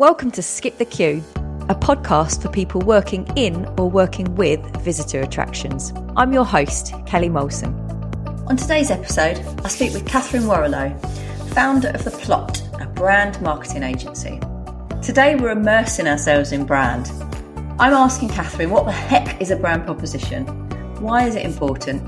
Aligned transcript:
Welcome 0.00 0.30
to 0.30 0.42
Skip 0.42 0.78
the 0.78 0.86
Queue, 0.86 1.22
a 1.68 1.74
podcast 1.74 2.40
for 2.40 2.48
people 2.48 2.80
working 2.80 3.30
in 3.36 3.66
or 3.78 3.90
working 3.90 4.34
with 4.34 4.58
visitor 4.82 5.20
attractions. 5.20 5.92
I'm 6.16 6.32
your 6.32 6.46
host, 6.46 6.94
Kelly 7.04 7.28
Molson. 7.28 7.76
On 8.48 8.56
today's 8.56 8.90
episode, 8.90 9.44
I 9.62 9.68
speak 9.68 9.92
with 9.92 10.06
Catherine 10.06 10.44
Warrilow, 10.44 10.98
founder 11.52 11.88
of 11.88 12.02
The 12.04 12.12
Plot, 12.12 12.62
a 12.80 12.86
brand 12.86 13.42
marketing 13.42 13.82
agency. 13.82 14.40
Today, 15.02 15.36
we're 15.36 15.50
immersing 15.50 16.08
ourselves 16.08 16.50
in 16.50 16.64
brand. 16.64 17.10
I'm 17.78 17.92
asking 17.92 18.30
Catherine 18.30 18.70
what 18.70 18.86
the 18.86 18.92
heck 18.92 19.38
is 19.38 19.50
a 19.50 19.56
brand 19.56 19.84
proposition? 19.84 20.46
Why 20.98 21.26
is 21.26 21.36
it 21.36 21.44
important? 21.44 22.00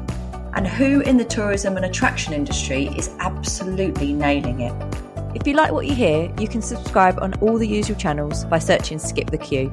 And 0.54 0.66
who 0.66 1.02
in 1.02 1.18
the 1.18 1.26
tourism 1.26 1.76
and 1.76 1.84
attraction 1.84 2.32
industry 2.32 2.86
is 2.96 3.10
absolutely 3.18 4.14
nailing 4.14 4.60
it? 4.60 5.01
If 5.34 5.46
you 5.46 5.54
like 5.54 5.72
what 5.72 5.86
you 5.86 5.94
hear, 5.94 6.30
you 6.38 6.46
can 6.46 6.60
subscribe 6.60 7.18
on 7.22 7.32
all 7.40 7.56
the 7.56 7.66
usual 7.66 7.96
channels 7.96 8.44
by 8.44 8.58
searching 8.58 8.98
Skip 8.98 9.30
the 9.30 9.38
Queue. 9.38 9.72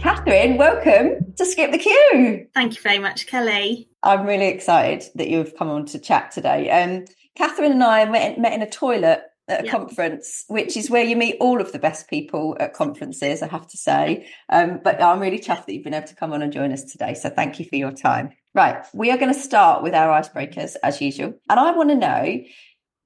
Catherine, 0.00 0.56
welcome 0.56 1.34
to 1.36 1.46
Skip 1.46 1.70
the 1.70 1.78
Queue. 1.78 2.48
Thank 2.52 2.74
you 2.74 2.82
very 2.82 2.98
much, 2.98 3.28
Kelly. 3.28 3.88
I'm 4.02 4.26
really 4.26 4.48
excited 4.48 5.04
that 5.14 5.28
you've 5.28 5.56
come 5.56 5.68
on 5.68 5.86
to 5.86 6.00
chat 6.00 6.32
today. 6.32 6.68
Um, 6.68 7.04
Catherine 7.36 7.70
and 7.70 7.84
I 7.84 8.06
met, 8.06 8.40
met 8.40 8.54
in 8.54 8.62
a 8.62 8.68
toilet 8.68 9.22
at 9.46 9.62
a 9.62 9.66
yeah. 9.66 9.70
conference, 9.70 10.44
which 10.48 10.76
is 10.76 10.90
where 10.90 11.04
you 11.04 11.16
meet 11.16 11.36
all 11.40 11.60
of 11.60 11.70
the 11.70 11.78
best 11.78 12.10
people 12.10 12.56
at 12.58 12.74
conferences, 12.74 13.40
I 13.40 13.46
have 13.46 13.68
to 13.68 13.76
say. 13.76 14.28
Um, 14.48 14.80
but 14.82 15.00
I'm 15.00 15.20
really 15.20 15.38
chuffed 15.38 15.66
that 15.66 15.74
you've 15.74 15.84
been 15.84 15.94
able 15.94 16.08
to 16.08 16.16
come 16.16 16.32
on 16.32 16.42
and 16.42 16.52
join 16.52 16.72
us 16.72 16.84
today. 16.84 17.14
So 17.14 17.30
thank 17.30 17.60
you 17.60 17.66
for 17.66 17.76
your 17.76 17.92
time. 17.92 18.30
Right, 18.54 18.84
we 18.92 19.10
are 19.10 19.18
going 19.18 19.32
to 19.32 19.38
start 19.38 19.82
with 19.82 19.94
our 19.94 20.20
icebreakers 20.20 20.74
as 20.82 21.00
usual. 21.00 21.34
And 21.48 21.60
I 21.60 21.70
want 21.72 21.90
to 21.90 21.94
know 21.94 22.40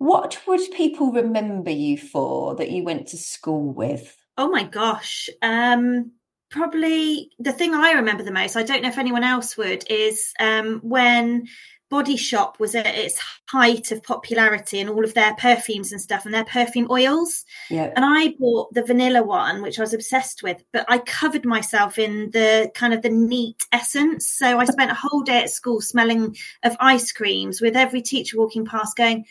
what 0.03 0.37
would 0.49 0.61
people 0.73 1.13
remember 1.13 1.71
you 1.71 1.97
for 1.97 2.57
that 2.57 2.73
you 2.73 2.83
went 2.83 3.07
to 3.07 3.17
school 3.17 3.73
with? 3.73 4.17
Oh 4.37 4.49
my 4.49 4.65
gosh. 4.65 5.31
Um, 5.43 6.11
probably 6.51 7.31
the 7.39 7.53
thing 7.53 7.73
I 7.73 7.93
remember 7.93 8.25
the 8.25 8.33
most, 8.33 8.57
I 8.57 8.65
don't 8.65 8.83
know 8.83 8.89
if 8.89 8.99
anyone 8.99 9.23
else 9.23 9.57
would, 9.57 9.85
is 9.89 10.33
um, 10.41 10.81
when 10.83 11.47
Body 11.89 12.17
Shop 12.17 12.59
was 12.59 12.75
at 12.75 12.87
its 12.87 13.21
height 13.49 13.93
of 13.93 14.03
popularity 14.03 14.81
and 14.81 14.91
all 14.91 15.05
of 15.05 15.15
their 15.15 15.37
perfumes 15.37 15.93
and 15.93 16.01
stuff 16.01 16.25
and 16.25 16.35
their 16.35 16.47
perfume 16.47 16.89
oils. 16.91 17.45
Yeah. 17.71 17.93
And 17.95 18.05
I 18.05 18.35
bought 18.41 18.75
the 18.75 18.83
vanilla 18.83 19.23
one, 19.23 19.63
which 19.63 19.79
I 19.79 19.83
was 19.83 19.95
obsessed 19.95 20.43
with, 20.43 20.65
but 20.73 20.85
I 20.89 20.99
covered 20.99 21.45
myself 21.45 21.97
in 21.97 22.33
the 22.33 22.73
kind 22.75 22.93
of 22.93 23.03
the 23.03 23.11
neat 23.11 23.63
essence. 23.71 24.27
So 24.27 24.59
I 24.59 24.65
spent 24.65 24.91
a 24.91 24.95
whole 24.95 25.23
day 25.23 25.43
at 25.43 25.51
school 25.51 25.81
smelling 25.81 26.35
of 26.65 26.77
ice 26.81 27.13
creams 27.13 27.61
with 27.61 27.77
every 27.77 28.03
teacher 28.03 28.37
walking 28.37 28.65
past 28.65 28.97
going, 28.97 29.27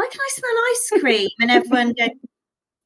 why 0.00 0.08
can 0.10 0.20
I 0.20 0.30
smell 0.32 0.50
ice 0.72 1.02
cream? 1.02 1.28
And 1.40 1.50
everyone 1.50 1.92
goes, 1.92 2.08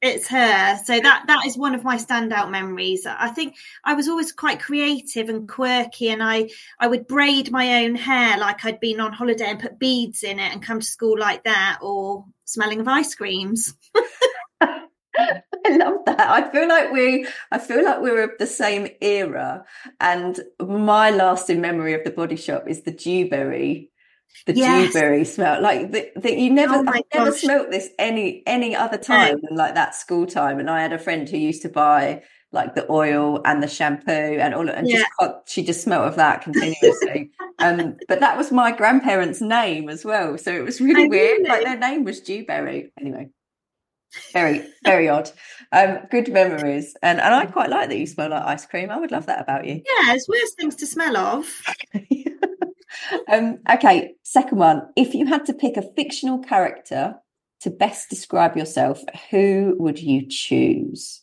it's 0.01 0.27
her. 0.27 0.77
So 0.83 0.99
that 0.99 1.23
that 1.27 1.45
is 1.45 1.57
one 1.57 1.73
of 1.73 1.85
my 1.85 1.95
standout 1.95 2.51
memories. 2.51 3.05
I 3.05 3.29
think 3.29 3.55
I 3.85 3.93
was 3.93 4.09
always 4.09 4.33
quite 4.33 4.59
creative 4.59 5.29
and 5.29 5.47
quirky, 5.47 6.09
and 6.09 6.21
I 6.21 6.49
I 6.77 6.87
would 6.87 7.07
braid 7.07 7.51
my 7.51 7.85
own 7.85 7.95
hair 7.95 8.37
like 8.37 8.65
I'd 8.65 8.81
been 8.81 8.99
on 8.99 9.13
holiday 9.13 9.45
and 9.45 9.59
put 9.59 9.79
beads 9.79 10.23
in 10.23 10.39
it 10.39 10.51
and 10.51 10.61
come 10.61 10.81
to 10.81 10.85
school 10.85 11.17
like 11.17 11.45
that, 11.45 11.79
or 11.81 12.25
smelling 12.43 12.81
of 12.81 12.87
ice 12.89 13.15
creams. 13.15 13.73
I 15.17 15.69
love 15.69 15.99
that. 16.05 16.19
I 16.19 16.51
feel 16.51 16.67
like 16.67 16.91
we 16.91 17.27
I 17.49 17.59
feel 17.59 17.85
like 17.85 18.01
we're 18.01 18.23
of 18.23 18.31
the 18.37 18.47
same 18.47 18.89
era. 18.99 19.63
And 20.01 20.37
my 20.59 21.11
lasting 21.11 21.61
memory 21.61 21.93
of 21.93 22.03
the 22.03 22.11
body 22.11 22.35
shop 22.35 22.65
is 22.67 22.81
the 22.81 22.91
dewberry 22.91 23.91
the 24.45 24.55
yes. 24.55 24.93
dewberry 24.93 25.23
smell 25.23 25.61
like 25.61 25.91
that 25.91 26.37
you 26.37 26.51
never 26.51 26.75
oh 26.75 26.83
i 26.87 27.01
never 27.13 27.31
smelt 27.31 27.71
this 27.71 27.89
any 27.97 28.43
any 28.45 28.75
other 28.75 28.97
time 28.97 29.39
than 29.41 29.55
like 29.57 29.75
that 29.75 29.95
school 29.95 30.25
time 30.25 30.59
and 30.59 30.69
i 30.69 30.81
had 30.81 30.93
a 30.93 30.99
friend 30.99 31.27
who 31.29 31.37
used 31.37 31.61
to 31.61 31.69
buy 31.69 32.21
like 32.55 32.73
the 32.73 32.89
oil 32.89 33.41
and 33.45 33.61
the 33.61 33.67
shampoo 33.67 34.11
and 34.11 34.55
all 34.55 34.67
and 34.69 34.87
yeah. 34.87 35.03
just 35.19 35.31
she 35.49 35.63
just 35.63 35.83
smelled 35.83 36.07
of 36.07 36.15
that 36.15 36.41
continuously. 36.41 37.29
Um 37.59 37.97
but 38.07 38.19
that 38.21 38.37
was 38.37 38.51
my 38.51 38.71
grandparents 38.71 39.41
name 39.41 39.89
as 39.89 40.03
well 40.03 40.37
so 40.37 40.51
it 40.51 40.63
was 40.63 40.81
really 40.87 41.07
weird 41.07 41.47
like 41.47 41.63
their 41.63 41.77
name 41.77 42.03
was 42.03 42.19
dewberry 42.21 42.91
anyway 42.99 43.29
very 44.31 44.65
very 44.83 45.09
odd. 45.09 45.29
Um 45.71 45.99
good 46.09 46.31
memories 46.31 46.95
and 47.01 47.19
and 47.19 47.33
i 47.33 47.45
quite 47.45 47.69
like 47.69 47.89
that 47.89 47.97
you 47.97 48.07
smell 48.07 48.29
like 48.29 48.43
ice 48.43 48.65
cream 48.65 48.89
i 48.89 48.97
would 48.97 49.11
love 49.11 49.27
that 49.27 49.41
about 49.41 49.65
you. 49.65 49.75
Yeah 49.75 50.13
it's 50.13 50.27
worse 50.27 50.53
things 50.55 50.75
to 50.77 50.85
smell 50.87 51.17
of 51.17 51.45
um, 53.31 53.59
okay, 53.71 54.15
second 54.23 54.57
one. 54.57 54.87
If 54.95 55.13
you 55.13 55.25
had 55.25 55.45
to 55.45 55.53
pick 55.53 55.77
a 55.77 55.93
fictional 55.93 56.39
character 56.39 57.15
to 57.61 57.69
best 57.69 58.09
describe 58.09 58.57
yourself, 58.57 59.01
who 59.29 59.75
would 59.79 59.99
you 59.99 60.27
choose? 60.27 61.21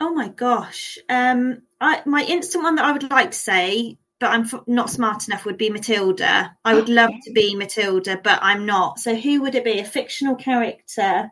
Oh 0.00 0.12
my 0.12 0.28
gosh. 0.28 0.98
Um, 1.08 1.62
I, 1.80 2.02
my 2.06 2.22
instant 2.24 2.64
one 2.64 2.76
that 2.76 2.84
I 2.84 2.92
would 2.92 3.10
like 3.10 3.32
to 3.32 3.38
say, 3.38 3.98
but 4.20 4.30
I'm 4.30 4.48
not 4.66 4.90
smart 4.90 5.26
enough, 5.28 5.44
would 5.44 5.58
be 5.58 5.70
Matilda. 5.70 6.56
I 6.64 6.74
would 6.74 6.88
love 6.88 7.12
to 7.24 7.32
be 7.32 7.54
Matilda, 7.54 8.20
but 8.22 8.38
I'm 8.42 8.66
not. 8.66 8.98
So 8.98 9.14
who 9.14 9.42
would 9.42 9.54
it 9.54 9.64
be? 9.64 9.78
A 9.78 9.84
fictional 9.84 10.34
character? 10.34 11.30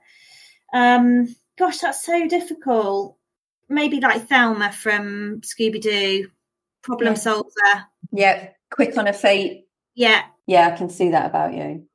Um, 0.72 1.34
gosh, 1.58 1.78
that's 1.78 2.04
so 2.04 2.28
difficult. 2.28 3.16
Maybe 3.68 4.00
like 4.00 4.28
Thelma 4.28 4.70
from 4.70 5.40
Scooby 5.40 5.80
Doo, 5.80 6.28
problem 6.82 7.14
yeah. 7.14 7.18
solver. 7.18 7.84
Yeah, 8.12 8.48
quick 8.70 8.96
on 8.96 9.06
her 9.06 9.12
feet. 9.12 9.65
Yeah. 9.96 10.22
Yeah, 10.46 10.68
I 10.72 10.76
can 10.76 10.88
see 10.88 11.10
that 11.10 11.26
about 11.26 11.54
you. 11.54 11.86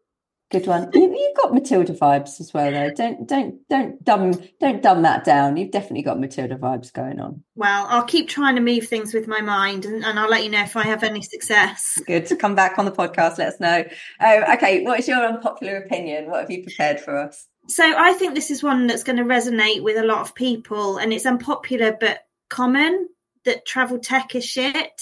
Good 0.52 0.68
one. 0.68 0.90
You, 0.94 1.10
have 1.36 1.38
got 1.38 1.54
Matilda 1.54 1.94
vibes 1.94 2.42
as 2.42 2.54
well, 2.54 2.70
though. 2.72 2.94
Don't 2.94 3.26
don't 3.26 3.66
don't 3.70 4.04
dumb 4.04 4.34
don't 4.60 4.82
dumb 4.84 5.04
that 5.04 5.24
down. 5.24 5.56
You've 5.56 5.72
definitely 5.72 6.02
got 6.02 6.20
Matilda 6.20 6.58
vibes 6.58 6.92
going 6.92 7.22
on. 7.22 7.42
Well, 7.56 7.88
I'll 7.90 8.04
keep 8.04 8.28
trying 8.28 8.56
to 8.56 8.62
move 8.62 8.88
things 8.88 9.14
with 9.14 9.28
my 9.28 9.40
mind, 9.40 9.86
and, 9.86 10.04
and 10.04 10.20
I'll 10.20 10.30
let 10.30 10.44
you 10.44 10.50
know 10.50 10.62
if 10.62 10.76
I 10.76 10.84
have 10.84 11.04
any 11.04 11.22
success. 11.22 12.02
Good 12.08 12.26
to 12.26 12.36
come 12.36 12.54
back 12.54 12.78
on 12.78 12.84
the 12.84 12.92
podcast. 12.92 13.38
Let 13.38 13.54
us 13.54 13.60
know. 13.62 13.86
Um, 14.20 14.44
okay, 14.56 14.84
what 14.84 15.00
is 15.00 15.08
your 15.08 15.24
unpopular 15.24 15.78
opinion? 15.78 16.30
What 16.30 16.42
have 16.42 16.52
you 16.52 16.64
prepared 16.64 17.00
for 17.00 17.18
us? 17.18 17.48
So 17.70 17.86
I 17.86 18.14
think 18.14 18.36
this 18.36 18.52
is 18.52 18.62
one 18.62 18.88
that's 18.88 19.04
going 19.04 19.18
to 19.18 19.24
resonate 19.24 19.84
with 19.84 19.96
a 19.96 20.04
lot 20.04 20.20
of 20.20 20.36
people, 20.36 20.98
and 20.98 21.14
it's 21.14 21.26
unpopular 21.26 21.96
but 21.98 22.26
common 22.50 23.08
that 23.46 23.66
travel 23.66 24.00
tech 24.00 24.36
is 24.36 24.44
shit. 24.44 25.02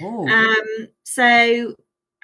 Oh. 0.00 0.28
Um, 0.28 0.88
so 1.02 1.74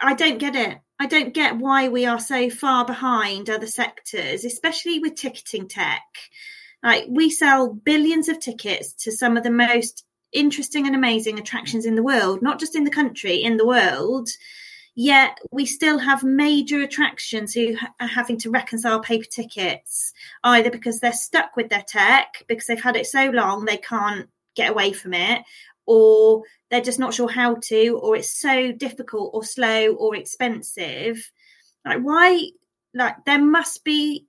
I 0.00 0.14
don't 0.14 0.38
get 0.38 0.54
it. 0.54 0.78
I 0.98 1.06
don't 1.06 1.34
get 1.34 1.58
why 1.58 1.88
we 1.88 2.06
are 2.06 2.20
so 2.20 2.48
far 2.48 2.84
behind 2.84 3.50
other 3.50 3.66
sectors, 3.66 4.44
especially 4.44 4.98
with 4.98 5.14
ticketing 5.14 5.68
tech. 5.68 6.02
Like 6.82 7.06
we 7.08 7.30
sell 7.30 7.72
billions 7.72 8.28
of 8.28 8.40
tickets 8.40 8.92
to 9.04 9.12
some 9.12 9.36
of 9.36 9.42
the 9.42 9.50
most 9.50 10.04
interesting 10.32 10.86
and 10.86 10.94
amazing 10.94 11.38
attractions 11.38 11.86
in 11.86 11.94
the 11.94 12.02
world, 12.02 12.42
not 12.42 12.60
just 12.60 12.74
in 12.74 12.84
the 12.84 12.90
country, 12.90 13.36
in 13.42 13.56
the 13.56 13.66
world. 13.66 14.28
Yet 14.94 15.38
we 15.50 15.66
still 15.66 15.98
have 15.98 16.24
major 16.24 16.80
attractions 16.80 17.52
who 17.52 17.76
are 18.00 18.06
having 18.06 18.38
to 18.38 18.50
reconcile 18.50 19.00
paper 19.00 19.26
tickets, 19.30 20.14
either 20.42 20.70
because 20.70 21.00
they're 21.00 21.12
stuck 21.12 21.54
with 21.56 21.68
their 21.68 21.84
tech 21.86 22.44
because 22.48 22.66
they've 22.66 22.82
had 22.82 22.96
it 22.96 23.06
so 23.06 23.28
long 23.30 23.64
they 23.64 23.76
can't 23.76 24.30
get 24.54 24.70
away 24.70 24.92
from 24.92 25.12
it, 25.12 25.42
or 25.84 26.42
they're 26.70 26.80
just 26.80 26.98
not 26.98 27.14
sure 27.14 27.28
how 27.28 27.56
to, 27.62 27.98
or 28.02 28.16
it's 28.16 28.40
so 28.40 28.72
difficult 28.72 29.30
or 29.34 29.44
slow 29.44 29.94
or 29.94 30.16
expensive. 30.16 31.30
Like, 31.84 32.00
why? 32.00 32.50
Like, 32.94 33.24
there 33.24 33.42
must 33.42 33.84
be 33.84 34.26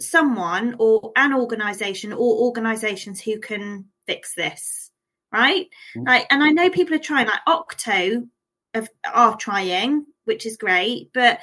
someone 0.00 0.76
or 0.78 1.12
an 1.16 1.34
organization 1.34 2.12
or 2.12 2.38
organizations 2.46 3.20
who 3.20 3.40
can 3.40 3.86
fix 4.06 4.34
this, 4.34 4.90
right? 5.32 5.66
Mm-hmm. 5.96 6.06
Like, 6.06 6.26
and 6.30 6.42
I 6.42 6.50
know 6.50 6.70
people 6.70 6.94
are 6.94 6.98
trying, 6.98 7.26
like, 7.26 7.40
Octo 7.46 8.28
of, 8.74 8.88
are 9.12 9.36
trying, 9.36 10.06
which 10.24 10.46
is 10.46 10.56
great, 10.56 11.10
but 11.12 11.40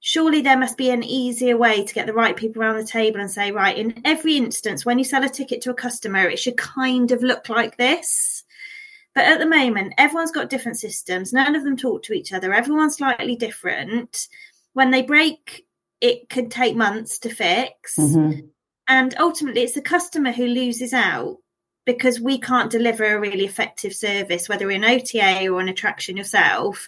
surely 0.00 0.40
there 0.40 0.58
must 0.58 0.76
be 0.76 0.90
an 0.90 1.02
easier 1.02 1.56
way 1.56 1.84
to 1.84 1.94
get 1.94 2.06
the 2.06 2.12
right 2.12 2.36
people 2.36 2.62
around 2.62 2.76
the 2.76 2.84
table 2.84 3.20
and 3.20 3.30
say, 3.30 3.52
right, 3.52 3.78
in 3.78 4.02
every 4.04 4.36
instance, 4.36 4.84
when 4.84 4.98
you 4.98 5.04
sell 5.04 5.24
a 5.24 5.28
ticket 5.28 5.62
to 5.62 5.70
a 5.70 5.74
customer, 5.74 6.28
it 6.28 6.38
should 6.38 6.56
kind 6.56 7.10
of 7.10 7.22
look 7.22 7.48
like 7.48 7.76
this. 7.76 8.35
But 9.16 9.24
at 9.24 9.38
the 9.38 9.46
moment, 9.46 9.94
everyone's 9.96 10.30
got 10.30 10.50
different 10.50 10.78
systems. 10.78 11.32
None 11.32 11.56
of 11.56 11.64
them 11.64 11.78
talk 11.78 12.02
to 12.02 12.12
each 12.12 12.34
other. 12.34 12.52
Everyone's 12.52 12.98
slightly 12.98 13.34
different. 13.34 14.28
When 14.74 14.90
they 14.90 15.00
break, 15.00 15.66
it 16.02 16.28
can 16.28 16.50
take 16.50 16.76
months 16.76 17.18
to 17.20 17.30
fix. 17.30 17.96
Mm-hmm. 17.96 18.40
And 18.86 19.14
ultimately, 19.18 19.62
it's 19.62 19.72
the 19.72 19.80
customer 19.80 20.32
who 20.32 20.44
loses 20.46 20.92
out 20.92 21.38
because 21.86 22.20
we 22.20 22.38
can't 22.38 22.70
deliver 22.70 23.06
a 23.06 23.18
really 23.18 23.46
effective 23.46 23.94
service, 23.94 24.50
whether 24.50 24.66
we're 24.66 24.76
an 24.76 24.84
OTA 24.84 25.48
or 25.48 25.60
an 25.60 25.70
attraction 25.70 26.18
yourself. 26.18 26.86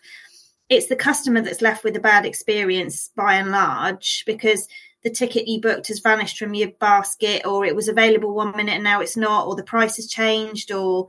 It's 0.69 0.88
the 0.88 0.96
customer 0.96 1.40
that's 1.40 1.62
left 1.62 1.82
with 1.82 1.96
a 1.96 2.00
bad 2.00 2.26
experience 2.26 3.08
by 3.16 3.36
and 3.36 3.50
large 3.50 4.24
because 4.26 4.69
the 5.02 5.08
ticket 5.08 5.48
you 5.48 5.62
booked 5.62 5.88
has 5.88 6.00
vanished 6.00 6.36
from 6.36 6.52
your 6.52 6.72
basket 6.72 7.46
or 7.46 7.64
it 7.64 7.74
was 7.74 7.88
available 7.88 8.34
one 8.34 8.54
minute 8.54 8.74
and 8.74 8.84
now 8.84 9.00
it's 9.00 9.16
not, 9.16 9.46
or 9.46 9.56
the 9.56 9.62
price 9.62 9.96
has 9.96 10.08
changed, 10.08 10.70
or 10.70 11.08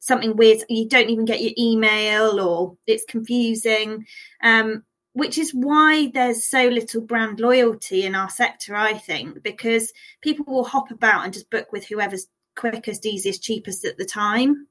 something 0.00 0.36
weird 0.36 0.58
you 0.68 0.88
don't 0.88 1.10
even 1.10 1.24
get 1.24 1.42
your 1.42 1.52
email 1.56 2.40
or 2.40 2.76
it's 2.86 3.04
confusing 3.08 4.04
um, 4.42 4.82
which 5.12 5.38
is 5.38 5.52
why 5.52 6.10
there's 6.14 6.46
so 6.46 6.68
little 6.68 7.00
brand 7.00 7.40
loyalty 7.40 8.04
in 8.04 8.14
our 8.14 8.30
sector, 8.30 8.76
I 8.76 8.94
think, 8.94 9.42
because 9.42 9.92
people 10.20 10.44
will 10.46 10.64
hop 10.64 10.90
about 10.90 11.24
and 11.24 11.32
just 11.32 11.50
book 11.50 11.72
with 11.72 11.86
whoever's 11.86 12.28
quickest, 12.56 13.04
easiest, 13.06 13.42
cheapest 13.42 13.84
at 13.84 13.98
the 13.98 14.04
time. 14.04 14.68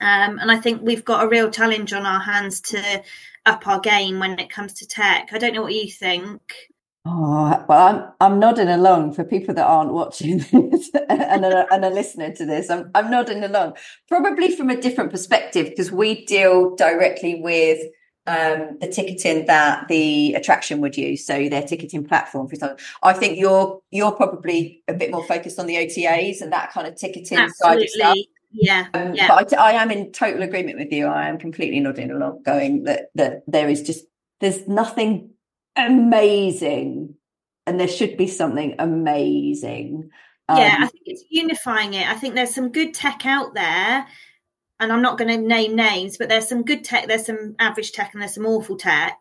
Um, 0.00 0.38
and 0.38 0.50
I 0.50 0.56
think 0.56 0.82
we've 0.82 1.04
got 1.04 1.24
a 1.24 1.28
real 1.28 1.50
challenge 1.50 1.92
on 1.92 2.06
our 2.06 2.20
hands 2.20 2.60
to 2.62 3.02
up 3.44 3.66
our 3.66 3.80
game 3.80 4.20
when 4.20 4.38
it 4.38 4.50
comes 4.50 4.72
to 4.74 4.86
tech. 4.86 5.30
I 5.32 5.38
don't 5.38 5.54
know 5.54 5.62
what 5.62 5.74
you 5.74 5.90
think. 5.90 6.40
Oh 7.10 7.64
well, 7.68 7.86
I'm 8.20 8.32
I'm 8.32 8.38
nodding 8.38 8.68
along 8.68 9.14
for 9.14 9.24
people 9.24 9.54
that 9.54 9.66
aren't 9.66 9.92
watching 9.92 10.38
this 10.52 10.90
and 11.08 11.44
are, 11.44 11.66
and 11.72 11.84
are 11.84 11.90
listening 11.90 12.34
to 12.34 12.44
this. 12.44 12.68
I'm 12.68 12.90
I'm 12.94 13.10
nodding 13.10 13.42
along, 13.42 13.76
probably 14.08 14.54
from 14.54 14.68
a 14.68 14.78
different 14.78 15.10
perspective 15.10 15.70
because 15.70 15.90
we 15.90 16.26
deal 16.26 16.76
directly 16.76 17.40
with 17.40 17.80
um, 18.26 18.76
the 18.80 18.88
ticketing 18.88 19.46
that 19.46 19.88
the 19.88 20.34
attraction 20.34 20.82
would 20.82 20.98
use, 20.98 21.24
so 21.24 21.48
their 21.48 21.62
ticketing 21.62 22.04
platform, 22.04 22.46
for 22.46 22.54
example. 22.54 22.84
I 23.02 23.14
think 23.14 23.38
you're 23.38 23.80
you're 23.90 24.12
probably 24.12 24.82
a 24.86 24.92
bit 24.92 25.10
more 25.10 25.24
focused 25.24 25.58
on 25.58 25.66
the 25.66 25.76
OTAs 25.76 26.42
and 26.42 26.52
that 26.52 26.72
kind 26.72 26.86
of 26.86 26.96
ticketing 26.96 27.38
Absolutely. 27.38 27.54
side 27.56 27.82
of 27.82 27.88
stuff. 27.88 28.16
Yeah, 28.52 28.86
um, 28.92 29.14
yeah. 29.14 29.28
But 29.28 29.58
I, 29.58 29.70
I, 29.70 29.82
am 29.82 29.90
in 29.90 30.12
total 30.12 30.42
agreement 30.42 30.78
with 30.78 30.92
you. 30.92 31.06
I 31.06 31.28
am 31.28 31.38
completely 31.38 31.80
nodding 31.80 32.10
along, 32.10 32.42
going 32.42 32.84
that 32.84 33.10
that 33.14 33.44
there 33.46 33.68
is 33.68 33.82
just 33.82 34.04
there's 34.40 34.68
nothing 34.68 35.30
amazing, 35.78 37.14
and 37.66 37.78
there 37.78 37.88
should 37.88 38.16
be 38.16 38.26
something 38.26 38.74
amazing. 38.78 40.10
Um, 40.48 40.58
yeah, 40.58 40.76
I 40.80 40.86
think 40.86 41.02
it's 41.06 41.24
unifying 41.30 41.94
it. 41.94 42.08
I 42.08 42.14
think 42.14 42.34
there's 42.34 42.54
some 42.54 42.72
good 42.72 42.94
tech 42.94 43.26
out 43.26 43.54
there, 43.54 44.06
and 44.80 44.92
I'm 44.92 45.02
not 45.02 45.18
going 45.18 45.28
to 45.28 45.46
name 45.46 45.76
names, 45.76 46.16
but 46.16 46.28
there's 46.28 46.48
some 46.48 46.62
good 46.62 46.84
tech, 46.84 47.08
there's 47.08 47.26
some 47.26 47.54
average 47.58 47.92
tech, 47.92 48.12
and 48.12 48.22
there's 48.22 48.34
some 48.34 48.46
awful 48.46 48.76
tech. 48.76 49.18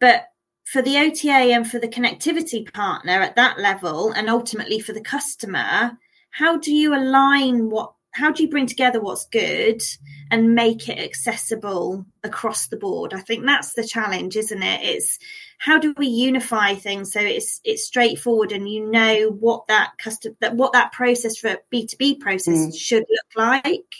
But 0.00 0.26
for 0.64 0.82
the 0.82 0.96
OTA 0.98 1.52
and 1.52 1.68
for 1.68 1.78
the 1.78 1.88
connectivity 1.88 2.72
partner 2.72 3.20
at 3.20 3.36
that 3.36 3.58
level, 3.58 4.12
and 4.12 4.30
ultimately 4.30 4.80
for 4.80 4.92
the 4.92 5.00
customer, 5.00 5.98
how 6.30 6.56
do 6.56 6.72
you 6.72 6.94
align 6.94 7.68
what 7.68 7.92
how 8.12 8.30
do 8.30 8.42
you 8.42 8.48
bring 8.48 8.66
together 8.66 9.00
what's 9.00 9.26
good 9.26 9.82
and 10.30 10.54
make 10.54 10.88
it 10.88 10.98
accessible 10.98 12.04
across 12.22 12.68
the 12.68 12.76
board? 12.76 13.14
I 13.14 13.20
think 13.20 13.44
that's 13.44 13.72
the 13.72 13.86
challenge 13.86 14.36
isn't 14.36 14.62
it? 14.62 14.80
It's 14.82 15.18
how 15.58 15.78
do 15.78 15.94
we 15.96 16.06
unify 16.06 16.74
things 16.74 17.12
so 17.12 17.20
it's 17.20 17.60
it's 17.64 17.86
straightforward 17.86 18.52
and 18.52 18.68
you 18.68 18.90
know 18.90 19.30
what 19.30 19.66
that 19.68 19.92
custom 19.98 20.36
that 20.40 20.56
what 20.56 20.72
that 20.72 20.92
process 20.92 21.36
for 21.36 21.56
b2b 21.72 22.20
process 22.20 22.58
mm. 22.58 22.74
should 22.74 23.04
look 23.08 23.36
like? 23.36 23.94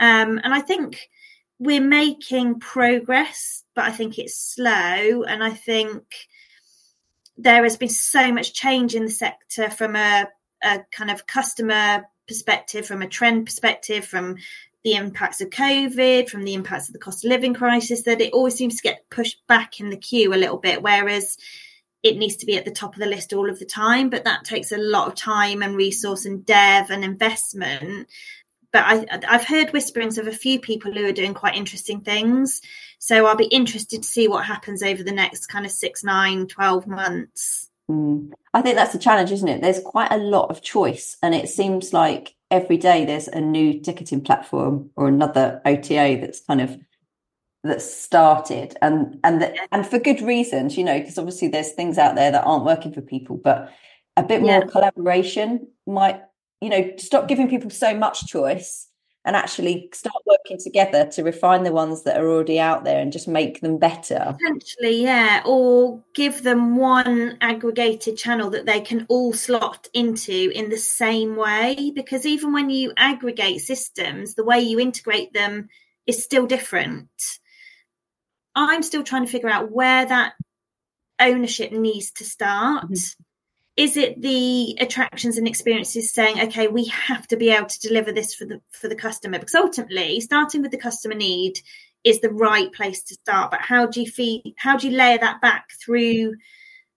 Um, 0.00 0.40
and 0.42 0.52
i 0.52 0.60
think 0.60 1.08
we're 1.58 1.80
making 1.80 2.58
progress 2.58 3.62
but 3.74 3.84
i 3.84 3.90
think 3.90 4.18
it's 4.18 4.36
slow. 4.36 5.22
And 5.22 5.42
i 5.42 5.50
think 5.50 6.04
there 7.36 7.62
has 7.62 7.76
been 7.76 7.88
so 7.88 8.32
much 8.32 8.54
change 8.54 8.94
in 8.94 9.04
the 9.04 9.10
sector 9.10 9.70
from 9.70 9.96
a, 9.96 10.28
a 10.62 10.80
kind 10.92 11.10
of 11.10 11.26
customer 11.26 12.04
perspective, 12.26 12.86
from 12.86 13.02
a 13.02 13.08
trend 13.08 13.46
perspective, 13.46 14.04
from 14.04 14.36
the 14.84 14.94
impacts 14.94 15.40
of 15.40 15.50
COVID, 15.50 16.28
from 16.28 16.44
the 16.44 16.54
impacts 16.54 16.88
of 16.88 16.92
the 16.92 16.98
cost 16.98 17.24
of 17.24 17.28
living 17.30 17.54
crisis, 17.54 18.02
that 18.02 18.20
it 18.20 18.32
always 18.32 18.54
seems 18.54 18.76
to 18.76 18.82
get 18.82 19.08
pushed 19.10 19.46
back 19.46 19.80
in 19.80 19.90
the 19.90 19.96
queue 19.96 20.34
a 20.34 20.36
little 20.36 20.56
bit, 20.58 20.82
whereas 20.82 21.36
it 22.02 22.16
needs 22.16 22.36
to 22.36 22.46
be 22.46 22.56
at 22.56 22.64
the 22.64 22.70
top 22.70 22.94
of 22.94 23.00
the 23.00 23.06
list 23.06 23.32
all 23.32 23.48
of 23.48 23.58
the 23.58 23.64
time. 23.64 24.10
But 24.10 24.24
that 24.24 24.44
takes 24.44 24.72
a 24.72 24.78
lot 24.78 25.06
of 25.06 25.14
time 25.14 25.62
and 25.62 25.76
resource 25.76 26.24
and 26.24 26.44
dev 26.44 26.90
and 26.90 27.04
investment. 27.04 28.08
But 28.72 28.84
I, 28.86 29.20
I've 29.28 29.44
heard 29.44 29.70
whisperings 29.70 30.18
of 30.18 30.26
a 30.26 30.32
few 30.32 30.58
people 30.58 30.92
who 30.92 31.06
are 31.06 31.12
doing 31.12 31.34
quite 31.34 31.56
interesting 31.56 32.00
things. 32.00 32.60
So 32.98 33.26
I'll 33.26 33.36
be 33.36 33.44
interested 33.44 34.02
to 34.02 34.08
see 34.08 34.28
what 34.28 34.46
happens 34.46 34.82
over 34.82 35.02
the 35.02 35.12
next 35.12 35.46
kind 35.46 35.66
of 35.66 35.72
six, 35.72 36.02
nine, 36.02 36.46
12 36.46 36.86
months. 36.86 37.68
Mm. 37.90 38.32
I 38.54 38.62
think 38.62 38.76
that's 38.76 38.92
the 38.92 38.98
challenge, 38.98 39.32
isn't 39.32 39.48
it? 39.48 39.60
There's 39.60 39.80
quite 39.80 40.12
a 40.12 40.18
lot 40.18 40.50
of 40.50 40.62
choice, 40.62 41.16
and 41.22 41.34
it 41.34 41.48
seems 41.48 41.92
like 41.92 42.34
every 42.50 42.76
day 42.76 43.04
there's 43.04 43.28
a 43.28 43.40
new 43.40 43.80
ticketing 43.80 44.20
platform 44.20 44.90
or 44.94 45.08
another 45.08 45.60
OTA 45.64 46.18
that's 46.20 46.40
kind 46.40 46.60
of 46.60 46.76
that's 47.64 47.92
started, 47.92 48.76
and 48.82 49.18
and 49.24 49.42
the, 49.42 49.56
and 49.72 49.86
for 49.86 49.98
good 49.98 50.20
reasons, 50.20 50.76
you 50.76 50.84
know, 50.84 50.98
because 50.98 51.18
obviously 51.18 51.48
there's 51.48 51.72
things 51.72 51.98
out 51.98 52.14
there 52.14 52.30
that 52.30 52.44
aren't 52.44 52.64
working 52.64 52.92
for 52.92 53.00
people, 53.00 53.36
but 53.36 53.72
a 54.16 54.22
bit 54.22 54.42
more 54.42 54.66
collaboration 54.66 55.68
might, 55.86 56.20
you 56.60 56.68
know, 56.68 56.92
stop 56.98 57.28
giving 57.28 57.48
people 57.48 57.70
so 57.70 57.96
much 57.96 58.26
choice 58.26 58.88
and 59.24 59.36
actually 59.36 59.88
start 59.92 60.22
working 60.26 60.58
together 60.58 61.06
to 61.06 61.22
refine 61.22 61.62
the 61.62 61.72
ones 61.72 62.02
that 62.02 62.20
are 62.20 62.28
already 62.28 62.58
out 62.58 62.84
there 62.84 63.00
and 63.00 63.12
just 63.12 63.28
make 63.28 63.60
them 63.60 63.78
better. 63.78 64.36
Potentially, 64.38 65.02
yeah, 65.02 65.42
or 65.46 66.02
give 66.14 66.42
them 66.42 66.76
one 66.76 67.38
aggregated 67.40 68.16
channel 68.16 68.50
that 68.50 68.66
they 68.66 68.80
can 68.80 69.06
all 69.08 69.32
slot 69.32 69.88
into 69.94 70.50
in 70.54 70.70
the 70.70 70.76
same 70.76 71.36
way. 71.36 71.92
Because 71.94 72.26
even 72.26 72.52
when 72.52 72.68
you 72.68 72.92
aggregate 72.96 73.60
systems, 73.60 74.34
the 74.34 74.44
way 74.44 74.60
you 74.60 74.80
integrate 74.80 75.32
them 75.32 75.68
is 76.06 76.22
still 76.22 76.46
different. 76.46 77.08
I'm 78.56 78.82
still 78.82 79.04
trying 79.04 79.24
to 79.24 79.30
figure 79.30 79.48
out 79.48 79.70
where 79.70 80.04
that 80.04 80.34
ownership 81.20 81.70
needs 81.70 82.10
to 82.12 82.24
start. 82.24 82.86
Mm-hmm 82.86 83.22
is 83.76 83.96
it 83.96 84.20
the 84.20 84.76
attractions 84.80 85.38
and 85.38 85.48
experiences 85.48 86.12
saying 86.12 86.38
okay 86.38 86.68
we 86.68 86.84
have 86.86 87.26
to 87.26 87.36
be 87.36 87.50
able 87.50 87.66
to 87.66 87.80
deliver 87.80 88.12
this 88.12 88.34
for 88.34 88.44
the 88.44 88.60
for 88.70 88.88
the 88.88 88.94
customer 88.94 89.38
because 89.38 89.54
ultimately 89.54 90.20
starting 90.20 90.60
with 90.60 90.70
the 90.70 90.76
customer 90.76 91.14
need 91.14 91.58
is 92.04 92.20
the 92.20 92.30
right 92.30 92.72
place 92.72 93.02
to 93.04 93.14
start. 93.14 93.50
But 93.50 93.60
how 93.60 93.86
do 93.86 94.00
you 94.00 94.10
feed 94.10 94.54
how 94.56 94.76
do 94.76 94.88
you 94.88 94.96
layer 94.96 95.18
that 95.18 95.40
back 95.40 95.68
through 95.84 96.34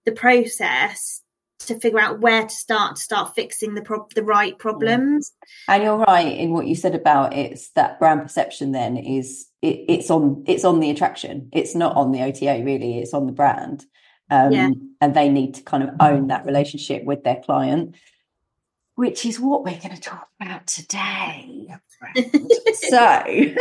the 0.04 0.12
process 0.12 1.22
to 1.60 1.78
figure 1.80 1.98
out 1.98 2.20
where 2.20 2.42
to 2.42 2.54
start 2.54 2.96
to 2.96 3.02
start 3.02 3.34
fixing 3.34 3.74
the 3.74 3.82
pro- 3.82 4.08
the 4.14 4.22
right 4.22 4.58
problems? 4.58 5.32
And 5.68 5.82
you're 5.82 5.98
right 5.98 6.36
in 6.36 6.52
what 6.52 6.66
you 6.66 6.74
said 6.74 6.94
about 6.94 7.34
it's 7.34 7.70
that 7.70 7.98
brand 7.98 8.22
perception 8.22 8.72
then 8.72 8.96
is 8.96 9.46
it, 9.62 9.84
it's 9.88 10.10
on 10.10 10.44
it's 10.46 10.64
on 10.64 10.80
the 10.80 10.90
attraction. 10.90 11.48
It's 11.52 11.74
not 11.74 11.96
on 11.96 12.12
the 12.12 12.22
ota 12.22 12.60
really. 12.64 12.98
It's 12.98 13.14
on 13.14 13.26
the 13.26 13.32
brand 13.32 13.84
um, 14.30 14.52
yeah. 14.52 14.70
and 15.00 15.14
they 15.14 15.28
need 15.28 15.54
to 15.54 15.62
kind 15.62 15.82
of 15.82 15.90
own 16.00 16.28
that 16.28 16.46
relationship 16.46 17.04
with 17.04 17.24
their 17.24 17.40
client 17.44 17.94
which 18.94 19.26
is 19.26 19.38
what 19.38 19.62
we're 19.62 19.78
going 19.78 19.94
to 19.94 20.00
talk 20.00 20.28
about 20.40 20.66
today 20.66 21.68
so 22.74 22.98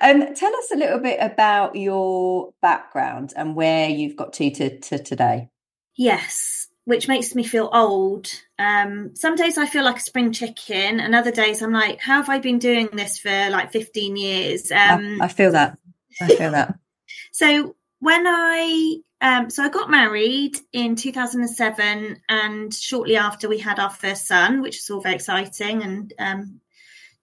um, 0.00 0.34
tell 0.34 0.56
us 0.56 0.70
a 0.72 0.76
little 0.76 0.98
bit 0.98 1.18
about 1.20 1.76
your 1.76 2.52
background 2.60 3.32
and 3.36 3.54
where 3.54 3.88
you've 3.88 4.16
got 4.16 4.32
to, 4.32 4.50
to, 4.50 4.78
to 4.80 4.98
today 4.98 5.48
yes 5.96 6.68
which 6.84 7.08
makes 7.08 7.34
me 7.34 7.42
feel 7.44 7.70
old. 7.72 8.30
Um, 8.58 9.14
some 9.16 9.36
days 9.36 9.56
I 9.56 9.66
feel 9.66 9.84
like 9.84 9.96
a 9.96 10.00
spring 10.00 10.32
chicken, 10.32 11.00
and 11.00 11.14
other 11.14 11.30
days 11.30 11.62
I'm 11.62 11.72
like, 11.72 12.00
how 12.00 12.16
have 12.16 12.28
I 12.28 12.38
been 12.38 12.58
doing 12.58 12.88
this 12.92 13.18
for 13.18 13.50
like 13.50 13.72
15 13.72 14.16
years? 14.16 14.70
Um, 14.70 15.20
I, 15.20 15.24
I 15.24 15.28
feel 15.28 15.52
that. 15.52 15.78
I 16.20 16.28
feel 16.28 16.50
that. 16.50 16.78
so 17.32 17.74
when 18.00 18.26
I 18.26 18.96
um, 19.24 19.48
so 19.48 19.62
I 19.62 19.70
got 19.70 19.90
married 19.90 20.58
in 20.74 20.96
2007, 20.96 22.20
and 22.28 22.74
shortly 22.74 23.16
after 23.16 23.48
we 23.48 23.58
had 23.58 23.78
our 23.78 23.88
first 23.88 24.26
son, 24.26 24.60
which 24.60 24.76
was 24.76 24.90
all 24.90 25.00
very 25.00 25.14
exciting 25.14 25.82
and 25.82 26.12
um, 26.18 26.60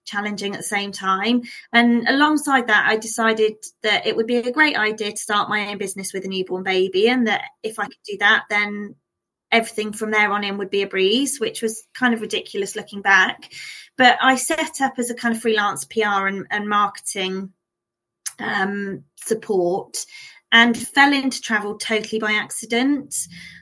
challenging 0.04 0.52
at 0.52 0.58
the 0.58 0.64
same 0.64 0.90
time. 0.90 1.42
And 1.72 2.08
alongside 2.08 2.66
that, 2.66 2.88
I 2.88 2.96
decided 2.96 3.54
that 3.84 4.04
it 4.04 4.16
would 4.16 4.26
be 4.26 4.38
a 4.38 4.50
great 4.50 4.76
idea 4.76 5.12
to 5.12 5.16
start 5.16 5.48
my 5.48 5.68
own 5.68 5.78
business 5.78 6.12
with 6.12 6.24
a 6.24 6.28
newborn 6.28 6.64
baby, 6.64 7.08
and 7.08 7.28
that 7.28 7.42
if 7.62 7.78
I 7.78 7.84
could 7.84 8.02
do 8.04 8.18
that, 8.18 8.46
then 8.50 8.96
everything 9.52 9.92
from 9.92 10.10
there 10.10 10.32
on 10.32 10.42
in 10.42 10.58
would 10.58 10.70
be 10.70 10.82
a 10.82 10.88
breeze, 10.88 11.38
which 11.38 11.62
was 11.62 11.86
kind 11.94 12.14
of 12.14 12.20
ridiculous 12.20 12.74
looking 12.74 13.02
back. 13.02 13.52
But 13.96 14.18
I 14.20 14.34
set 14.34 14.80
up 14.80 14.94
as 14.98 15.10
a 15.10 15.14
kind 15.14 15.36
of 15.36 15.40
freelance 15.40 15.84
PR 15.84 16.26
and, 16.26 16.48
and 16.50 16.68
marketing 16.68 17.52
um, 18.40 19.04
support 19.14 20.04
and 20.52 20.76
fell 20.76 21.14
into 21.14 21.40
travel 21.40 21.76
totally 21.78 22.18
by 22.18 22.32
accident. 22.32 23.16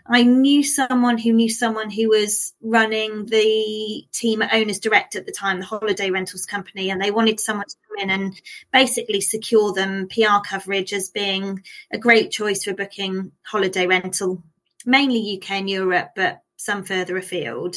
I 0.09 0.25
knew 0.25 0.65
someone 0.65 1.19
who 1.19 1.33
knew 1.33 1.49
someone 1.49 1.89
who 1.89 2.09
was 2.09 2.53
running 2.61 3.27
the 3.27 4.05
team 4.13 4.43
at 4.43 4.53
Owners 4.53 4.81
Direct 4.81 5.15
at 5.15 5.25
the 5.25 5.33
time, 5.33 5.61
the 5.61 5.67
holiday 5.67 6.11
rentals 6.11 6.47
company, 6.47 6.91
and 6.91 7.01
they 7.01 7.13
wanted 7.13 7.39
someone 7.39 7.67
to 7.69 7.77
come 7.87 8.09
in 8.09 8.11
and 8.11 8.41
basically 8.73 9.21
secure 9.21 9.73
them 9.73 10.09
PR 10.09 10.41
coverage 10.45 10.93
as 10.93 11.11
being 11.11 11.63
a 11.93 11.99
great 11.99 12.33
choice 12.33 12.65
for 12.65 12.75
booking 12.75 13.31
holiday 13.43 13.87
rental, 13.87 14.43
mainly 14.85 15.41
UK 15.41 15.53
and 15.53 15.71
Europe, 15.71 16.11
but 16.17 16.43
some 16.57 16.83
further 16.83 17.17
afield. 17.17 17.77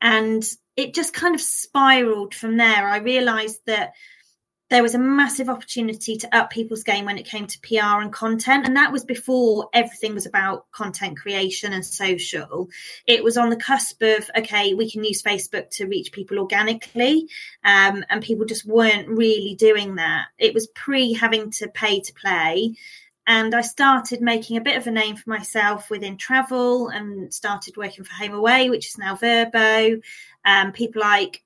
And 0.00 0.44
it 0.76 0.94
just 0.94 1.14
kind 1.14 1.36
of 1.36 1.40
spiraled 1.40 2.34
from 2.34 2.56
there. 2.56 2.88
I 2.88 2.98
realized 2.98 3.60
that 3.66 3.92
there 4.70 4.82
was 4.82 4.94
a 4.94 4.98
massive 4.98 5.48
opportunity 5.48 6.16
to 6.16 6.36
up 6.36 6.50
people's 6.50 6.82
game 6.82 7.06
when 7.06 7.16
it 7.16 7.26
came 7.26 7.46
to 7.46 7.60
PR 7.60 8.00
and 8.02 8.12
content. 8.12 8.66
And 8.66 8.76
that 8.76 8.92
was 8.92 9.04
before 9.04 9.68
everything 9.72 10.14
was 10.14 10.26
about 10.26 10.70
content 10.72 11.18
creation 11.18 11.72
and 11.72 11.84
social. 11.84 12.68
It 13.06 13.24
was 13.24 13.38
on 13.38 13.48
the 13.48 13.56
cusp 13.56 14.02
of, 14.02 14.30
okay, 14.36 14.74
we 14.74 14.90
can 14.90 15.04
use 15.04 15.22
Facebook 15.22 15.70
to 15.70 15.86
reach 15.86 16.12
people 16.12 16.38
organically. 16.38 17.28
Um, 17.64 18.04
and 18.10 18.22
people 18.22 18.44
just 18.44 18.66
weren't 18.66 19.08
really 19.08 19.54
doing 19.54 19.94
that. 19.96 20.26
It 20.38 20.52
was 20.52 20.66
pre 20.68 21.14
having 21.14 21.50
to 21.52 21.68
pay 21.68 22.00
to 22.00 22.12
play. 22.12 22.74
And 23.26 23.54
I 23.54 23.60
started 23.60 24.22
making 24.22 24.56
a 24.56 24.62
bit 24.62 24.78
of 24.78 24.86
a 24.86 24.90
name 24.90 25.16
for 25.16 25.28
myself 25.28 25.90
within 25.90 26.16
travel 26.16 26.88
and 26.88 27.32
started 27.32 27.76
working 27.76 28.04
for 28.04 28.14
Home 28.14 28.32
Away, 28.32 28.70
which 28.70 28.88
is 28.88 28.96
now 28.96 29.16
Vrbo. 29.16 30.02
Um, 30.46 30.72
people 30.72 31.02
like 31.02 31.42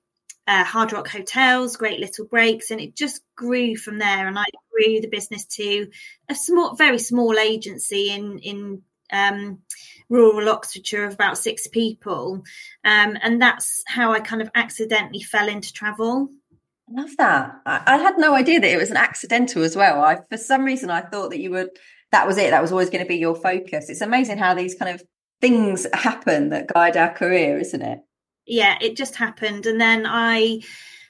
uh, 0.47 0.63
Hard 0.63 0.91
Rock 0.91 1.07
Hotels, 1.07 1.77
Great 1.77 1.99
Little 1.99 2.25
Breaks, 2.25 2.71
and 2.71 2.81
it 2.81 2.95
just 2.95 3.21
grew 3.35 3.75
from 3.75 3.99
there. 3.99 4.27
And 4.27 4.37
I 4.37 4.45
grew 4.71 5.01
the 5.01 5.07
business 5.07 5.45
to 5.45 5.87
a 6.29 6.35
small, 6.35 6.75
very 6.75 6.99
small 6.99 7.37
agency 7.37 8.11
in 8.11 8.39
in 8.39 8.81
um, 9.11 9.59
rural 10.09 10.49
Oxfordshire 10.49 11.05
of 11.05 11.13
about 11.13 11.37
six 11.37 11.67
people, 11.67 12.43
um, 12.83 13.17
and 13.21 13.41
that's 13.41 13.83
how 13.87 14.11
I 14.11 14.19
kind 14.19 14.41
of 14.41 14.49
accidentally 14.55 15.21
fell 15.21 15.47
into 15.47 15.71
travel. 15.71 16.29
I 16.89 17.01
love 17.01 17.17
that. 17.17 17.51
I, 17.65 17.81
I, 17.85 17.97
had 17.97 18.17
no 18.17 18.35
idea 18.35 18.59
that 18.59 18.69
it 18.69 18.77
was 18.77 18.91
an 18.91 18.97
accidental 18.97 19.63
as 19.63 19.75
well. 19.75 20.03
I, 20.03 20.17
for 20.29 20.37
some 20.37 20.65
reason, 20.65 20.89
I 20.89 21.01
thought 21.01 21.29
that 21.29 21.39
you 21.39 21.51
would. 21.51 21.69
That 22.11 22.27
was 22.27 22.37
it. 22.37 22.51
That 22.51 22.61
was 22.61 22.71
always 22.71 22.89
going 22.89 23.03
to 23.03 23.07
be 23.07 23.15
your 23.15 23.35
focus. 23.35 23.89
It's 23.89 24.01
amazing 24.01 24.37
how 24.37 24.53
these 24.53 24.75
kind 24.75 24.93
of 24.93 25.01
things 25.41 25.87
happen 25.93 26.49
that 26.49 26.71
guide 26.73 26.97
our 26.97 27.13
career, 27.13 27.57
isn't 27.57 27.81
it? 27.81 27.99
Yeah, 28.45 28.77
it 28.81 28.95
just 28.95 29.15
happened. 29.15 29.65
And 29.65 29.79
then 29.79 30.05
I, 30.05 30.61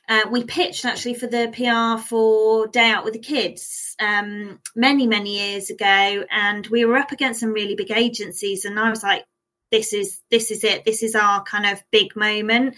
uh, 0.08 0.24
we 0.30 0.44
pitched 0.44 0.86
actually 0.86 1.16
for 1.16 1.28
the 1.28 1.50
PR 1.54 2.02
for 2.02 2.68
Day 2.68 2.90
Out 2.90 3.04
with 3.04 3.14
the 3.14 3.20
Kids 3.20 3.96
um, 4.00 4.60
many, 4.76 5.08
many 5.08 5.52
years 5.52 5.70
ago. 5.70 6.26
And 6.30 6.68
we 6.68 6.86
were 6.86 6.98
up 6.98 7.12
against 7.12 7.40
some 7.40 7.54
really 7.54 7.76
big 7.76 7.92
agencies. 7.92 8.66
And 8.66 8.80
I 8.80 8.90
was 8.90 9.04
like, 9.04 9.26
this 9.72 9.94
is, 9.94 10.22
this 10.30 10.52
is 10.52 10.64
it. 10.64 10.86
This 10.86 11.02
is 11.02 11.16
our 11.16 11.44
kind 11.44 11.66
of 11.66 11.84
big 11.92 12.16
moment. 12.16 12.76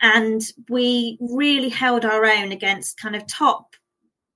And 0.00 0.42
we 0.68 1.18
really 1.20 1.70
held 1.70 2.04
our 2.04 2.24
own 2.24 2.52
against 2.52 3.00
kind 3.00 3.16
of 3.16 3.26
top 3.26 3.74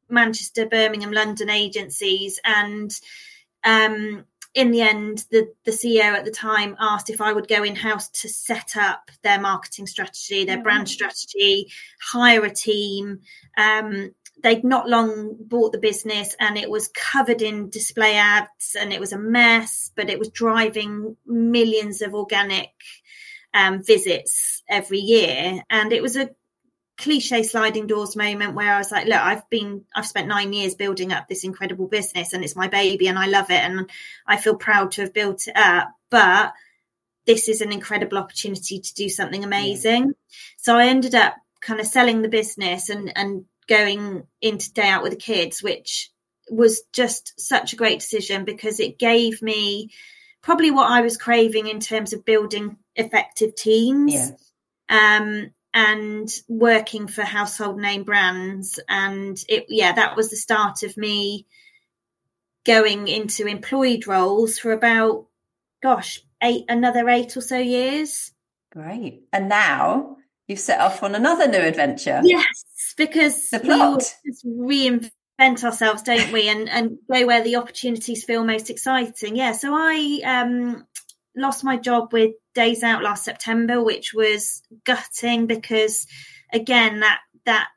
Manchester, 0.09 0.67
Birmingham, 0.67 1.13
London 1.13 1.51
agencies. 1.51 2.41
And 2.45 2.91
um, 3.65 4.25
in 4.55 4.71
the 4.73 4.83
end, 4.83 5.25
the, 5.31 5.53
the 5.65 5.71
CEO 5.71 6.03
at 6.03 6.25
the 6.25 6.31
time 6.31 6.77
asked 6.81 7.11
if 7.11 7.21
I 7.21 7.33
would 7.33 7.49
go 7.49 7.63
in 7.63 7.77
house 7.77 8.09
to 8.09 8.29
set 8.29 8.77
up 8.77 9.11
their 9.23 9.41
marketing 9.41 9.87
strategy, 9.87 10.45
their 10.45 10.57
mm-hmm. 10.57 10.65
brand 10.65 10.89
strategy, 10.89 11.71
hire 12.03 12.45
a 12.45 12.51
team. 12.51 13.21
Um, 13.57 14.13
they'd 14.43 14.65
not 14.65 14.89
long 14.89 15.37
bought 15.39 15.73
the 15.73 15.79
business 15.79 16.35
and 16.41 16.57
it 16.57 16.71
was 16.71 16.89
covered 16.89 17.43
in 17.43 17.71
display 17.71 18.17
ads 18.17 18.77
and 18.79 18.93
it 18.93 19.01
was 19.01 19.13
a 19.13 19.19
mess, 19.19 19.91
but 19.95 20.11
it 20.11 20.19
was 20.19 20.31
driving 20.31 21.17
millions 21.27 22.03
of 22.03 22.15
organic 22.15 22.71
um, 23.55 23.83
visits 23.83 24.63
every 24.69 24.99
year. 24.99 25.63
And 25.71 25.93
it 25.93 26.03
was 26.03 26.17
a 26.17 26.31
cliche 27.01 27.43
sliding 27.43 27.87
doors 27.87 28.15
moment 28.15 28.55
where 28.55 28.75
I 28.75 28.79
was 28.79 28.93
like, 28.93 29.07
look, 29.07 29.19
I've 29.19 29.49
been, 29.51 29.85
I've 29.95 30.07
spent 30.07 30.29
nine 30.29 30.53
years 30.53 30.75
building 30.75 31.13
up 31.13 31.29
this 31.29 31.45
incredible 31.45 31.89
business 31.89 32.33
and 32.33 32.45
it's 32.45 32.57
my 32.57 32.69
baby 32.69 33.09
and 33.09 33.19
I 33.19 33.27
love 33.27 33.51
it 33.51 33.61
and 33.61 33.91
I 34.27 34.37
feel 34.37 34.57
proud 34.57 34.93
to 34.93 35.03
have 35.03 35.15
built 35.15 35.49
it 35.49 35.57
up. 35.57 35.89
But 36.11 36.53
this 37.27 37.49
is 37.49 37.61
an 37.61 37.73
incredible 37.73 38.19
opportunity 38.19 38.81
to 38.81 38.95
do 38.95 39.09
something 39.09 39.45
amazing. 39.45 40.07
Yeah. 40.07 40.13
So 40.59 40.77
I 40.77 40.87
ended 40.87 41.15
up 41.15 41.37
kind 41.61 41.81
of 41.81 41.87
selling 41.87 42.23
the 42.23 42.29
business 42.29 42.89
and, 42.89 43.13
and 43.17 43.45
going 43.69 44.25
into 44.41 44.73
day 44.73 44.89
out 44.89 45.03
with 45.03 45.13
the 45.13 45.19
kids, 45.19 45.63
which 45.63 46.11
was 46.51 46.83
just 46.93 47.39
such 47.41 47.73
a 47.73 47.77
great 47.77 48.01
decision 48.01 48.45
because 48.45 48.81
it 48.81 48.99
gave 48.99 49.41
me 49.41 49.91
probably 50.43 50.71
what 50.71 50.91
I 50.91 51.01
was 51.01 51.17
craving 51.17 51.69
in 51.69 51.81
terms 51.81 52.13
of 52.13 52.25
building 52.25 52.77
effective 52.97 53.55
teams. 53.55 54.15
Yeah. 54.15 54.31
Um, 54.89 55.53
and 55.73 56.29
working 56.49 57.07
for 57.07 57.23
household 57.23 57.79
name 57.79 58.05
brands. 58.05 58.81
And 58.89 59.39
it 59.49 59.67
yeah 59.69 59.93
that 59.93 60.17
was 60.17 60.31
the 60.31 60.37
start 60.37 60.83
of 60.83 60.97
me 60.97 61.47
going 62.65 63.09
into 63.09 63.47
employed 63.47 64.07
roles 64.07 64.59
for 64.59 64.73
about 64.73 65.27
gosh 65.83 66.21
eight 66.43 66.65
another 66.69 67.09
eight 67.09 67.37
or 67.37 67.41
so 67.41 67.59
years. 67.59 68.33
Great. 68.73 69.25
And 69.33 69.49
now 69.49 70.17
you've 70.47 70.59
set 70.59 70.81
off 70.81 71.03
on 71.03 71.15
another 71.15 71.49
new 71.49 71.59
adventure. 71.59 72.21
Yes 72.25 72.65
because 72.97 73.51
the 73.51 73.61
plot. 73.61 74.03
we 74.45 74.91
reinvent 74.91 75.65
ourselves 75.65 76.03
don't 76.03 76.33
we? 76.33 76.49
And 76.49 76.69
and 76.69 76.99
go 77.11 77.27
where 77.27 77.43
the 77.43 77.57
opportunities 77.57 78.25
feel 78.25 78.45
most 78.45 78.71
exciting. 78.71 79.37
Yeah 79.37 79.53
so 79.53 79.73
i 79.73 80.21
um 80.25 80.87
lost 81.37 81.65
my 81.65 81.77
job 81.77 82.13
with 82.13 82.33
Days 82.55 82.83
Out 82.83 83.03
last 83.03 83.25
September, 83.25 83.83
which 83.83 84.13
was 84.15 84.63
gutting 84.85 85.47
because, 85.47 86.07
again, 86.53 87.01
that 87.01 87.21
that 87.47 87.69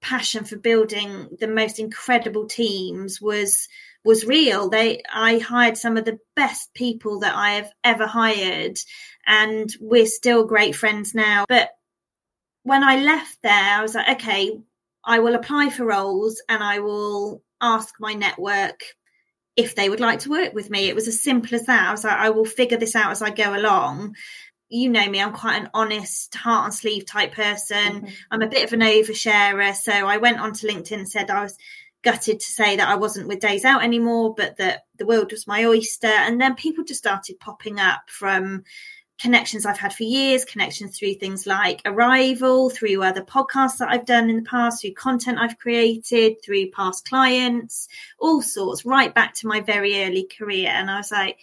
passion 0.00 0.44
for 0.44 0.56
building 0.56 1.28
the 1.38 1.46
most 1.46 1.78
incredible 1.78 2.46
teams 2.46 3.20
was 3.20 3.68
was 4.04 4.24
real. 4.24 4.68
They 4.68 5.02
I 5.12 5.38
hired 5.38 5.76
some 5.76 5.96
of 5.96 6.04
the 6.04 6.18
best 6.34 6.72
people 6.74 7.20
that 7.20 7.34
I 7.34 7.52
have 7.52 7.70
ever 7.84 8.06
hired, 8.06 8.78
and 9.26 9.70
we're 9.80 10.06
still 10.06 10.44
great 10.44 10.74
friends 10.74 11.14
now. 11.14 11.44
But 11.48 11.70
when 12.62 12.82
I 12.82 13.02
left 13.02 13.38
there, 13.42 13.78
I 13.78 13.82
was 13.82 13.94
like, 13.94 14.20
okay, 14.20 14.58
I 15.04 15.18
will 15.20 15.34
apply 15.34 15.70
for 15.70 15.84
roles 15.84 16.42
and 16.48 16.62
I 16.62 16.80
will 16.80 17.42
ask 17.60 17.94
my 18.00 18.14
network 18.14 18.80
if 19.56 19.74
they 19.74 19.88
would 19.88 20.00
like 20.00 20.20
to 20.20 20.30
work 20.30 20.54
with 20.54 20.70
me. 20.70 20.88
It 20.88 20.94
was 20.94 21.08
as 21.08 21.22
simple 21.22 21.54
as 21.54 21.66
that. 21.66 21.88
I 21.88 21.90
was 21.90 22.04
like, 22.04 22.16
I 22.16 22.30
will 22.30 22.44
figure 22.44 22.78
this 22.78 22.96
out 22.96 23.10
as 23.10 23.22
I 23.22 23.30
go 23.30 23.54
along. 23.54 24.16
You 24.68 24.88
know 24.88 25.08
me, 25.08 25.20
I'm 25.20 25.32
quite 25.32 25.60
an 25.60 25.70
honest, 25.74 26.34
heart 26.34 26.66
on 26.66 26.72
sleeve 26.72 27.04
type 27.04 27.32
person. 27.32 27.76
Mm-hmm. 27.76 28.06
I'm 28.30 28.42
a 28.42 28.48
bit 28.48 28.64
of 28.64 28.72
an 28.72 28.80
oversharer. 28.80 29.74
So 29.74 29.92
I 29.92 30.18
went 30.18 30.40
onto 30.40 30.68
LinkedIn 30.68 30.98
and 30.98 31.08
said 31.08 31.30
I 31.30 31.42
was 31.42 31.56
gutted 32.02 32.40
to 32.40 32.46
say 32.46 32.76
that 32.76 32.88
I 32.88 32.94
wasn't 32.94 33.28
with 33.28 33.40
Days 33.40 33.64
Out 33.64 33.82
anymore, 33.82 34.34
but 34.34 34.56
that 34.58 34.84
the 34.96 35.06
world 35.06 35.32
was 35.32 35.46
my 35.46 35.64
oyster. 35.64 36.06
And 36.06 36.40
then 36.40 36.54
people 36.54 36.84
just 36.84 37.00
started 37.00 37.40
popping 37.40 37.80
up 37.80 38.02
from 38.08 38.64
connections 39.20 39.66
I've 39.66 39.78
had 39.78 39.92
for 39.92 40.04
years, 40.04 40.44
connections 40.44 40.98
through 40.98 41.14
things 41.14 41.46
like 41.46 41.82
Arival, 41.82 42.72
through 42.72 43.02
other 43.02 43.22
podcasts 43.22 43.78
that 43.78 43.90
I've 43.90 44.06
done 44.06 44.30
in 44.30 44.36
the 44.36 44.42
past, 44.42 44.80
through 44.80 44.94
content 44.94 45.38
I've 45.38 45.58
created, 45.58 46.42
through 46.42 46.70
past 46.70 47.06
clients, 47.06 47.88
all 48.18 48.40
sorts, 48.40 48.86
right 48.86 49.14
back 49.14 49.34
to 49.34 49.46
my 49.46 49.60
very 49.60 50.02
early 50.02 50.24
career. 50.24 50.68
And 50.68 50.90
I 50.90 50.96
was 50.96 51.12
like, 51.12 51.38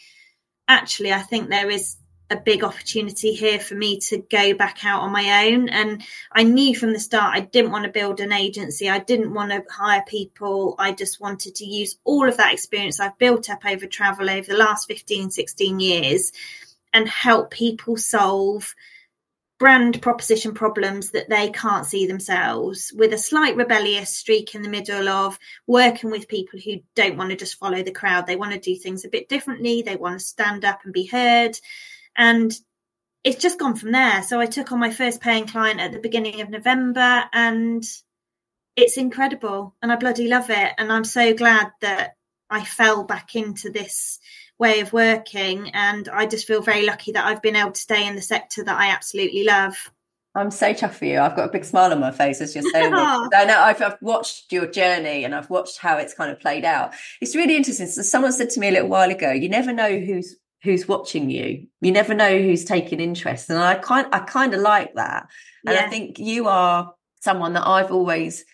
actually, 0.67 1.13
I 1.13 1.21
think 1.21 1.49
there 1.49 1.69
is 1.69 1.97
a 2.29 2.35
big 2.35 2.63
opportunity 2.63 3.33
here 3.33 3.59
for 3.59 3.75
me 3.75 3.99
to 3.99 4.17
go 4.17 4.53
back 4.53 4.83
out 4.83 5.01
on 5.01 5.13
my 5.13 5.47
own. 5.47 5.69
And 5.69 6.03
I 6.31 6.43
knew 6.43 6.75
from 6.75 6.91
the 6.91 6.99
start 6.99 7.37
I 7.37 7.41
didn't 7.41 7.71
want 7.71 7.85
to 7.85 7.91
build 7.91 8.19
an 8.19 8.33
agency. 8.33 8.89
I 8.89 8.99
didn't 8.99 9.33
want 9.33 9.51
to 9.51 9.63
hire 9.69 10.03
people. 10.05 10.75
I 10.77 10.91
just 10.91 11.21
wanted 11.21 11.55
to 11.55 11.65
use 11.65 11.97
all 12.03 12.27
of 12.27 12.37
that 12.37 12.53
experience 12.53 12.99
I've 12.99 13.17
built 13.17 13.49
up 13.49 13.65
over 13.65 13.85
travel 13.85 14.29
over 14.29 14.47
the 14.47 14.57
last 14.57 14.87
15, 14.87 15.31
16 15.31 15.79
years 15.79 16.31
and 16.93 17.07
help 17.07 17.51
people 17.51 17.97
solve 17.97 18.73
brand 19.59 20.01
proposition 20.01 20.53
problems 20.53 21.11
that 21.11 21.29
they 21.29 21.49
can't 21.49 21.85
see 21.85 22.05
themselves 22.05 22.93
with 22.95 23.11
a 23.13 23.17
slight 23.17 23.55
rebellious 23.55 24.15
streak 24.15 24.53
in 24.53 24.61
the 24.61 24.69
middle 24.69 25.09
of 25.09 25.39
working 25.65 26.11
with 26.11 26.27
people 26.27 26.59
who 26.59 26.75
don't 26.95 27.17
want 27.17 27.31
to 27.31 27.35
just 27.35 27.57
follow 27.57 27.81
the 27.81 27.91
crowd. 27.91 28.27
They 28.27 28.35
want 28.35 28.53
to 28.53 28.59
do 28.59 28.75
things 28.75 29.03
a 29.03 29.09
bit 29.09 29.29
differently 29.29 29.81
they 29.81 29.95
want 29.95 30.19
to 30.19 30.25
stand 30.25 30.63
up 30.63 30.81
and 30.83 30.93
be 30.93 31.05
heard. 31.05 31.57
And 32.15 32.53
it's 33.23 33.41
just 33.41 33.59
gone 33.59 33.75
from 33.75 33.91
there. 33.91 34.21
So 34.23 34.39
i 34.39 34.45
took 34.45 34.71
on 34.71 34.79
my 34.79 34.91
first 34.91 35.21
paying 35.21 35.47
client 35.47 35.79
at 35.79 35.91
the 35.91 35.99
beginning 35.99 36.41
of 36.41 36.49
november 36.49 37.23
and 37.33 37.83
it's 38.75 38.97
incredible 38.97 39.75
and 39.81 39.91
i 39.91 39.95
bloody 39.95 40.27
love 40.27 40.49
it. 40.49 40.73
And 40.77 40.91
i'm 40.91 41.03
so 41.03 41.33
glad 41.33 41.71
that 41.81 42.15
i 42.49 42.63
fell 42.63 43.03
back 43.03 43.35
into 43.35 43.69
this 43.69 44.19
way 44.59 44.79
of 44.79 44.93
working. 44.93 45.69
And 45.73 46.07
I 46.09 46.25
just 46.25 46.47
feel 46.47 46.61
very 46.61 46.85
lucky 46.85 47.11
that 47.13 47.25
I've 47.25 47.41
been 47.41 47.55
able 47.55 47.71
to 47.71 47.79
stay 47.79 48.07
in 48.07 48.15
the 48.15 48.21
sector 48.21 48.63
that 48.63 48.77
I 48.77 48.89
absolutely 48.89 49.43
love. 49.43 49.91
I'm 50.35 50.51
so 50.51 50.71
chuffed 50.71 50.93
for 50.93 51.05
you. 51.05 51.19
I've 51.19 51.35
got 51.35 51.49
a 51.49 51.51
big 51.51 51.65
smile 51.65 51.91
on 51.91 51.99
my 51.99 52.11
face 52.11 52.41
as 52.41 52.53
you're 52.53 52.69
saying 52.71 52.91
this. 52.91 53.01
I 53.35 53.45
know 53.45 53.59
I've, 53.59 53.81
I've, 53.81 53.97
watched 54.01 54.51
your 54.51 54.67
journey 54.67 55.23
and 55.23 55.33
I've 55.33 55.49
watched 55.49 55.79
how 55.79 55.97
it's 55.97 56.13
kind 56.13 56.31
of 56.31 56.39
played 56.39 56.63
out. 56.63 56.93
It's 57.21 57.35
really 57.35 57.55
interesting. 57.55 57.87
So 57.87 58.03
someone 58.03 58.31
said 58.31 58.51
to 58.51 58.59
me 58.59 58.67
a 58.67 58.71
little 58.71 58.89
while 58.89 59.09
ago, 59.09 59.31
you 59.31 59.49
never 59.49 59.73
know 59.73 59.99
who's 59.99 60.35
who's 60.63 60.87
watching 60.87 61.31
you. 61.31 61.67
You 61.81 61.91
never 61.91 62.13
know 62.13 62.37
who's 62.37 62.65
taking 62.65 62.99
interest. 62.99 63.49
And 63.49 63.57
I 63.57 63.75
kind 63.75 64.07
I 64.11 64.19
kind 64.19 64.53
of 64.53 64.61
like 64.61 64.93
that. 64.93 65.27
And 65.65 65.75
yeah. 65.75 65.85
I 65.85 65.89
think 65.89 66.19
you 66.19 66.47
are 66.47 66.93
someone 67.21 67.53
that 67.53 67.67
I've 67.67 67.91
always 67.91 68.45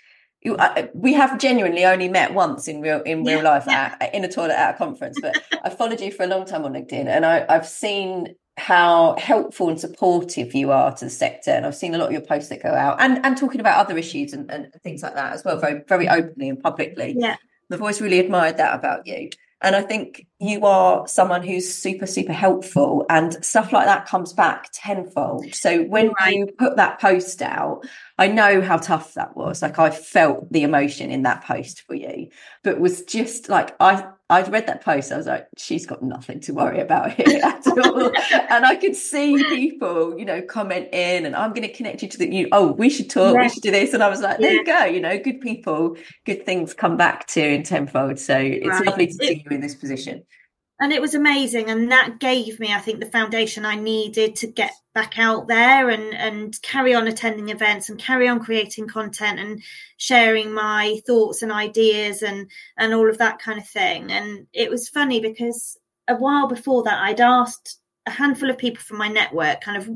you, 0.44 0.56
uh, 0.58 0.88
we 0.94 1.14
have 1.14 1.40
genuinely 1.40 1.86
only 1.86 2.10
met 2.10 2.34
once 2.34 2.68
in 2.68 2.82
real 2.82 3.02
in 3.04 3.24
real 3.24 3.38
yeah, 3.38 3.50
life 3.50 3.64
yeah. 3.68 3.96
At, 4.00 4.14
in 4.14 4.24
a 4.24 4.32
toilet 4.32 4.60
at 4.60 4.76
a 4.76 4.78
conference 4.78 5.18
but 5.22 5.42
i 5.64 5.70
followed 5.70 6.02
you 6.02 6.12
for 6.12 6.24
a 6.24 6.28
long 6.28 6.46
time 6.46 6.66
on 6.66 6.74
linkedin 6.74 7.08
and 7.08 7.26
I, 7.26 7.46
i've 7.50 7.68
seen 7.68 8.36
how 8.58 9.16
helpful 9.18 9.70
and 9.70 9.80
supportive 9.80 10.54
you 10.54 10.72
are 10.72 10.96
to 10.96 11.06
the 11.06 11.12
sector 11.12 11.52
and 11.52 11.66
i've 11.66 11.76
seen 11.76 11.96
a 11.96 11.98
lot 11.98 12.08
of 12.08 12.12
your 12.12 12.22
posts 12.22 12.50
that 12.50 12.62
go 12.62 12.70
out 12.70 13.02
and 13.02 13.26
and 13.26 13.38
talking 13.38 13.60
about 13.60 13.80
other 13.80 13.98
issues 13.98 14.34
and, 14.34 14.50
and 14.52 14.72
things 14.84 15.02
like 15.02 15.16
that 15.16 15.34
as 15.34 15.44
well 15.44 15.58
very 15.58 15.82
very 15.88 16.08
openly 16.08 16.50
and 16.50 16.62
publicly 16.62 17.16
yeah 17.18 17.36
i've 17.72 17.82
always 17.82 18.02
really 18.02 18.20
admired 18.20 18.58
that 18.58 18.76
about 18.76 19.08
you 19.08 19.30
and 19.64 19.78
I 19.78 19.82
think 19.82 20.28
you 20.40 20.66
are 20.66 21.08
someone 21.08 21.42
who's 21.42 21.74
super, 21.74 22.06
super 22.06 22.34
helpful 22.34 23.06
and 23.10 23.44
stuff 23.44 23.72
like 23.72 23.86
that 23.86 24.06
comes 24.06 24.34
back 24.34 24.70
tenfold. 24.74 25.56
So 25.56 25.84
when 25.84 26.12
right. 26.20 26.36
you 26.36 26.48
put 26.60 26.76
that 26.76 27.00
post 27.00 27.42
out, 27.42 27.86
I 28.24 28.28
know 28.28 28.62
how 28.62 28.78
tough 28.78 29.16
that 29.16 29.36
was. 29.36 29.62
Like 29.62 29.78
I 29.80 29.90
felt 29.90 30.50
the 30.50 30.64
emotion 30.64 31.12
in 31.12 31.24
that 31.24 31.44
post 31.44 31.82
for 31.82 31.94
you, 31.94 32.30
but 32.64 32.80
was 32.80 33.04
just 33.04 33.50
like, 33.50 33.76
I, 33.82 34.08
I'd 34.30 34.50
read 34.50 34.66
that 34.68 34.82
post. 34.82 35.12
I 35.12 35.18
was 35.18 35.26
like, 35.26 35.46
she's 35.58 35.86
got 35.86 36.02
nothing 36.02 36.40
to 36.40 36.54
worry 36.54 36.80
about 36.80 37.12
here 37.12 37.42
at 37.44 37.68
all. 37.68 38.06
and 38.50 38.66
I 38.66 38.78
could 38.78 38.96
see 38.96 39.44
people, 39.50 40.18
you 40.18 40.24
know, 40.24 40.42
comment 40.42 40.88
in 40.94 41.26
and 41.26 41.36
I'm 41.36 41.50
going 41.50 41.68
to 41.68 41.74
connect 41.74 42.02
you 42.02 42.08
to 42.08 42.18
the, 42.18 42.34
you, 42.34 42.48
oh, 42.54 42.72
we 42.72 42.90
should 42.90 43.10
talk, 43.10 43.36
yeah. 43.36 43.42
we 43.42 43.50
should 43.50 43.64
do 43.64 43.72
this. 43.72 43.94
And 43.94 44.02
I 44.02 44.08
was 44.08 44.22
like, 44.22 44.38
there 44.38 44.54
yeah. 44.54 44.60
you 44.60 44.66
go, 44.66 44.86
you 44.86 45.02
know, 45.02 45.20
good 45.20 45.42
people, 45.42 45.98
good 46.26 46.46
things 46.46 46.74
come 46.74 46.96
back 46.96 47.28
to 47.28 47.46
in 47.46 47.64
tenfold. 47.64 48.20
So 48.20 48.38
it's 48.38 48.66
right. 48.66 48.86
lovely 48.86 49.08
to 49.08 49.14
see 49.14 49.44
you 49.46 49.54
in 49.54 49.60
this 49.60 49.76
position 49.76 50.24
and 50.80 50.92
it 50.92 51.02
was 51.02 51.14
amazing 51.16 51.70
and 51.70 51.92
that 51.92 52.20
gave 52.20 52.60
me 52.60 52.74
i 52.74 52.80
think 52.80 53.00
the 53.00 53.06
foundation 53.06 53.66
i 53.66 53.76
needed 53.76 54.36
to 54.36 54.48
get 54.48 54.72
back 54.94 55.18
out 55.20 55.48
there 55.48 55.90
and 55.90 56.14
and 56.14 56.62
carry 56.62 56.94
on 56.94 57.08
attending 57.08 57.50
events 57.50 57.90
and 57.90 58.00
carry 58.00 58.28
on 58.28 58.40
creating 58.40 58.88
content 58.88 59.40
and 59.40 59.62
sharing 59.98 60.52
my 60.54 61.00
thoughts 61.06 61.42
and 61.42 61.52
ideas 61.52 62.22
and 62.22 62.50
and 62.78 62.94
all 62.94 63.10
of 63.10 63.18
that 63.18 63.40
kind 63.40 63.60
of 63.60 63.68
thing 63.68 64.12
and 64.12 64.48
it 64.54 64.70
was 64.70 64.90
funny 64.90 65.20
because 65.20 65.78
a 66.08 66.16
while 66.16 66.48
before 66.48 66.84
that 66.84 67.02
i'd 67.04 67.22
asked 67.22 67.80
a 68.06 68.12
handful 68.12 68.50
of 68.50 68.58
people 68.58 68.82
from 68.82 68.98
my 68.98 69.08
network 69.08 69.62
kind 69.62 69.78
of 69.78 69.90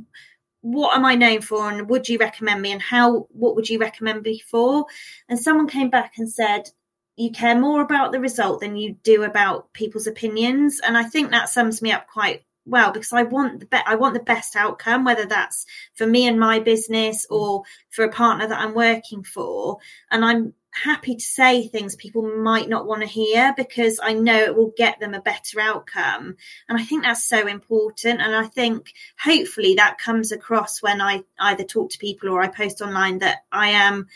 what 0.62 0.98
am 0.98 1.06
I 1.06 1.16
known 1.16 1.42
for 1.42 1.70
and 1.70 1.90
would 1.90 2.10
you 2.10 2.18
recommend 2.18 2.62
me 2.62 2.72
and 2.72 2.82
how 2.82 3.28
what 3.30 3.56
would 3.56 3.70
you 3.70 3.80
recommend 3.80 4.24
me 4.24 4.40
for? 4.40 4.86
And 5.30 5.40
someone 5.40 5.68
came 5.68 5.90
back 5.90 6.14
and 6.18 6.30
said, 6.30 6.70
you 7.18 7.32
care 7.32 7.60
more 7.60 7.82
about 7.82 8.12
the 8.12 8.20
result 8.20 8.62
than 8.62 8.78
you 8.78 8.96
do 9.04 9.24
about 9.24 9.74
people's 9.74 10.08
opinions. 10.08 10.80
And 10.80 10.96
i 10.96 11.04
think 11.04 11.32
that 11.32 11.50
sums 11.50 11.82
me 11.82 11.92
up 11.92 12.08
quite 12.08 12.44
well 12.66 12.92
because 12.92 13.14
i 13.14 13.24
want 13.24 13.60
the 13.60 13.66
be- 13.66 13.78
i 13.86 13.96
want 13.96 14.14
the 14.14 14.20
best 14.20 14.56
outcome 14.56 15.04
whether 15.06 15.26
that's 15.26 15.66
for 15.96 16.06
me 16.06 16.28
and 16.28 16.40
my 16.40 16.60
business 16.60 17.26
or 17.30 17.64
for 17.90 18.04
a 18.04 18.12
partner 18.12 18.48
that 18.48 18.60
i'm 18.60 18.76
working 18.76 19.24
for. 19.24 19.80
And 20.12 20.24
i'm 20.24 20.54
happy 20.72 21.16
to 21.16 21.24
say 21.24 21.68
things 21.68 21.96
people 21.96 22.22
might 22.22 22.70
not 22.70 22.86
want 22.86 23.02
to 23.02 23.08
hear 23.08 23.52
because 23.58 24.00
i 24.04 24.14
know 24.14 24.38
it 24.38 24.56
will 24.56 24.74
get 24.78 25.00
them 25.00 25.16
a 25.16 25.22
better 25.22 25.60
outcome. 25.60 26.36
And 26.70 26.80
i 26.80 26.84
think 26.84 27.04
that's 27.04 27.26
so 27.26 27.48
important. 27.48 28.22
And 28.22 28.36
i 28.36 28.44
think 28.44 28.94
hopefully 29.20 29.76
that 29.76 29.98
comes 29.98 30.32
across 30.32 30.84
when 30.84 31.02
i 31.02 31.24
either 31.40 31.64
talk 31.64 31.90
to 31.92 31.98
people 31.98 32.30
or 32.30 32.42
i 32.44 32.48
post 32.48 32.82
online 32.82 33.20
that 33.20 33.40
i 33.52 33.70
am 33.70 34.08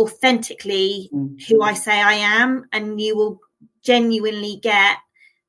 authentically 0.00 1.10
mm-hmm. 1.12 1.36
who 1.48 1.62
I 1.62 1.74
say 1.74 2.00
I 2.00 2.14
am, 2.14 2.64
and 2.72 3.00
you 3.00 3.16
will 3.16 3.40
genuinely 3.82 4.58
get 4.62 4.98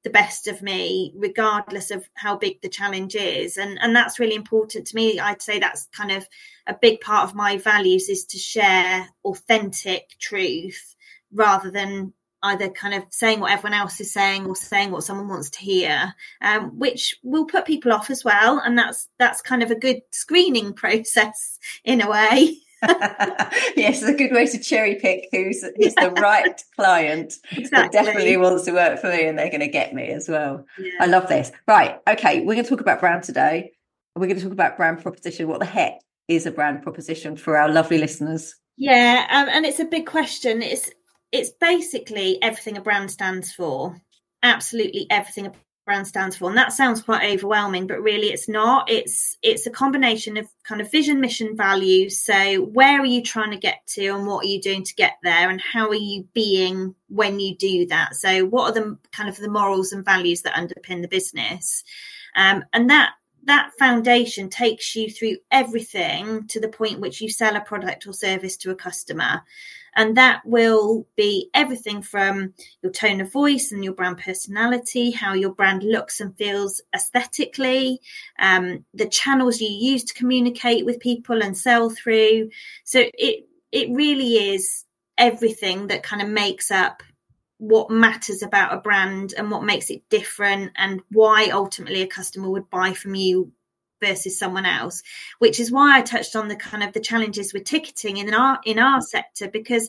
the 0.03 0.09
best 0.09 0.47
of 0.47 0.61
me 0.61 1.13
regardless 1.15 1.91
of 1.91 2.09
how 2.15 2.35
big 2.35 2.61
the 2.61 2.69
challenge 2.69 3.15
is. 3.15 3.57
And 3.57 3.79
and 3.81 3.95
that's 3.95 4.19
really 4.19 4.35
important 4.35 4.87
to 4.87 4.95
me. 4.95 5.19
I'd 5.19 5.41
say 5.41 5.59
that's 5.59 5.87
kind 5.95 6.11
of 6.11 6.27
a 6.67 6.75
big 6.79 7.01
part 7.01 7.29
of 7.29 7.35
my 7.35 7.57
values 7.57 8.09
is 8.09 8.25
to 8.25 8.37
share 8.37 9.07
authentic 9.25 10.09
truth 10.19 10.95
rather 11.33 11.71
than 11.71 12.13
either 12.43 12.69
kind 12.69 12.95
of 12.95 13.03
saying 13.11 13.39
what 13.39 13.51
everyone 13.51 13.79
else 13.79 14.01
is 14.01 14.11
saying 14.11 14.47
or 14.47 14.55
saying 14.55 14.89
what 14.89 15.03
someone 15.03 15.27
wants 15.27 15.51
to 15.51 15.59
hear 15.59 16.11
um, 16.41 16.79
which 16.79 17.15
will 17.21 17.45
put 17.45 17.65
people 17.65 17.93
off 17.93 18.09
as 18.09 18.25
well. 18.25 18.59
And 18.59 18.77
that's 18.77 19.07
that's 19.19 19.41
kind 19.41 19.61
of 19.61 19.71
a 19.71 19.79
good 19.79 20.01
screening 20.11 20.73
process 20.83 21.59
in 21.83 22.01
a 22.01 22.09
way 22.09 22.57
yes, 23.75 24.01
it's 24.01 24.03
a 24.03 24.13
good 24.13 24.31
way 24.31 24.47
to 24.47 24.57
cherry 24.57 24.95
pick 24.95 25.27
who's 25.31 25.63
who's 25.77 25.93
the 25.95 26.11
right 26.19 26.63
client 26.75 27.33
exactly. 27.51 27.69
that 27.69 27.91
definitely 27.91 28.37
wants 28.37 28.65
to 28.65 28.71
work 28.71 28.99
for 28.99 29.09
me 29.09 29.27
and 29.27 29.37
they're 29.37 29.49
going 29.49 29.59
to 29.59 29.67
get 29.67 29.93
me 29.93 30.07
as 30.07 30.27
well. 30.27 30.65
Yeah. 30.79 30.91
I 30.99 31.05
love 31.05 31.27
this. 31.27 31.51
Right. 31.67 31.99
Okay. 32.09 32.39
We're 32.39 32.55
going 32.55 32.63
to 32.63 32.69
talk 32.69 32.81
about 32.81 32.99
brand 32.99 33.23
today. 33.23 33.71
We're 34.15 34.27
going 34.27 34.37
to 34.37 34.43
talk 34.43 34.51
about 34.51 34.77
brand 34.77 35.01
proposition. 35.01 35.47
What 35.47 35.59
the 35.59 35.65
heck 35.65 35.99
is 36.27 36.45
a 36.45 36.51
brand 36.51 36.81
proposition 36.81 37.35
for 37.37 37.55
our 37.55 37.69
lovely 37.69 37.99
listeners? 37.99 38.55
Yeah. 38.77 39.27
Um, 39.29 39.47
and 39.49 39.65
it's 39.65 39.79
a 39.79 39.85
big 39.85 40.07
question. 40.07 40.63
It's, 40.63 40.89
it's 41.31 41.51
basically 41.51 42.41
everything 42.41 42.77
a 42.77 42.81
brand 42.81 43.11
stands 43.11 43.51
for. 43.51 43.95
Absolutely 44.41 45.05
everything 45.11 45.53
brand 45.91 46.07
stands 46.07 46.37
for 46.37 46.47
and 46.47 46.57
that 46.57 46.71
sounds 46.71 47.01
quite 47.01 47.33
overwhelming 47.33 47.85
but 47.85 48.01
really 48.01 48.27
it's 48.27 48.47
not. 48.47 48.89
It's 48.89 49.37
it's 49.41 49.67
a 49.67 49.69
combination 49.69 50.37
of 50.37 50.47
kind 50.63 50.79
of 50.79 50.89
vision 50.89 51.19
mission 51.19 51.57
values 51.57 52.17
so 52.17 52.61
where 52.61 53.01
are 53.01 53.05
you 53.05 53.21
trying 53.21 53.51
to 53.51 53.57
get 53.57 53.85
to 53.87 54.07
and 54.07 54.25
what 54.25 54.45
are 54.45 54.47
you 54.47 54.61
doing 54.61 54.85
to 54.85 54.95
get 54.95 55.17
there 55.21 55.49
and 55.49 55.59
how 55.59 55.89
are 55.89 55.95
you 55.95 56.25
being 56.33 56.95
when 57.09 57.41
you 57.41 57.57
do 57.57 57.87
that? 57.87 58.15
So 58.15 58.45
what 58.45 58.69
are 58.69 58.73
the 58.73 58.97
kind 59.11 59.27
of 59.27 59.35
the 59.35 59.49
morals 59.49 59.91
and 59.91 60.05
values 60.05 60.43
that 60.43 60.53
underpin 60.53 61.01
the 61.01 61.09
business? 61.09 61.83
Um, 62.37 62.63
and 62.71 62.89
that 62.89 63.15
that 63.43 63.71
foundation 63.77 64.49
takes 64.49 64.95
you 64.95 65.11
through 65.11 65.35
everything 65.51 66.47
to 66.47 66.61
the 66.61 66.69
point 66.69 67.01
which 67.01 67.19
you 67.19 67.29
sell 67.29 67.57
a 67.57 67.59
product 67.59 68.07
or 68.07 68.13
service 68.13 68.55
to 68.55 68.71
a 68.71 68.75
customer 68.75 69.41
and 69.95 70.15
that 70.17 70.41
will 70.45 71.05
be 71.15 71.49
everything 71.53 72.01
from 72.01 72.53
your 72.81 72.91
tone 72.91 73.21
of 73.21 73.31
voice 73.31 73.71
and 73.71 73.83
your 73.83 73.93
brand 73.93 74.17
personality, 74.17 75.11
how 75.11 75.33
your 75.33 75.53
brand 75.53 75.83
looks 75.83 76.19
and 76.19 76.35
feels 76.37 76.81
aesthetically, 76.95 77.99
um, 78.39 78.85
the 78.93 79.07
channels 79.07 79.59
you 79.59 79.69
use 79.69 80.03
to 80.03 80.13
communicate 80.13 80.85
with 80.85 80.99
people 80.99 81.41
and 81.41 81.57
sell 81.57 81.89
through. 81.89 82.49
So 82.83 83.05
it 83.13 83.47
it 83.71 83.89
really 83.91 84.53
is 84.53 84.85
everything 85.17 85.87
that 85.87 86.03
kind 86.03 86.21
of 86.21 86.27
makes 86.27 86.71
up 86.71 87.03
what 87.57 87.91
matters 87.91 88.41
about 88.41 88.73
a 88.73 88.77
brand 88.77 89.35
and 89.37 89.51
what 89.51 89.63
makes 89.63 89.91
it 89.91 90.01
different 90.09 90.71
and 90.77 90.99
why 91.11 91.47
ultimately 91.51 92.01
a 92.01 92.07
customer 92.07 92.49
would 92.49 92.67
buy 92.71 92.91
from 92.91 93.13
you 93.13 93.51
versus 94.01 94.37
someone 94.37 94.65
else 94.65 95.01
which 95.39 95.59
is 95.59 95.71
why 95.71 95.97
i 95.97 96.01
touched 96.01 96.35
on 96.35 96.47
the 96.47 96.55
kind 96.55 96.83
of 96.83 96.91
the 96.93 96.99
challenges 96.99 97.53
with 97.53 97.63
ticketing 97.63 98.17
in 98.17 98.33
our 98.33 98.59
in 98.65 98.79
our 98.79 99.01
sector 99.01 99.47
because 99.47 99.87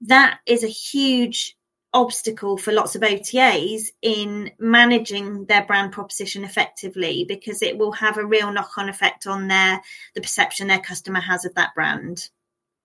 that 0.00 0.38
is 0.46 0.62
a 0.62 0.68
huge 0.68 1.56
obstacle 1.96 2.58
for 2.58 2.72
lots 2.72 2.94
of 2.94 3.00
OTAs 3.00 3.86
in 4.02 4.50
managing 4.58 5.46
their 5.46 5.64
brand 5.64 5.92
proposition 5.92 6.44
effectively 6.44 7.24
because 7.26 7.62
it 7.62 7.78
will 7.78 7.92
have 7.92 8.18
a 8.18 8.26
real 8.26 8.52
knock-on 8.52 8.90
effect 8.90 9.26
on 9.26 9.48
their 9.48 9.80
the 10.14 10.20
perception 10.20 10.68
their 10.68 10.78
customer 10.78 11.20
has 11.20 11.46
of 11.46 11.54
that 11.54 11.74
brand. 11.74 12.28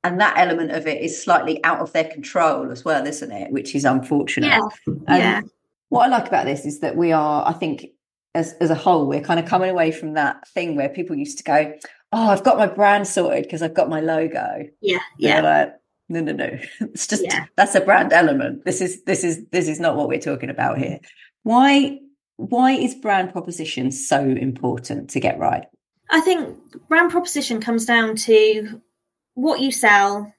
And 0.04 0.20
that 0.22 0.38
element 0.38 0.72
of 0.72 0.88
it 0.88 1.02
is 1.02 1.22
slightly 1.22 1.64
out 1.64 1.80
of 1.80 1.92
their 1.92 2.06
control 2.06 2.72
as 2.72 2.86
well, 2.86 3.06
isn't 3.06 3.32
it? 3.32 3.52
Which 3.52 3.76
is 3.76 3.86
unfortunate. 3.86 4.48
Yeah. 4.48 4.70
Um, 4.88 5.04
yeah. 5.08 5.42
What 5.90 6.06
I 6.06 6.08
like 6.08 6.28
about 6.28 6.46
this 6.46 6.66
is 6.66 6.80
that 6.80 6.96
we 6.96 7.12
are, 7.12 7.48
I 7.48 7.52
think, 7.52 7.88
as 8.34 8.54
as 8.62 8.70
a 8.70 8.76
whole, 8.76 9.08
we're 9.08 9.22
kind 9.22 9.40
of 9.40 9.46
coming 9.46 9.70
away 9.70 9.92
from 9.92 10.14
that 10.14 10.48
thing 10.50 10.76
where 10.76 10.90
people 10.90 11.16
used 11.16 11.38
to 11.40 11.44
go, 11.44 11.74
"Oh, 12.12 12.30
I've 12.30 12.44
got 12.44 12.58
my 12.58 12.68
brand 12.68 13.08
sorted 13.08 13.44
because 13.44 13.62
I've 13.62 13.74
got 13.74 13.90
my 13.90 14.02
logo." 14.02 14.68
Yeah, 14.82 15.00
yeah. 15.18 15.42
Like, 15.42 15.74
no, 16.10 16.22
no, 16.22 16.32
no. 16.34 16.58
It's 16.80 17.08
just 17.08 17.24
yeah. 17.24 17.46
that's 17.56 17.76
a 17.76 17.82
brand 17.82 18.14
element. 18.14 18.66
This 18.66 18.82
is 18.82 19.04
this 19.04 19.24
is 19.24 19.46
this 19.52 19.68
is 19.68 19.80
not 19.80 19.96
what 19.96 20.08
we're 20.08 20.20
talking 20.20 20.50
about 20.50 20.78
here. 20.78 21.00
Why 21.44 22.00
why 22.38 22.72
is 22.72 22.96
brand 22.96 23.32
proposition 23.32 23.92
so 23.92 24.20
important 24.22 25.12
to 25.12 25.20
get 25.20 25.38
right? 25.38 25.66
I 26.10 26.22
think 26.22 26.58
brand 26.88 27.12
proposition 27.12 27.62
comes 27.62 27.86
down 27.86 28.16
to 28.18 28.82
what 29.34 29.62
you 29.62 29.72
sell, 29.72 30.34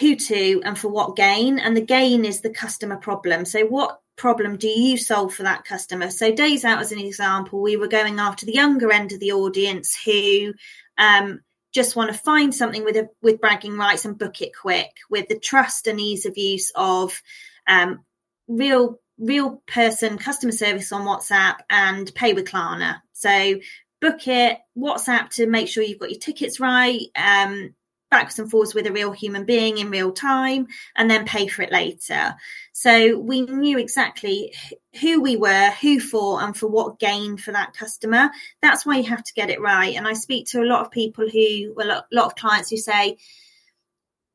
who 0.00 0.16
to, 0.16 0.62
and 0.64 0.78
for 0.78 0.88
what 0.88 1.16
gain. 1.16 1.58
And 1.58 1.76
the 1.76 1.80
gain 1.80 2.24
is 2.24 2.40
the 2.40 2.50
customer 2.50 2.96
problem. 2.96 3.44
So 3.44 3.64
what 3.66 4.00
problem 4.16 4.56
do 4.56 4.68
you 4.68 4.96
solve 4.96 5.34
for 5.34 5.42
that 5.42 5.64
customer? 5.64 6.10
So 6.10 6.32
days 6.32 6.64
out 6.64 6.80
as 6.80 6.92
an 6.92 6.98
example, 6.98 7.60
we 7.60 7.76
were 7.76 7.88
going 7.88 8.18
after 8.18 8.46
the 8.46 8.54
younger 8.54 8.92
end 8.92 9.12
of 9.12 9.20
the 9.20 9.32
audience 9.32 9.96
who 10.04 10.54
um, 10.98 11.40
just 11.72 11.96
want 11.96 12.12
to 12.12 12.18
find 12.18 12.54
something 12.54 12.84
with 12.84 12.96
a, 12.96 13.08
with 13.22 13.40
bragging 13.40 13.76
rights 13.76 14.04
and 14.04 14.18
book 14.18 14.40
it 14.40 14.52
quick 14.56 14.90
with 15.10 15.28
the 15.28 15.38
trust 15.38 15.86
and 15.86 16.00
ease 16.00 16.24
of 16.24 16.38
use 16.38 16.70
of 16.76 17.20
um, 17.66 18.04
real 18.48 19.00
real 19.18 19.62
person 19.66 20.18
customer 20.18 20.52
service 20.52 20.90
on 20.92 21.06
WhatsApp 21.06 21.56
and 21.70 22.12
pay 22.14 22.32
with 22.32 22.46
Klarna. 22.46 23.00
So 23.12 23.58
book 24.00 24.26
it, 24.26 24.58
WhatsApp 24.76 25.30
to 25.30 25.46
make 25.46 25.68
sure 25.68 25.82
you've 25.82 26.00
got 26.00 26.10
your 26.10 26.18
tickets 26.18 26.58
right, 26.60 27.00
um, 27.16 27.74
backwards 28.14 28.38
and 28.38 28.50
forwards 28.50 28.74
with 28.74 28.86
a 28.86 28.92
real 28.92 29.10
human 29.10 29.44
being 29.44 29.78
in 29.78 29.90
real 29.90 30.12
time 30.12 30.68
and 30.94 31.10
then 31.10 31.26
pay 31.26 31.48
for 31.48 31.62
it 31.62 31.72
later. 31.72 32.34
So 32.72 33.18
we 33.18 33.42
knew 33.42 33.76
exactly 33.76 34.54
who 35.00 35.20
we 35.20 35.36
were, 35.36 35.70
who 35.80 35.98
for, 35.98 36.40
and 36.40 36.56
for 36.56 36.68
what 36.68 37.00
gain 37.00 37.36
for 37.36 37.50
that 37.50 37.74
customer. 37.74 38.30
That's 38.62 38.86
why 38.86 38.98
you 38.98 39.04
have 39.04 39.24
to 39.24 39.34
get 39.34 39.50
it 39.50 39.60
right. 39.60 39.96
And 39.96 40.06
I 40.06 40.12
speak 40.12 40.46
to 40.48 40.62
a 40.62 40.64
lot 40.64 40.84
of 40.84 40.92
people 40.92 41.28
who, 41.28 41.74
well, 41.74 41.90
a 41.90 42.04
lot 42.12 42.26
of 42.26 42.36
clients 42.36 42.70
who 42.70 42.76
say 42.76 43.18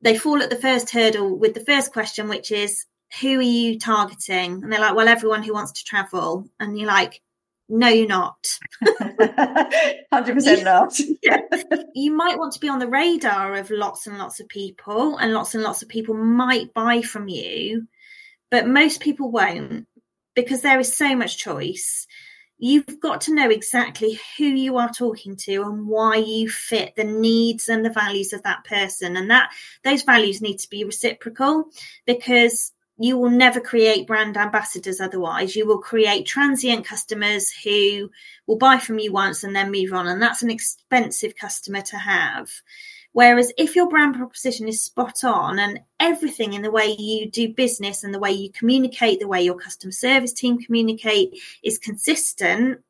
they 0.02 0.18
fall 0.18 0.42
at 0.42 0.50
the 0.50 0.56
first 0.56 0.90
hurdle 0.90 1.38
with 1.38 1.54
the 1.54 1.64
first 1.64 1.92
question, 1.92 2.28
which 2.28 2.52
is, 2.52 2.84
who 3.20 3.38
are 3.38 3.42
you 3.42 3.78
targeting? 3.78 4.62
And 4.62 4.72
they're 4.72 4.80
like, 4.80 4.94
well, 4.94 5.08
everyone 5.08 5.42
who 5.42 5.54
wants 5.54 5.72
to 5.72 5.84
travel. 5.84 6.48
And 6.60 6.78
you're 6.78 6.86
like, 6.86 7.22
no, 7.70 7.88
you're 7.88 8.06
not. 8.08 8.58
100% 8.84 10.64
not. 10.64 10.98
yeah. 11.22 11.40
You 11.94 12.12
might 12.12 12.38
want 12.38 12.52
to 12.54 12.60
be 12.60 12.68
on 12.68 12.80
the 12.80 12.88
radar 12.88 13.54
of 13.54 13.70
lots 13.70 14.06
and 14.06 14.18
lots 14.18 14.40
of 14.40 14.48
people, 14.48 15.16
and 15.16 15.32
lots 15.32 15.54
and 15.54 15.62
lots 15.62 15.82
of 15.82 15.88
people 15.88 16.14
might 16.14 16.74
buy 16.74 17.00
from 17.02 17.28
you, 17.28 17.86
but 18.50 18.66
most 18.66 19.00
people 19.00 19.30
won't 19.30 19.86
because 20.34 20.62
there 20.62 20.80
is 20.80 20.96
so 20.96 21.14
much 21.14 21.38
choice. 21.38 22.06
You've 22.58 23.00
got 23.00 23.22
to 23.22 23.34
know 23.34 23.48
exactly 23.48 24.18
who 24.36 24.44
you 24.44 24.76
are 24.76 24.90
talking 24.90 25.36
to 25.44 25.62
and 25.62 25.86
why 25.86 26.16
you 26.16 26.50
fit 26.50 26.94
the 26.96 27.04
needs 27.04 27.68
and 27.68 27.84
the 27.84 27.90
values 27.90 28.32
of 28.32 28.42
that 28.42 28.64
person. 28.64 29.16
And 29.16 29.30
that 29.30 29.50
those 29.82 30.02
values 30.02 30.42
need 30.42 30.58
to 30.58 30.68
be 30.68 30.84
reciprocal 30.84 31.66
because 32.04 32.72
you 33.00 33.16
will 33.16 33.30
never 33.30 33.60
create 33.60 34.06
brand 34.06 34.36
ambassadors 34.36 35.00
otherwise. 35.00 35.56
You 35.56 35.66
will 35.66 35.78
create 35.78 36.26
transient 36.26 36.84
customers 36.84 37.50
who 37.50 38.10
will 38.46 38.58
buy 38.58 38.76
from 38.76 38.98
you 38.98 39.10
once 39.10 39.42
and 39.42 39.56
then 39.56 39.72
move 39.72 39.94
on. 39.94 40.06
And 40.06 40.20
that's 40.20 40.42
an 40.42 40.50
expensive 40.50 41.34
customer 41.34 41.80
to 41.80 41.96
have. 41.96 42.50
Whereas 43.12 43.54
if 43.56 43.74
your 43.74 43.88
brand 43.88 44.16
proposition 44.16 44.68
is 44.68 44.84
spot 44.84 45.24
on 45.24 45.58
and 45.58 45.80
everything 45.98 46.52
in 46.52 46.60
the 46.60 46.70
way 46.70 46.94
you 46.98 47.30
do 47.30 47.54
business 47.54 48.04
and 48.04 48.12
the 48.12 48.18
way 48.18 48.32
you 48.32 48.52
communicate, 48.52 49.18
the 49.18 49.26
way 49.26 49.42
your 49.42 49.58
customer 49.58 49.92
service 49.92 50.34
team 50.34 50.58
communicate 50.58 51.40
is 51.64 51.78
consistent, 51.78 52.80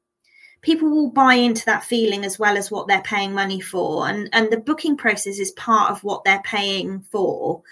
people 0.60 0.90
will 0.90 1.10
buy 1.12 1.34
into 1.34 1.64
that 1.66 1.84
feeling 1.84 2.24
as 2.24 2.36
well 2.36 2.58
as 2.58 2.68
what 2.68 2.88
they're 2.88 3.00
paying 3.02 3.32
money 3.32 3.60
for. 3.60 4.08
And, 4.08 4.28
and 4.32 4.50
the 4.50 4.58
booking 4.58 4.96
process 4.96 5.38
is 5.38 5.52
part 5.52 5.92
of 5.92 6.02
what 6.02 6.24
they're 6.24 6.42
paying 6.42 7.00
for 7.00 7.62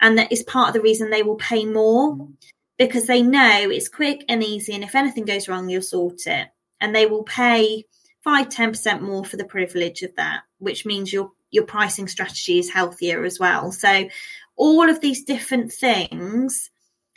and 0.00 0.18
that 0.18 0.32
is 0.32 0.42
part 0.42 0.68
of 0.68 0.74
the 0.74 0.80
reason 0.80 1.10
they 1.10 1.22
will 1.22 1.36
pay 1.36 1.64
more 1.64 2.14
mm-hmm. 2.14 2.32
because 2.76 3.06
they 3.06 3.22
know 3.22 3.68
it's 3.70 3.88
quick 3.88 4.24
and 4.28 4.42
easy 4.42 4.74
and 4.74 4.84
if 4.84 4.94
anything 4.94 5.24
goes 5.24 5.48
wrong 5.48 5.68
you'll 5.68 5.82
sort 5.82 6.26
it 6.26 6.48
and 6.80 6.94
they 6.94 7.06
will 7.06 7.24
pay 7.24 7.84
5 8.24 8.48
10% 8.48 9.00
more 9.00 9.24
for 9.24 9.36
the 9.36 9.44
privilege 9.44 10.02
of 10.02 10.14
that 10.16 10.42
which 10.58 10.86
means 10.86 11.12
your 11.12 11.32
your 11.50 11.64
pricing 11.64 12.08
strategy 12.08 12.58
is 12.58 12.70
healthier 12.70 13.24
as 13.24 13.38
well 13.38 13.72
so 13.72 14.08
all 14.56 14.88
of 14.88 15.00
these 15.00 15.24
different 15.24 15.72
things 15.72 16.70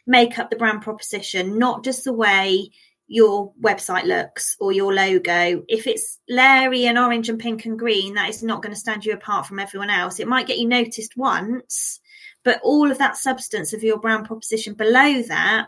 make 0.08 0.40
up 0.40 0.50
the 0.50 0.56
brand 0.56 0.82
proposition 0.82 1.60
not 1.60 1.84
just 1.84 2.04
the 2.04 2.14
way 2.14 2.72
your 3.12 3.52
website 3.62 4.06
looks 4.06 4.56
or 4.62 4.72
your 4.72 4.94
logo. 4.94 5.66
If 5.68 5.86
it's 5.86 6.18
lairy 6.30 6.86
and 6.86 6.98
orange 6.98 7.28
and 7.28 7.38
pink 7.38 7.66
and 7.66 7.78
green, 7.78 8.14
that 8.14 8.30
is 8.30 8.42
not 8.42 8.64
going 8.64 8.74
to 8.74 8.80
stand 8.80 9.04
you 9.04 9.12
apart 9.12 9.46
from 9.46 9.60
everyone 9.60 9.90
else. 9.90 10.22
It 10.22 10.30
might 10.30 10.48
get 10.48 10.60
you 10.60 10.68
noticed 10.68 11.18
once, 11.18 12.00
but 12.44 12.60
all 12.64 12.92
of 12.92 12.98
that 12.98 13.18
substance 13.18 13.74
of 13.74 13.84
your 13.84 14.00
brand 14.00 14.26
proposition 14.26 14.74
below 14.74 15.22
that 15.24 15.68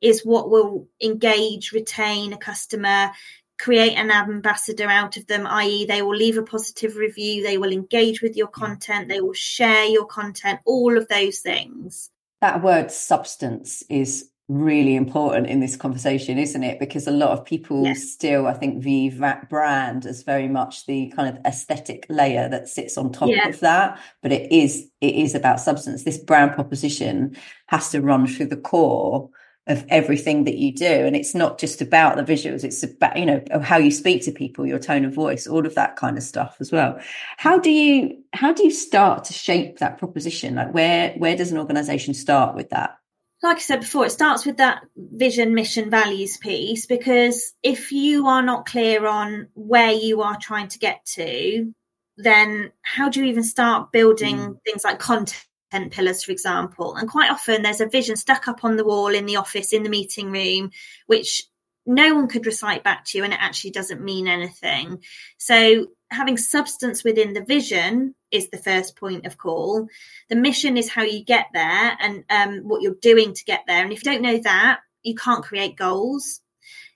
is 0.00 0.24
what 0.24 0.50
will 0.50 0.88
engage, 1.02 1.72
retain 1.72 2.32
a 2.32 2.38
customer, 2.38 3.10
create 3.58 3.94
an 3.94 4.10
ambassador 4.10 4.88
out 4.88 5.16
of 5.16 5.26
them, 5.26 5.46
i.e., 5.46 5.84
they 5.86 6.02
will 6.02 6.14
leave 6.14 6.38
a 6.38 6.42
positive 6.42 6.96
review, 6.96 7.42
they 7.42 7.58
will 7.58 7.72
engage 7.72 8.22
with 8.22 8.36
your 8.36 8.46
content, 8.46 9.08
they 9.08 9.20
will 9.20 9.32
share 9.32 9.86
your 9.86 10.06
content, 10.06 10.60
all 10.64 10.96
of 10.96 11.08
those 11.08 11.40
things. 11.40 12.10
That 12.40 12.62
word 12.62 12.92
substance 12.92 13.82
is 13.88 14.30
really 14.48 14.96
important 14.96 15.46
in 15.46 15.60
this 15.60 15.76
conversation, 15.76 16.38
isn't 16.38 16.62
it? 16.62 16.80
Because 16.80 17.06
a 17.06 17.12
lot 17.12 17.30
of 17.30 17.44
people 17.44 17.84
yes. 17.84 18.02
still, 18.10 18.46
I 18.46 18.54
think, 18.54 18.82
view 18.82 19.10
that 19.12 19.48
brand 19.50 20.06
as 20.06 20.22
very 20.22 20.48
much 20.48 20.86
the 20.86 21.12
kind 21.14 21.28
of 21.28 21.44
aesthetic 21.44 22.06
layer 22.08 22.48
that 22.48 22.68
sits 22.68 22.96
on 22.96 23.12
top 23.12 23.30
of 23.46 23.60
that. 23.60 24.00
But 24.22 24.32
it 24.32 24.50
is 24.50 24.88
it 25.00 25.14
is 25.14 25.34
about 25.34 25.60
substance. 25.60 26.04
This 26.04 26.18
brand 26.18 26.54
proposition 26.54 27.36
has 27.66 27.90
to 27.90 28.00
run 28.00 28.26
through 28.26 28.46
the 28.46 28.56
core 28.56 29.30
of 29.66 29.84
everything 29.90 30.44
that 30.44 30.56
you 30.56 30.72
do 30.72 30.86
and 30.86 31.14
it's 31.14 31.34
not 31.34 31.58
just 31.58 31.82
about 31.82 32.16
the 32.16 32.22
visuals 32.22 32.64
it's 32.64 32.82
about 32.82 33.18
you 33.18 33.26
know 33.26 33.42
how 33.60 33.76
you 33.76 33.90
speak 33.90 34.24
to 34.24 34.32
people 34.32 34.66
your 34.66 34.78
tone 34.78 35.04
of 35.04 35.12
voice 35.12 35.46
all 35.46 35.66
of 35.66 35.74
that 35.74 35.94
kind 35.94 36.16
of 36.16 36.22
stuff 36.22 36.56
as 36.58 36.72
well 36.72 36.98
how 37.36 37.58
do 37.58 37.70
you 37.70 38.16
how 38.32 38.50
do 38.50 38.64
you 38.64 38.70
start 38.70 39.24
to 39.24 39.34
shape 39.34 39.78
that 39.78 39.98
proposition 39.98 40.54
like 40.54 40.72
where 40.72 41.12
where 41.18 41.36
does 41.36 41.52
an 41.52 41.58
organization 41.58 42.14
start 42.14 42.56
with 42.56 42.70
that 42.70 42.96
like 43.42 43.58
I 43.58 43.60
said 43.60 43.80
before, 43.80 44.06
it 44.06 44.10
starts 44.10 44.44
with 44.44 44.56
that 44.56 44.82
vision, 44.96 45.54
mission, 45.54 45.90
values 45.90 46.36
piece 46.36 46.86
because 46.86 47.54
if 47.62 47.92
you 47.92 48.26
are 48.26 48.42
not 48.42 48.66
clear 48.66 49.06
on 49.06 49.48
where 49.54 49.92
you 49.92 50.22
are 50.22 50.36
trying 50.40 50.68
to 50.68 50.78
get 50.78 51.04
to, 51.14 51.72
then 52.16 52.72
how 52.82 53.08
do 53.08 53.20
you 53.20 53.26
even 53.26 53.44
start 53.44 53.92
building 53.92 54.36
mm. 54.36 54.58
things 54.64 54.82
like 54.82 54.98
content 54.98 55.46
pillars, 55.90 56.24
for 56.24 56.32
example? 56.32 56.96
And 56.96 57.08
quite 57.08 57.30
often 57.30 57.62
there's 57.62 57.80
a 57.80 57.88
vision 57.88 58.16
stuck 58.16 58.48
up 58.48 58.64
on 58.64 58.76
the 58.76 58.84
wall 58.84 59.14
in 59.14 59.26
the 59.26 59.36
office, 59.36 59.72
in 59.72 59.84
the 59.84 59.90
meeting 59.90 60.32
room, 60.32 60.72
which 61.06 61.44
no 61.86 62.14
one 62.14 62.26
could 62.26 62.44
recite 62.44 62.82
back 62.82 63.04
to 63.06 63.18
you 63.18 63.24
and 63.24 63.32
it 63.32 63.40
actually 63.40 63.70
doesn't 63.70 64.04
mean 64.04 64.26
anything. 64.26 65.02
So 65.38 65.86
having 66.10 66.36
substance 66.36 67.04
within 67.04 67.34
the 67.34 67.44
vision 67.44 68.14
is 68.30 68.50
the 68.50 68.58
first 68.58 68.96
point 68.96 69.26
of 69.26 69.38
call. 69.38 69.88
The 70.28 70.36
mission 70.36 70.76
is 70.76 70.90
how 70.90 71.02
you 71.02 71.24
get 71.24 71.46
there 71.52 71.96
and 72.00 72.24
um, 72.30 72.68
what 72.68 72.82
you're 72.82 72.94
doing 73.00 73.34
to 73.34 73.44
get 73.44 73.62
there. 73.66 73.82
And 73.82 73.92
if 73.92 74.04
you 74.04 74.10
don't 74.10 74.22
know 74.22 74.38
that, 74.38 74.80
you 75.02 75.14
can't 75.14 75.44
create 75.44 75.76
goals. 75.76 76.40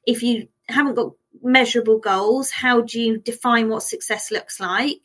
If 0.07 0.23
you 0.23 0.49
haven't 0.69 0.95
got 0.95 1.13
measurable 1.43 1.99
goals, 1.99 2.51
how 2.51 2.83
do 2.83 3.01
you 3.01 3.19
define 3.19 3.69
what 3.69 3.83
success 3.83 4.31
looks 4.31 4.61
like? 4.61 5.03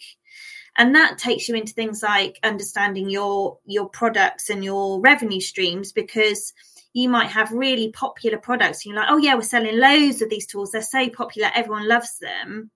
And 0.78 0.94
that 0.96 1.18
takes 1.18 1.50
you 1.50 1.56
into 1.56 1.74
things 1.74 2.04
like 2.04 2.40
understanding 2.44 3.10
your 3.10 3.58
your 3.66 3.90
products 3.90 4.50
and 4.52 4.64
your 4.64 5.00
revenue 5.02 5.42
streams 5.42 5.92
because 5.92 6.54
you 6.94 7.10
might 7.10 7.30
have 7.30 7.52
really 7.52 7.92
popular 7.92 8.38
products. 8.38 8.86
And 8.86 8.94
you're 8.94 9.02
like, 9.02 9.12
oh 9.12 9.18
yeah, 9.18 9.36
we're 9.36 9.42
selling 9.42 9.80
loads 9.80 10.22
of 10.22 10.30
these 10.30 10.46
tools. 10.46 10.72
They're 10.72 10.82
so 10.82 11.10
popular, 11.10 11.50
everyone 11.54 11.88
loves 11.88 12.20
them. 12.20 12.70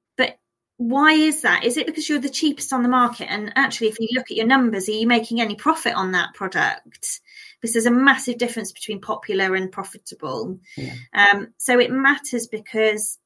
Why 0.81 1.13
is 1.13 1.43
that? 1.43 1.63
Is 1.63 1.77
it 1.77 1.85
because 1.85 2.09
you're 2.09 2.17
the 2.17 2.27
cheapest 2.27 2.73
on 2.73 2.81
the 2.81 2.89
market? 2.89 3.31
And 3.31 3.53
actually, 3.55 3.89
if 3.89 3.99
you 3.99 4.07
look 4.13 4.31
at 4.31 4.37
your 4.37 4.47
numbers, 4.47 4.89
are 4.89 4.93
you 4.93 5.05
making 5.05 5.39
any 5.39 5.53
profit 5.53 5.93
on 5.93 6.13
that 6.13 6.33
product? 6.33 7.21
Because 7.59 7.73
there's 7.73 7.85
a 7.85 7.91
massive 7.91 8.39
difference 8.39 8.71
between 8.71 8.99
popular 8.99 9.53
and 9.53 9.71
profitable. 9.71 10.59
Yeah. 10.75 10.95
Um, 11.13 11.49
so 11.57 11.79
it 11.79 11.91
matters 11.91 12.47
because 12.47 13.19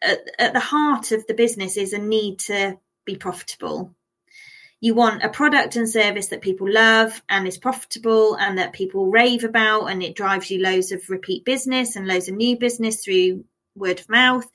at, 0.00 0.20
at 0.38 0.54
the 0.54 0.60
heart 0.60 1.12
of 1.12 1.26
the 1.26 1.34
business 1.34 1.76
is 1.76 1.92
a 1.92 1.98
need 1.98 2.38
to 2.38 2.78
be 3.04 3.16
profitable. 3.16 3.94
You 4.80 4.94
want 4.94 5.22
a 5.22 5.28
product 5.28 5.76
and 5.76 5.90
service 5.90 6.28
that 6.28 6.40
people 6.40 6.72
love 6.72 7.20
and 7.28 7.46
is 7.46 7.58
profitable 7.58 8.34
and 8.36 8.56
that 8.56 8.72
people 8.72 9.10
rave 9.10 9.44
about, 9.44 9.88
and 9.88 10.02
it 10.02 10.16
drives 10.16 10.50
you 10.50 10.62
loads 10.62 10.90
of 10.90 11.10
repeat 11.10 11.44
business 11.44 11.96
and 11.96 12.06
loads 12.06 12.30
of 12.30 12.34
new 12.34 12.56
business 12.56 13.04
through 13.04 13.44
word 13.76 14.00
of 14.00 14.08
mouth. 14.08 14.50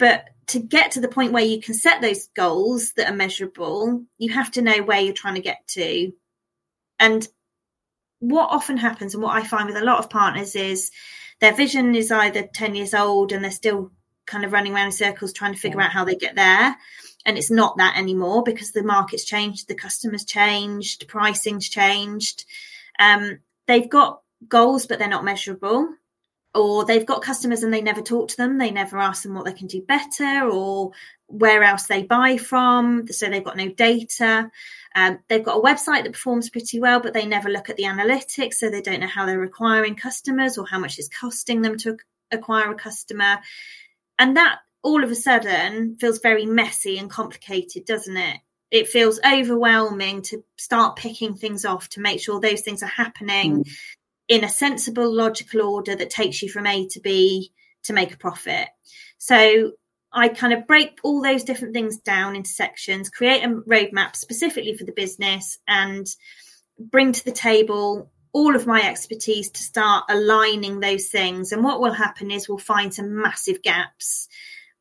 But 0.00 0.30
to 0.48 0.58
get 0.58 0.92
to 0.92 1.00
the 1.00 1.08
point 1.08 1.32
where 1.32 1.44
you 1.44 1.60
can 1.60 1.74
set 1.74 2.00
those 2.00 2.28
goals 2.28 2.94
that 2.96 3.08
are 3.08 3.14
measurable, 3.14 4.02
you 4.18 4.32
have 4.32 4.50
to 4.52 4.62
know 4.62 4.82
where 4.82 4.98
you're 4.98 5.12
trying 5.12 5.34
to 5.34 5.42
get 5.42 5.58
to. 5.68 6.10
And 6.98 7.28
what 8.18 8.50
often 8.50 8.78
happens, 8.78 9.14
and 9.14 9.22
what 9.22 9.36
I 9.36 9.46
find 9.46 9.66
with 9.66 9.76
a 9.76 9.84
lot 9.84 9.98
of 9.98 10.10
partners, 10.10 10.56
is 10.56 10.90
their 11.40 11.54
vision 11.54 11.94
is 11.94 12.10
either 12.10 12.48
10 12.52 12.74
years 12.74 12.94
old 12.94 13.30
and 13.30 13.44
they're 13.44 13.50
still 13.50 13.92
kind 14.26 14.44
of 14.44 14.52
running 14.52 14.74
around 14.74 14.86
in 14.86 14.92
circles 14.92 15.34
trying 15.34 15.52
to 15.52 15.60
figure 15.60 15.80
out 15.80 15.92
how 15.92 16.04
they 16.04 16.16
get 16.16 16.34
there. 16.34 16.76
And 17.26 17.36
it's 17.36 17.50
not 17.50 17.76
that 17.76 17.98
anymore 17.98 18.42
because 18.42 18.72
the 18.72 18.82
market's 18.82 19.24
changed, 19.24 19.68
the 19.68 19.74
customers 19.74 20.24
changed, 20.24 21.08
pricing's 21.08 21.68
changed. 21.68 22.46
Um, 22.98 23.40
they've 23.66 23.88
got 23.88 24.22
goals, 24.48 24.86
but 24.86 24.98
they're 24.98 25.08
not 25.08 25.24
measurable 25.24 25.94
or 26.54 26.84
they've 26.84 27.06
got 27.06 27.22
customers 27.22 27.62
and 27.62 27.72
they 27.72 27.80
never 27.80 28.02
talk 28.02 28.28
to 28.28 28.36
them 28.36 28.58
they 28.58 28.70
never 28.70 28.98
ask 28.98 29.22
them 29.22 29.34
what 29.34 29.44
they 29.44 29.52
can 29.52 29.66
do 29.66 29.80
better 29.82 30.48
or 30.48 30.92
where 31.30 31.62
else 31.62 31.86
they 31.86 32.02
buy 32.02 32.36
from 32.36 33.06
so 33.08 33.28
they've 33.28 33.44
got 33.44 33.56
no 33.56 33.68
data. 33.68 34.50
Um, 34.96 35.20
they've 35.28 35.44
got 35.44 35.58
a 35.58 35.62
website 35.62 36.02
that 36.02 36.12
performs 36.12 36.50
pretty 36.50 36.80
well 36.80 37.00
but 37.00 37.14
they 37.14 37.24
never 37.24 37.48
look 37.48 37.70
at 37.70 37.76
the 37.76 37.84
analytics 37.84 38.54
so 38.54 38.68
they 38.68 38.82
don't 38.82 39.00
know 39.00 39.06
how 39.06 39.26
they're 39.26 39.42
acquiring 39.44 39.94
customers 39.94 40.58
or 40.58 40.66
how 40.66 40.80
much 40.80 40.98
it's 40.98 41.08
costing 41.08 41.62
them 41.62 41.78
to 41.78 41.96
acquire 42.32 42.70
a 42.70 42.74
customer. 42.74 43.38
And 44.18 44.36
that 44.36 44.58
all 44.82 45.04
of 45.04 45.10
a 45.10 45.14
sudden 45.14 45.96
feels 46.00 46.18
very 46.18 46.46
messy 46.46 46.98
and 46.98 47.08
complicated 47.08 47.84
doesn't 47.84 48.16
it? 48.16 48.38
It 48.72 48.88
feels 48.88 49.20
overwhelming 49.24 50.22
to 50.22 50.44
start 50.56 50.96
picking 50.96 51.34
things 51.34 51.64
off 51.64 51.88
to 51.90 52.00
make 52.00 52.20
sure 52.20 52.40
those 52.40 52.62
things 52.62 52.82
are 52.82 52.86
happening. 52.86 53.64
Mm 53.64 53.70
in 54.30 54.44
a 54.44 54.48
sensible, 54.48 55.12
logical 55.12 55.60
order 55.60 55.96
that 55.96 56.08
takes 56.08 56.40
you 56.40 56.48
from 56.48 56.64
A 56.64 56.86
to 56.86 57.00
B 57.00 57.52
to 57.82 57.92
make 57.92 58.14
a 58.14 58.16
profit. 58.16 58.68
So 59.18 59.72
I 60.12 60.28
kind 60.28 60.52
of 60.52 60.68
break 60.68 61.00
all 61.02 61.20
those 61.20 61.42
different 61.42 61.74
things 61.74 61.98
down 61.98 62.36
into 62.36 62.48
sections, 62.48 63.10
create 63.10 63.42
a 63.42 63.48
roadmap 63.48 64.14
specifically 64.14 64.76
for 64.76 64.84
the 64.84 64.92
business, 64.92 65.58
and 65.66 66.06
bring 66.78 67.12
to 67.12 67.24
the 67.24 67.32
table 67.32 68.12
all 68.32 68.54
of 68.54 68.68
my 68.68 68.80
expertise 68.82 69.50
to 69.50 69.62
start 69.62 70.04
aligning 70.08 70.78
those 70.78 71.08
things. 71.08 71.50
And 71.50 71.64
what 71.64 71.80
will 71.80 71.92
happen 71.92 72.30
is 72.30 72.48
we'll 72.48 72.58
find 72.58 72.94
some 72.94 73.20
massive 73.20 73.62
gaps 73.62 74.28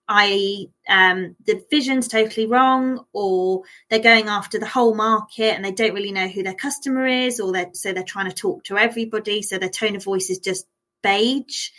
i.e., 0.09 0.69
um, 0.89 1.35
the 1.45 1.63
vision's 1.69 2.07
totally 2.07 2.47
wrong, 2.47 3.05
or 3.13 3.61
they're 3.89 3.99
going 3.99 4.27
after 4.27 4.59
the 4.59 4.65
whole 4.65 4.95
market 4.95 5.53
and 5.55 5.63
they 5.63 5.71
don't 5.71 5.93
really 5.93 6.11
know 6.11 6.27
who 6.27 6.41
their 6.41 6.55
customer 6.55 7.05
is, 7.05 7.39
or 7.39 7.51
they're 7.51 7.69
so 7.73 7.93
they're 7.93 8.03
trying 8.03 8.29
to 8.29 8.35
talk 8.35 8.63
to 8.63 8.77
everybody, 8.77 9.41
so 9.41 9.57
their 9.57 9.69
tone 9.69 9.95
of 9.95 10.03
voice 10.03 10.29
is 10.29 10.39
just 10.39 10.65
beige, 11.03 11.69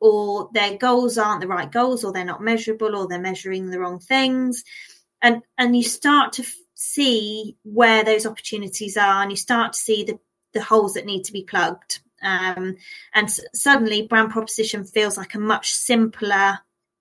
or 0.00 0.48
their 0.54 0.76
goals 0.78 1.18
aren't 1.18 1.40
the 1.40 1.48
right 1.48 1.70
goals, 1.70 2.04
or 2.04 2.12
they're 2.12 2.24
not 2.24 2.42
measurable, 2.42 2.94
or 2.94 3.08
they're 3.08 3.20
measuring 3.20 3.70
the 3.70 3.80
wrong 3.80 3.98
things, 3.98 4.62
and 5.20 5.42
and 5.58 5.76
you 5.76 5.82
start 5.82 6.34
to 6.34 6.42
f- 6.42 6.54
see 6.74 7.56
where 7.64 8.04
those 8.04 8.24
opportunities 8.24 8.96
are, 8.96 9.20
and 9.22 9.32
you 9.32 9.36
start 9.36 9.72
to 9.72 9.78
see 9.78 10.04
the 10.04 10.18
the 10.54 10.62
holes 10.62 10.94
that 10.94 11.06
need 11.06 11.24
to 11.24 11.32
be 11.32 11.42
plugged. 11.42 12.00
Um, 12.22 12.76
and 13.14 13.26
s- 13.26 13.40
suddenly, 13.52 14.02
brand 14.02 14.30
proposition 14.30 14.84
feels 14.84 15.16
like 15.16 15.34
a 15.34 15.40
much 15.40 15.72
simpler 15.72 16.60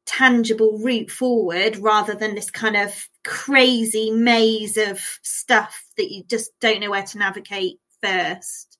tangible 0.10 0.80
route 0.80 1.12
forward 1.12 1.78
rather 1.78 2.16
than 2.16 2.34
this 2.34 2.50
kind 2.50 2.76
of 2.76 3.08
crazy 3.24 4.10
maze 4.10 4.76
of 4.76 5.00
stuff 5.22 5.86
that 5.98 6.12
you 6.12 6.24
just 6.24 6.52
don't 6.60 6.80
know 6.80 6.90
where 6.90 7.04
to 7.04 7.20
navigate 7.20 7.80
first. 8.02 8.78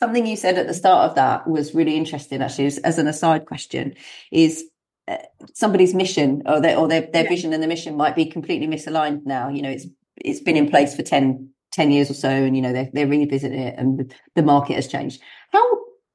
Something 0.00 0.26
you 0.26 0.34
said 0.34 0.56
at 0.56 0.66
the 0.66 0.74
start 0.74 1.10
of 1.10 1.16
that 1.16 1.46
was 1.46 1.74
really 1.74 1.94
interesting, 1.94 2.40
actually, 2.40 2.66
as, 2.66 2.78
as 2.78 2.98
an 2.98 3.06
aside 3.06 3.44
question, 3.44 3.94
is 4.32 4.64
uh, 5.06 5.18
somebody's 5.52 5.94
mission 5.94 6.42
or 6.46 6.58
their 6.58 6.78
or 6.78 6.88
their, 6.88 7.02
their 7.02 7.24
yeah. 7.24 7.28
vision 7.28 7.52
and 7.52 7.62
the 7.62 7.68
mission 7.68 7.94
might 7.94 8.16
be 8.16 8.24
completely 8.24 8.66
misaligned 8.66 9.26
now. 9.26 9.50
You 9.50 9.60
know, 9.60 9.70
it's 9.70 9.86
it's 10.16 10.40
been 10.40 10.56
in 10.56 10.70
place 10.70 10.96
for 10.96 11.02
10, 11.02 11.50
10 11.72 11.90
years 11.90 12.10
or 12.10 12.14
so, 12.14 12.30
and 12.30 12.56
you 12.56 12.62
know 12.62 12.72
they're 12.72 12.88
they're 12.94 13.06
revisiting 13.06 13.60
it, 13.60 13.74
and 13.76 13.98
the, 13.98 14.14
the 14.36 14.42
market 14.42 14.74
has 14.74 14.88
changed. 14.88 15.20
How 15.52 15.62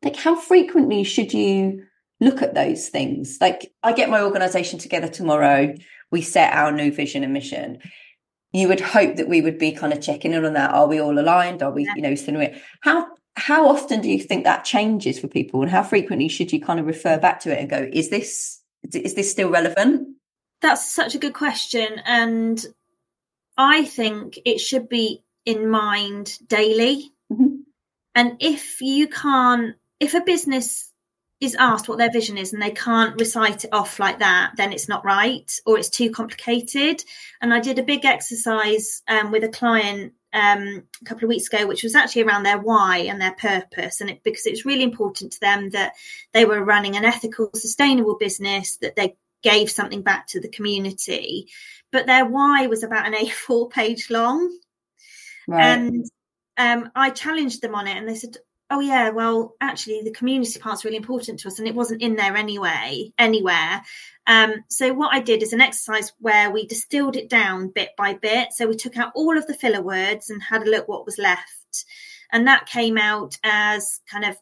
like 0.04 0.16
how 0.16 0.36
frequently 0.36 1.04
should 1.04 1.32
you 1.32 1.84
look 2.20 2.42
at 2.42 2.54
those 2.54 2.90
things? 2.90 3.38
Like, 3.40 3.72
I 3.84 3.94
get 3.94 4.10
my 4.10 4.22
organisation 4.22 4.80
together 4.80 5.08
tomorrow. 5.08 5.76
We 6.12 6.22
set 6.22 6.54
our 6.54 6.72
new 6.72 6.92
vision 6.92 7.24
and 7.24 7.34
mission 7.34 7.80
you 8.54 8.68
would 8.68 8.80
hope 8.80 9.18
that 9.18 9.28
we 9.28 9.42
would 9.42 9.58
be 9.58 9.72
kind 9.72 9.94
of 9.94 10.02
checking 10.02 10.34
in 10.34 10.46
on 10.46 10.54
that. 10.54 10.72
Are 10.72 10.88
we 10.88 11.00
all 11.00 11.20
aligned? 11.20 11.62
Are 11.62 11.72
we, 11.72 11.86
yeah. 11.86 11.94
you 11.96 12.02
know, 12.32 12.54
how 12.82 13.08
how 13.36 13.68
often 13.70 14.02
do 14.02 14.10
you 14.10 14.20
think 14.20 14.46
that 14.46 14.66
changes 14.66 15.20
for 15.20 15.28
people, 15.28 15.62
and 15.62 15.70
how 15.70 15.84
frequently 15.84 16.28
should 16.28 16.52
you 16.52 16.60
kind 16.60 16.80
of 16.80 16.88
refer 16.88 17.20
back 17.20 17.40
to 17.42 17.52
it 17.52 17.60
and 17.60 17.70
go, 17.70 17.90
is 17.92 18.10
this 18.10 18.62
is 18.94 19.14
this 19.14 19.32
still 19.32 19.50
relevant? 19.50 20.16
That's 20.62 20.92
such 20.92 21.14
a 21.14 21.20
good 21.20 21.34
question, 21.34 22.02
and 22.06 22.66
I 23.58 23.86
think 23.86 24.40
it 24.46 24.60
should 24.60 24.90
be 24.90 25.24
in 25.46 25.70
mind 25.70 26.40
daily. 26.48 27.12
Mm-hmm. 27.32 27.58
And 28.16 28.38
if 28.40 28.82
you 28.82 29.08
can't, 29.08 29.76
if 30.00 30.16
a 30.16 30.22
business 30.22 30.87
is 31.40 31.56
asked 31.56 31.88
what 31.88 32.00
their 32.00 32.12
vision 32.12 32.38
is 32.38 32.52
and 32.52 32.62
they 32.62 32.72
can't 32.72 33.20
recite 33.20 33.64
it 33.64 33.74
off 33.74 34.00
like 34.00 34.20
that, 34.20 34.54
then 34.58 34.74
it's 34.74 34.90
not 34.90 35.06
right 35.06 35.52
or 35.66 35.78
it's 35.78 35.90
too 35.90 36.10
complicated. 36.10 37.04
And 37.42 37.54
I 37.54 37.60
did 37.60 37.78
a 37.78 37.84
big 37.84 38.06
exercise 38.06 39.04
um, 39.08 39.32
with 39.32 39.44
a 39.44 39.50
client 39.50 40.14
um, 40.34 40.84
a 41.02 41.06
couple 41.06 41.26
of 41.26 41.30
weeks 41.30 41.48
ago, 41.48 41.68
which 41.68 41.84
was 41.84 41.96
actually 41.96 42.24
around 42.24 42.44
their 42.44 42.60
why 42.60 43.00
and 43.00 43.22
their 43.22 43.34
purpose, 43.34 44.02
and 44.02 44.10
it, 44.10 44.24
because 44.24 44.46
it 44.46 44.52
was 44.52 44.66
really 44.66 44.84
important 44.84 45.34
to 45.34 45.40
them 45.40 45.70
that 45.72 45.94
they 46.34 46.46
were 46.46 46.64
running 46.64 46.96
an 46.96 47.06
ethical, 47.06 47.50
sustainable 47.54 48.18
business, 48.18 48.78
that 48.78 48.96
they 48.96 49.16
gave 49.42 49.70
something 49.70 50.02
back 50.02 50.28
to 50.28 50.42
the 50.42 50.50
community. 50.50 51.48
But 51.92 52.06
their 52.06 52.26
why 52.26 52.68
was 52.68 52.84
about 52.84 53.08
an 53.08 53.14
A4 53.14 53.70
page 53.72 54.10
long, 54.10 54.56
right. 55.48 55.64
and 55.64 56.06
um, 56.58 56.92
I 56.96 57.10
challenged 57.12 57.62
them 57.62 57.76
on 57.76 57.88
it, 57.88 57.96
and 57.96 58.08
they 58.08 58.16
said, 58.16 58.38
oh 58.70 58.80
yeah 58.80 59.10
well 59.10 59.56
actually 59.62 60.02
the 60.04 60.12
community 60.12 60.60
part's 60.60 60.84
really 60.84 60.98
important 60.98 61.40
to 61.40 61.48
us 61.48 61.60
and 61.60 61.68
it 61.68 61.76
wasn't 61.76 62.02
in 62.02 62.16
there 62.16 62.36
anyway 62.36 63.12
anywhere. 63.18 63.82
Um, 64.26 64.66
so 64.68 64.94
what 64.94 65.14
i 65.14 65.22
did 65.22 65.42
is 65.42 65.54
an 65.54 65.62
exercise 65.62 66.12
where 66.20 66.52
we 66.52 66.68
distilled 66.68 67.16
it 67.16 67.30
down 67.30 67.70
bit 67.70 67.92
by 67.98 68.14
bit. 68.14 68.50
So 68.52 68.68
we 68.68 68.76
took 68.76 68.98
out 68.98 69.14
all 69.16 69.38
of 69.38 69.48
the 69.48 69.54
filler 69.54 69.82
words 69.82 70.30
and 70.30 70.42
had 70.42 70.64
a 70.64 70.70
look 70.70 70.88
what 70.88 71.06
was 71.06 71.18
left. 71.18 71.86
And 72.32 72.48
that 72.48 72.66
came 72.66 72.98
out 72.98 73.38
as 73.44 74.02
kind 74.12 74.26
of 74.26 74.38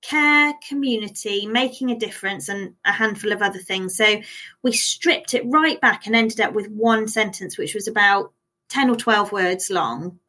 care 0.00 0.54
community 0.68 1.46
making 1.46 1.90
a 1.90 1.98
difference 1.98 2.48
and 2.48 2.74
a 2.84 2.92
handful 2.92 3.32
of 3.32 3.42
other 3.42 3.58
things. 3.58 3.96
So 3.96 4.20
we 4.62 4.70
stripped 4.72 5.34
it 5.34 5.42
right 5.46 5.80
back 5.80 6.06
and 6.06 6.14
ended 6.14 6.40
up 6.40 6.54
with 6.54 6.68
one 6.68 7.08
sentence 7.08 7.58
which 7.58 7.74
was 7.74 7.88
about 7.88 8.32
10 8.68 8.90
or 8.90 8.96
12 8.96 9.32
words 9.32 9.70
long 9.70 10.20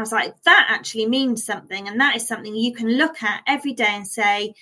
I 0.00 0.02
was 0.02 0.12
like, 0.12 0.42
that 0.44 0.66
actually 0.70 1.04
means 1.04 1.44
something. 1.44 1.86
And 1.86 2.00
that 2.00 2.16
is 2.16 2.26
something 2.26 2.54
you 2.54 2.72
can 2.72 2.96
look 2.96 3.22
at 3.22 3.42
every 3.46 3.74
day 3.74 3.84
and 3.84 4.08
say, 4.08 4.54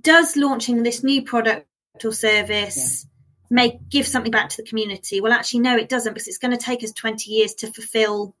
does 0.00 0.36
launching 0.36 0.82
this 0.82 1.04
new 1.04 1.22
product 1.22 1.68
or 2.04 2.12
service 2.12 3.06
yeah. 3.06 3.54
make 3.54 3.88
give 3.88 4.08
something 4.08 4.32
back 4.32 4.48
to 4.50 4.56
the 4.56 4.68
community? 4.68 5.20
Well, 5.20 5.32
actually, 5.32 5.60
no, 5.60 5.76
it 5.76 5.88
doesn't 5.88 6.12
because 6.12 6.26
it's 6.26 6.38
going 6.38 6.50
to 6.50 6.62
take 6.62 6.82
us 6.82 6.90
20 6.90 7.30
years 7.30 7.54
to 7.54 7.72
fulfill 7.72 8.34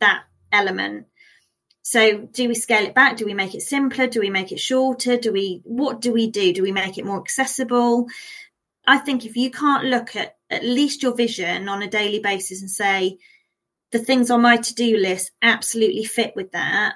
that 0.00 0.24
element. 0.50 1.06
So 1.82 2.18
do 2.18 2.48
we 2.48 2.56
scale 2.56 2.86
it 2.86 2.94
back? 2.96 3.16
Do 3.16 3.24
we 3.24 3.34
make 3.34 3.54
it 3.54 3.62
simpler? 3.62 4.08
Do 4.08 4.18
we 4.18 4.30
make 4.30 4.50
it 4.50 4.58
shorter? 4.58 5.16
Do 5.16 5.32
we 5.32 5.60
what 5.64 6.00
do 6.00 6.12
we 6.12 6.28
do? 6.28 6.52
Do 6.52 6.62
we 6.62 6.72
make 6.72 6.98
it 6.98 7.06
more 7.06 7.20
accessible? 7.20 8.08
I 8.84 8.98
think 8.98 9.24
if 9.24 9.36
you 9.36 9.52
can't 9.52 9.84
look 9.84 10.16
at 10.16 10.36
at 10.50 10.64
least 10.64 11.04
your 11.04 11.14
vision 11.14 11.68
on 11.68 11.82
a 11.82 11.88
daily 11.88 12.18
basis 12.18 12.60
and 12.60 12.70
say, 12.70 13.18
the 13.92 13.98
things 13.98 14.30
on 14.30 14.42
my 14.42 14.56
to-do 14.56 14.96
list 14.96 15.32
absolutely 15.42 16.04
fit 16.04 16.34
with 16.36 16.52
that 16.52 16.94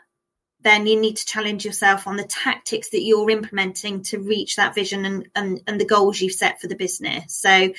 then 0.64 0.86
you 0.86 0.98
need 0.98 1.16
to 1.16 1.26
challenge 1.26 1.64
yourself 1.64 2.06
on 2.06 2.16
the 2.16 2.24
tactics 2.24 2.88
that 2.90 3.02
you're 3.02 3.30
implementing 3.30 4.02
to 4.02 4.18
reach 4.18 4.56
that 4.56 4.74
vision 4.74 5.04
and, 5.04 5.28
and, 5.36 5.60
and 5.66 5.78
the 5.78 5.84
goals 5.84 6.20
you've 6.20 6.32
set 6.32 6.60
for 6.60 6.66
the 6.68 6.74
business. 6.74 7.36
So 7.36 7.72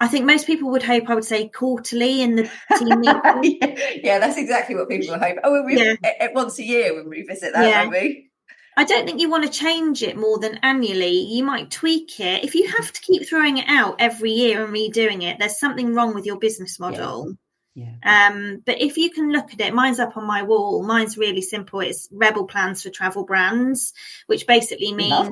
I 0.00 0.08
think 0.08 0.24
most 0.24 0.46
people 0.46 0.70
would 0.70 0.82
hope 0.82 1.10
I 1.10 1.14
would 1.14 1.26
say 1.26 1.48
quarterly 1.48 2.22
in 2.22 2.36
the 2.36 2.50
team 2.78 3.00
meeting. 3.00 3.76
yeah, 4.02 4.18
that's 4.18 4.38
exactly 4.38 4.74
what 4.74 4.88
people 4.88 5.18
hope. 5.18 5.36
Oh, 5.44 5.62
we 5.62 5.76
yeah. 5.76 5.94
once 6.32 6.58
a 6.58 6.64
year 6.64 6.94
we 6.94 7.18
revisit 7.18 7.52
that, 7.52 7.68
yeah. 7.68 7.86
we? 7.86 8.30
I 8.78 8.84
don't 8.84 9.04
think 9.04 9.20
you 9.20 9.28
want 9.28 9.44
to 9.44 9.50
change 9.50 10.02
it 10.02 10.16
more 10.16 10.38
than 10.38 10.58
annually. 10.62 11.18
You 11.18 11.44
might 11.44 11.70
tweak 11.70 12.18
it. 12.18 12.44
If 12.44 12.54
you 12.54 12.66
have 12.66 12.86
mm-hmm. 12.86 12.92
to 12.92 13.00
keep 13.02 13.28
throwing 13.28 13.58
it 13.58 13.68
out 13.68 13.96
every 13.98 14.30
year 14.30 14.64
and 14.64 14.72
redoing 14.72 15.22
it, 15.22 15.38
there's 15.38 15.60
something 15.60 15.94
wrong 15.94 16.14
with 16.14 16.24
your 16.24 16.38
business 16.38 16.80
model. 16.80 17.26
Yeah. 17.28 17.34
Yeah. 17.74 17.94
Um, 18.04 18.62
but 18.66 18.80
if 18.80 18.96
you 18.96 19.10
can 19.10 19.32
look 19.32 19.52
at 19.52 19.60
it, 19.60 19.74
mine's 19.74 20.00
up 20.00 20.16
on 20.16 20.26
my 20.26 20.42
wall. 20.42 20.82
Mine's 20.82 21.16
really 21.16 21.42
simple. 21.42 21.80
It's 21.80 22.08
rebel 22.10 22.46
plans 22.46 22.82
for 22.82 22.90
travel 22.90 23.24
brands, 23.24 23.92
which 24.26 24.46
basically 24.46 24.92
means 24.92 25.28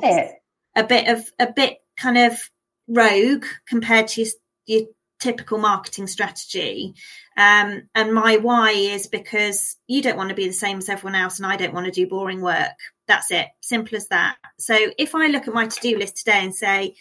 a 0.76 0.84
bit 0.84 1.08
of 1.08 1.30
a 1.38 1.52
bit 1.52 1.78
kind 1.96 2.16
of 2.16 2.38
rogue 2.86 3.44
compared 3.66 4.08
to 4.08 4.22
your, 4.22 4.30
your 4.66 4.82
typical 5.18 5.58
marketing 5.58 6.06
strategy. 6.06 6.94
Um, 7.36 7.88
and 7.94 8.14
my 8.14 8.36
why 8.36 8.70
is 8.70 9.08
because 9.08 9.76
you 9.86 10.00
don't 10.00 10.16
want 10.16 10.28
to 10.30 10.36
be 10.36 10.46
the 10.46 10.52
same 10.52 10.78
as 10.78 10.88
everyone 10.88 11.16
else, 11.16 11.38
and 11.38 11.46
I 11.46 11.56
don't 11.56 11.74
want 11.74 11.86
to 11.86 11.92
do 11.92 12.06
boring 12.06 12.40
work. 12.40 12.78
That's 13.08 13.30
it. 13.30 13.48
Simple 13.60 13.96
as 13.96 14.08
that. 14.08 14.36
So 14.58 14.76
if 14.96 15.14
I 15.14 15.26
look 15.26 15.48
at 15.48 15.54
my 15.54 15.66
to 15.66 15.80
do 15.80 15.98
list 15.98 16.18
today 16.18 16.44
and 16.44 16.54
say, 16.54 16.94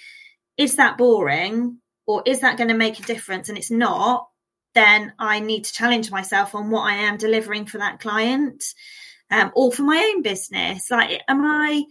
is 0.57 0.77
that 0.77 0.97
boring? 0.97 1.77
Or 2.07 2.23
is 2.25 2.39
that 2.39 2.57
going 2.57 2.69
to 2.69 2.73
make 2.73 2.99
a 2.99 3.03
difference? 3.03 3.49
And 3.49 3.57
it's 3.57 3.69
not, 3.69 4.29
then 4.73 5.13
I 5.17 5.39
need 5.39 5.65
to 5.65 5.73
challenge 5.73 6.11
myself 6.11 6.55
on 6.55 6.69
what 6.69 6.83
I 6.83 6.93
am 6.93 7.17
delivering 7.17 7.65
for 7.65 7.79
that 7.79 7.99
client 7.99 8.63
um, 9.31 9.51
or 9.55 9.71
for 9.71 9.83
my 9.83 10.11
own 10.13 10.21
business. 10.21 10.91
Like, 10.91 11.21
am 11.27 11.43
I 11.43 11.83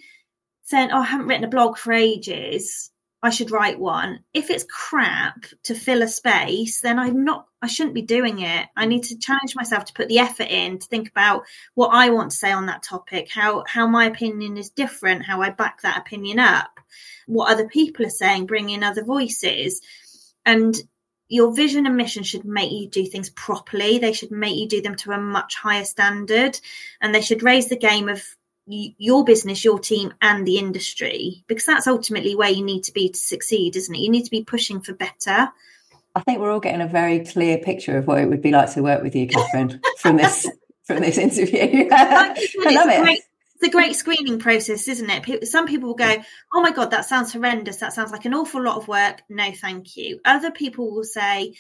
saying, 0.63 0.91
oh, 0.93 1.01
I 1.01 1.05
haven't 1.05 1.27
written 1.27 1.45
a 1.45 1.49
blog 1.49 1.77
for 1.77 1.93
ages? 1.93 2.91
I 3.23 3.31
should 3.31 3.51
write 3.51 3.81
one. 3.81 4.21
If 4.35 4.51
it's 4.51 4.67
crap 4.71 5.47
to 5.65 5.75
fill 5.75 6.03
a 6.03 6.09
space, 6.09 6.81
then 6.81 6.99
I'm 6.99 7.25
not, 7.25 7.47
I 7.63 7.67
shouldn't 7.67 7.95
be 7.95 8.03
doing 8.03 8.41
it. 8.41 8.67
I 8.77 8.87
need 8.87 9.05
to 9.05 9.19
challenge 9.19 9.57
myself 9.57 9.87
to 9.87 9.93
put 9.95 10.09
the 10.09 10.19
effort 10.19 10.49
in 10.49 10.79
to 10.79 10.87
think 10.87 11.09
about 11.09 11.45
what 11.75 11.89
I 11.89 12.11
want 12.11 12.31
to 12.31 12.37
say 12.37 12.53
on 12.53 12.67
that 12.67 12.83
topic, 12.83 13.31
how, 13.33 13.65
how 13.67 13.87
my 13.87 14.05
opinion 14.05 14.57
is 14.59 14.71
different, 14.71 15.25
how 15.25 15.41
I 15.41 15.51
back 15.51 15.83
that 15.83 15.99
opinion 15.99 16.39
up, 16.39 16.79
what 17.27 17.51
other 17.51 17.67
people 17.67 18.07
are 18.07 18.11
saying, 18.11 18.47
bring 18.47 18.71
in 18.71 18.85
other 18.85 19.03
voices. 19.03 19.81
And 20.45 20.77
your 21.29 21.53
vision 21.55 21.87
and 21.87 21.97
mission 21.97 22.23
should 22.23 22.45
make 22.45 22.71
you 22.71 22.89
do 22.89 23.05
things 23.05 23.31
properly. 23.31 23.99
They 23.99 24.13
should 24.13 24.31
make 24.31 24.57
you 24.57 24.69
do 24.69 24.81
them 24.81 24.95
to 24.97 25.13
a 25.13 25.19
much 25.19 25.57
higher 25.57 25.85
standard 25.85 26.59
and 27.01 27.15
they 27.15 27.21
should 27.21 27.43
raise 27.43 27.69
the 27.69 27.77
game 27.77 28.09
of 28.09 28.23
your 28.67 29.25
business, 29.25 29.65
your 29.65 29.79
team, 29.79 30.13
and 30.21 30.47
the 30.47 30.59
industry 30.59 31.45
because 31.47 31.67
that's 31.67 31.87
ultimately 31.87 32.35
where 32.35 32.51
you 32.51 32.65
need 32.65 32.85
to 32.85 32.93
be 32.93 33.09
to 33.09 33.19
succeed, 33.19 33.77
isn't 33.77 33.95
it? 33.95 34.01
You 34.01 34.11
need 34.11 34.25
to 34.25 34.31
be 34.31 34.45
pushing 34.45 34.81
for 34.81 34.93
better. 34.93 35.51
I 36.15 36.21
think 36.21 36.41
we're 36.41 36.51
all 36.51 36.61
getting 36.61 36.81
a 36.81 36.89
very 36.89 37.25
clear 37.25 37.59
picture 37.59 37.99
of 37.99 38.07
what 38.07 38.19
it 38.19 38.29
would 38.29 38.43
be 38.43 38.51
like 38.51 38.73
to 38.73 38.83
work 38.83 39.03
with 39.03 39.15
you, 39.15 39.27
Catherine, 39.29 39.81
from 39.99 40.17
this 40.17 40.49
from 40.85 41.01
this 41.01 41.19
interview. 41.19 41.89
I 41.93 42.35
love 42.71 42.89
it 42.89 43.21
it's 43.57 43.69
a 43.69 43.71
great 43.71 43.97
screening 43.97 44.39
process, 44.39 44.87
isn't 44.87 45.09
it? 45.09 45.49
Some 45.49 45.67
people 45.67 45.89
will 45.89 45.97
go, 45.97 46.17
"Oh 46.53 46.61
my 46.61 46.73
god, 46.73 46.91
that 46.91 47.07
sounds 47.07 47.33
horrendous. 47.33 47.79
That 47.79 47.95
sounds 47.95 48.13
like 48.13 48.27
an 48.27 48.35
awful 48.35 48.63
lot 48.63 48.77
of 48.77 48.87
work." 48.87 49.23
No, 49.31 49.51
thank 49.53 49.97
you. 49.97 50.21
Other 50.25 50.51
people 50.51 50.95
will 50.95 51.05
say, 51.05 51.55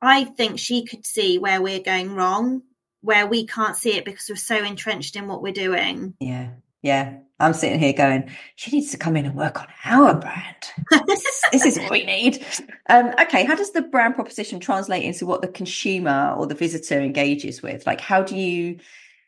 "I 0.00 0.24
think 0.24 0.58
she 0.58 0.84
could 0.84 1.04
see 1.04 1.38
where 1.38 1.60
we're 1.60 1.80
going 1.80 2.14
wrong, 2.14 2.62
where 3.00 3.26
we 3.26 3.46
can't 3.46 3.76
see 3.76 3.94
it 3.94 4.04
because 4.04 4.26
we're 4.28 4.36
so 4.36 4.62
entrenched 4.62 5.16
in 5.16 5.26
what 5.26 5.42
we're 5.42 5.52
doing." 5.52 6.14
Yeah, 6.20 6.50
yeah. 6.82 7.18
I'm 7.40 7.52
sitting 7.52 7.80
here 7.80 7.92
going, 7.92 8.30
she 8.54 8.70
needs 8.70 8.92
to 8.92 8.96
come 8.96 9.16
in 9.16 9.26
and 9.26 9.34
work 9.34 9.60
on 9.60 9.66
our 9.84 10.14
brand. 10.14 10.70
this, 11.08 11.42
this 11.50 11.66
is 11.66 11.78
what 11.78 11.90
we 11.90 12.04
need. 12.04 12.46
Um, 12.88 13.12
okay, 13.20 13.44
how 13.44 13.56
does 13.56 13.72
the 13.72 13.82
brand 13.82 14.14
proposition 14.14 14.60
translate 14.60 15.02
into 15.02 15.26
what 15.26 15.42
the 15.42 15.48
consumer 15.48 16.32
or 16.38 16.46
the 16.46 16.54
visitor 16.54 17.00
engages 17.00 17.60
with? 17.60 17.88
Like, 17.88 18.00
how 18.00 18.22
do 18.22 18.36
you 18.36 18.78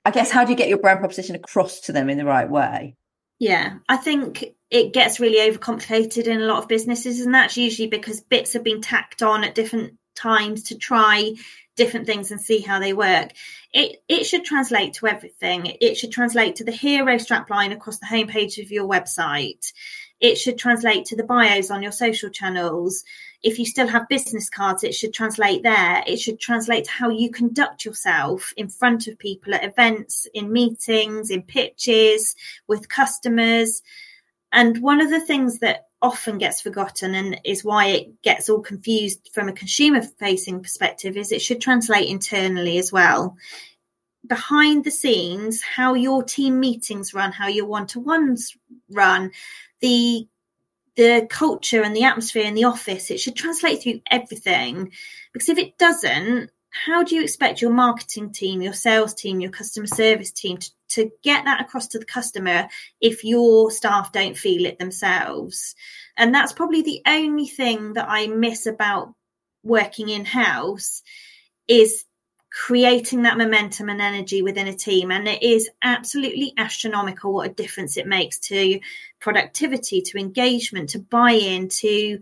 I 0.07 0.11
guess 0.11 0.31
how 0.31 0.45
do 0.45 0.53
you 0.53 0.57
get 0.57 0.69
your 0.69 0.79
brand 0.79 1.01
proposition 1.01 1.35
across 1.35 1.81
to 1.81 1.93
them 1.93 2.09
in 2.09 2.17
the 2.17 2.25
right 2.25 2.49
way? 2.49 2.95
Yeah, 3.41 3.79
I 3.89 3.97
think 3.97 4.45
it 4.71 4.93
gets 4.93 5.19
really 5.19 5.51
overcomplicated 5.51 6.29
in 6.29 6.41
a 6.41 6.45
lot 6.45 6.63
of 6.63 6.69
businesses, 6.69 7.21
and 7.23 7.35
that's 7.35 7.57
usually 7.57 7.89
because 7.89 8.21
bits 8.21 8.53
have 8.53 8.63
been 8.63 8.81
tacked 8.81 9.21
on 9.21 9.43
at 9.43 9.57
different 9.57 9.95
times 10.15 10.63
to 10.69 10.79
try 10.79 11.35
different 11.75 12.07
things 12.07 12.31
and 12.31 12.41
see 12.41 12.61
how 12.61 12.79
they 12.79 12.93
work. 12.93 13.33
It 13.73 13.97
it 14.09 14.27
should 14.27 14.45
translate 14.45 14.95
to 14.95 15.09
everything. 15.09 15.77
It 15.81 15.97
should 15.97 16.13
translate 16.13 16.55
to 16.57 16.65
the 16.65 16.71
hero 16.71 17.17
strapline 17.17 17.73
across 17.73 17.99
the 17.99 18.07
homepage 18.07 18.63
of 18.63 18.71
your 18.71 18.89
website. 18.89 19.73
It 20.21 20.39
should 20.39 20.57
translate 20.57 21.07
to 21.07 21.17
the 21.17 21.25
bios 21.25 21.73
on 21.73 21.83
your 21.83 21.91
social 21.91 22.31
channels. 22.31 23.03
If 23.47 23.61
you 23.61 23.65
still 23.65 23.87
have 23.87 24.09
business 24.09 24.51
cards, 24.51 24.83
it 24.83 24.93
should 24.93 25.15
translate 25.15 25.63
there. 25.63 26.03
It 26.05 26.19
should 26.19 26.41
translate 26.41 26.87
to 26.87 26.91
how 26.91 27.11
you 27.11 27.31
conduct 27.31 27.85
yourself 27.85 28.53
in 28.57 28.69
front 28.69 29.07
of 29.07 29.21
people 29.21 29.55
at 29.55 29.63
events, 29.63 30.27
in 30.35 30.53
meetings, 30.53 31.31
in 31.31 31.43
pitches, 31.43 32.35
with 32.67 32.89
customers. 32.89 33.83
And 34.51 34.83
one 34.83 35.01
of 35.01 35.11
the 35.11 35.21
things 35.21 35.61
that 35.61 35.87
often 36.03 36.39
gets 36.39 36.61
forgotten 36.61 37.15
and 37.15 37.41
is 37.45 37.65
why 37.65 37.87
it 37.87 38.21
gets 38.23 38.51
all 38.51 38.61
confused 38.61 39.31
from 39.33 39.49
a 39.49 39.53
consumer 39.53 40.03
facing 40.03 40.61
perspective 40.61 41.17
is 41.17 41.31
it 41.31 41.41
should 41.41 41.61
translate 41.61 42.09
internally 42.09 42.79
as 42.79 42.91
well 42.91 43.37
behind 44.27 44.85
the 44.85 44.91
scenes 44.91 45.63
how 45.63 45.95
your 45.95 46.23
team 46.23 46.59
meetings 46.59 47.15
run 47.15 47.31
how 47.31 47.47
your 47.47 47.65
one-to-ones 47.65 48.57
run 48.91 49.31
the 49.81 50.27
the 50.97 51.27
culture 51.31 51.83
and 51.83 51.95
the 51.95 52.05
atmosphere 52.05 52.45
in 52.45 52.55
the 52.55 52.65
office 52.65 53.11
it 53.11 53.21
should 53.21 53.37
translate 53.37 53.83
through 53.83 54.01
everything. 54.11 54.91
Because 55.33 55.49
if 55.49 55.59
it 55.59 55.79
doesn't 55.79 56.51
how 56.87 57.03
do 57.03 57.15
you 57.15 57.23
expect 57.23 57.63
your 57.63 57.71
marketing 57.71 58.31
team 58.33 58.61
your 58.61 58.73
sales 58.73 59.15
team 59.15 59.41
your 59.41 59.51
customer 59.51 59.87
service 59.87 60.31
team 60.31 60.59
to, 60.59 60.71
to 60.89 61.11
get 61.23 61.45
that 61.45 61.61
across 61.61 61.87
to 61.87 61.99
the 61.99 62.05
customer 62.05 62.69
if 63.01 63.25
your 63.25 63.71
staff 63.71 64.13
don't 64.13 64.37
feel 64.37 64.67
it 64.67 64.79
themselves? 64.79 65.75
And 66.17 66.35
that's 66.35 66.53
probably 66.53 66.83
the 66.83 67.03
only 67.07 67.47
thing 67.47 67.95
that 67.95 68.07
i 68.09 68.27
miss 68.27 68.67
about 68.67 69.15
working 69.63 70.09
in 70.09 70.25
house 70.25 71.03
is 71.69 72.05
creating 72.57 73.23
that 73.23 73.37
momentum 73.37 73.91
and 73.91 74.01
energy 74.01 74.41
within 74.41 74.67
a 74.67 74.73
team. 74.73 75.11
And 75.11 75.29
it 75.29 75.43
is 75.43 75.69
absolutely 75.83 76.55
astronomical 76.57 77.35
what 77.35 77.51
a 77.51 77.53
difference 77.53 77.99
it 77.99 78.07
makes 78.07 78.39
to 78.49 78.81
productivity, 79.21 80.01
to 80.01 80.19
engagement, 80.19 80.91
to 80.91 80.99
buy 80.99 81.33
in, 81.33 81.69
to 81.69 82.19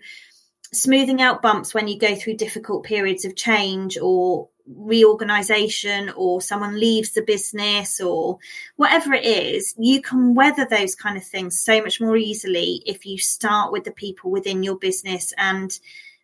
smoothing 0.72 1.22
out 1.22 1.40
bumps 1.40 1.72
when 1.72 1.86
you 1.86 1.96
go 2.00 2.16
through 2.16 2.36
difficult 2.36 2.82
periods 2.82 3.24
of 3.24 3.36
change 3.36 3.96
or 3.96 4.48
reorganization 4.66 6.10
or 6.16 6.40
someone 6.40 6.80
leaves 6.80 7.12
the 7.12 7.22
business 7.22 8.00
or 8.00 8.38
whatever 8.76 9.12
it 9.12 9.24
is 9.24 9.74
you 9.78 10.00
can 10.00 10.34
weather 10.34 10.66
those 10.68 10.94
kind 10.94 11.18
of 11.18 11.22
things 11.22 11.60
so 11.60 11.82
much 11.82 12.00
more 12.00 12.16
easily 12.16 12.82
if 12.86 13.04
you 13.04 13.18
start 13.18 13.72
with 13.72 13.84
the 13.84 13.92
people 13.92 14.30
within 14.30 14.62
your 14.62 14.78
business 14.78 15.34
and 15.36 15.78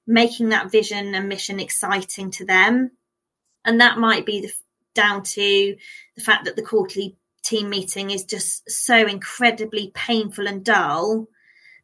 making 0.07 0.49
that 0.49 0.73
vision 0.73 1.15
and 1.15 1.29
mission 1.29 1.61
exciting 1.61 2.31
to 2.31 2.47
them 2.47 2.91
and 3.65 3.81
that 3.81 3.99
might 3.99 4.27
be 4.27 4.41
the, 4.41 4.53
down 4.95 5.23
to 5.23 5.77
the 6.17 6.23
fact 6.23 6.45
that 6.45 6.57
the 6.57 6.63
quarterly 6.63 7.17
team 7.43 7.71
meeting 7.71 8.11
is 8.11 8.25
just 8.25 8.69
so 8.71 9.07
incredibly 9.07 9.91
painful 9.95 10.47
and 10.47 10.65
dull 10.65 11.27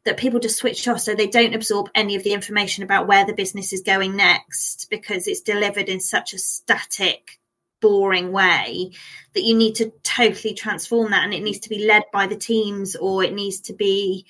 that 0.05 0.17
people 0.17 0.39
just 0.39 0.57
switch 0.57 0.87
off 0.87 1.01
so 1.01 1.13
they 1.13 1.27
don't 1.27 1.55
absorb 1.55 1.89
any 1.93 2.15
of 2.15 2.23
the 2.23 2.33
information 2.33 2.83
about 2.83 3.07
where 3.07 3.25
the 3.25 3.33
business 3.33 3.73
is 3.73 3.81
going 3.81 4.15
next 4.15 4.89
because 4.89 5.27
it's 5.27 5.41
delivered 5.41 5.89
in 5.89 5.99
such 5.99 6.33
a 6.33 6.39
static 6.39 7.39
boring 7.81 8.31
way 8.31 8.91
that 9.33 9.43
you 9.43 9.55
need 9.55 9.75
to 9.75 9.91
totally 10.03 10.53
transform 10.53 11.11
that 11.11 11.23
and 11.23 11.33
it 11.33 11.43
needs 11.43 11.59
to 11.59 11.69
be 11.69 11.85
led 11.85 12.03
by 12.13 12.25
the 12.25 12.37
teams 12.37 12.95
or 12.95 13.23
it 13.23 13.33
needs 13.33 13.59
to 13.59 13.73
be 13.73 14.25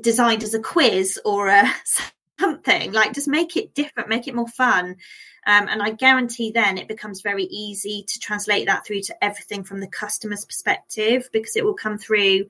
designed 0.00 0.42
as 0.42 0.54
a 0.54 0.60
quiz 0.60 1.20
or 1.24 1.48
a 1.48 1.64
something. 2.38 2.92
Like 2.92 3.12
just 3.12 3.28
make 3.28 3.56
it 3.56 3.74
different 3.74 4.08
make 4.08 4.26
it 4.26 4.34
more 4.34 4.48
fun 4.48 4.96
um, 5.46 5.68
and 5.68 5.82
I 5.82 5.90
guarantee 5.90 6.50
then 6.50 6.78
it 6.78 6.88
becomes 6.88 7.22
very 7.22 7.44
easy 7.44 8.04
to 8.06 8.18
translate 8.20 8.66
that 8.66 8.86
through 8.86 9.02
to 9.02 9.24
everything 9.24 9.64
from 9.64 9.80
the 9.80 9.86
customer's 9.86 10.44
perspective 10.44 11.28
because 11.32 11.56
it 11.56 11.64
will 11.64 11.74
come 11.74 11.98
through 11.98 12.46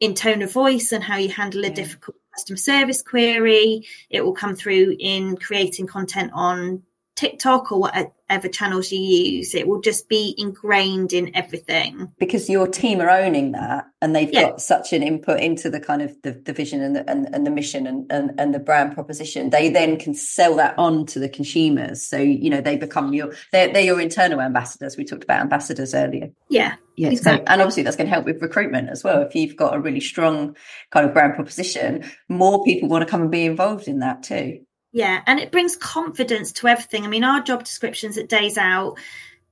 in 0.00 0.14
tone 0.14 0.42
of 0.42 0.52
voice 0.52 0.92
and 0.92 1.04
how 1.04 1.16
you 1.16 1.28
handle 1.28 1.64
a 1.64 1.70
difficult 1.70 2.16
customer 2.34 2.56
service 2.56 3.02
query. 3.02 3.86
It 4.08 4.24
will 4.24 4.32
come 4.32 4.56
through 4.56 4.96
in 4.98 5.36
creating 5.36 5.86
content 5.86 6.32
on 6.34 6.82
TikTok 7.20 7.70
or 7.70 7.78
whatever 7.80 8.48
channels 8.48 8.90
you 8.90 8.98
use. 8.98 9.54
It 9.54 9.68
will 9.68 9.82
just 9.82 10.08
be 10.08 10.34
ingrained 10.38 11.12
in 11.12 11.36
everything. 11.36 12.10
Because 12.18 12.48
your 12.48 12.66
team 12.66 13.02
are 13.02 13.10
owning 13.10 13.52
that 13.52 13.84
and 14.00 14.16
they've 14.16 14.32
yeah. 14.32 14.44
got 14.44 14.62
such 14.62 14.94
an 14.94 15.02
input 15.02 15.38
into 15.38 15.68
the 15.68 15.80
kind 15.80 16.00
of 16.00 16.16
the, 16.22 16.32
the 16.32 16.54
vision 16.54 16.80
and 16.80 16.96
the, 16.96 17.10
and, 17.10 17.28
and 17.34 17.46
the 17.46 17.50
mission 17.50 17.86
and, 17.86 18.10
and, 18.10 18.40
and 18.40 18.54
the 18.54 18.58
brand 18.58 18.94
proposition. 18.94 19.50
They 19.50 19.68
then 19.68 19.98
can 19.98 20.14
sell 20.14 20.56
that 20.56 20.78
on 20.78 21.04
to 21.06 21.18
the 21.18 21.28
consumers. 21.28 22.02
So, 22.02 22.16
you 22.16 22.48
know, 22.48 22.62
they 22.62 22.78
become 22.78 23.12
your, 23.12 23.34
they're, 23.52 23.70
they're 23.70 23.82
your 23.82 24.00
internal 24.00 24.40
ambassadors. 24.40 24.96
We 24.96 25.04
talked 25.04 25.24
about 25.24 25.42
ambassadors 25.42 25.94
earlier. 25.94 26.30
Yeah. 26.48 26.76
Yeah. 26.96 27.10
Exactly. 27.10 27.44
So, 27.46 27.52
and 27.52 27.60
obviously 27.60 27.82
that's 27.82 27.96
going 27.96 28.08
to 28.08 28.14
help 28.14 28.24
with 28.24 28.40
recruitment 28.40 28.88
as 28.88 29.04
well. 29.04 29.20
If 29.20 29.34
you've 29.34 29.56
got 29.56 29.74
a 29.74 29.80
really 29.80 30.00
strong 30.00 30.56
kind 30.90 31.06
of 31.06 31.12
brand 31.12 31.34
proposition, 31.34 32.10
more 32.30 32.64
people 32.64 32.88
want 32.88 33.06
to 33.06 33.10
come 33.10 33.20
and 33.20 33.30
be 33.30 33.44
involved 33.44 33.88
in 33.88 33.98
that 33.98 34.22
too. 34.22 34.60
Yeah, 34.92 35.22
and 35.26 35.38
it 35.38 35.52
brings 35.52 35.76
confidence 35.76 36.52
to 36.54 36.68
everything. 36.68 37.04
I 37.04 37.08
mean, 37.08 37.24
our 37.24 37.40
job 37.40 37.64
descriptions 37.64 38.18
at 38.18 38.28
Days 38.28 38.58
Out 38.58 38.98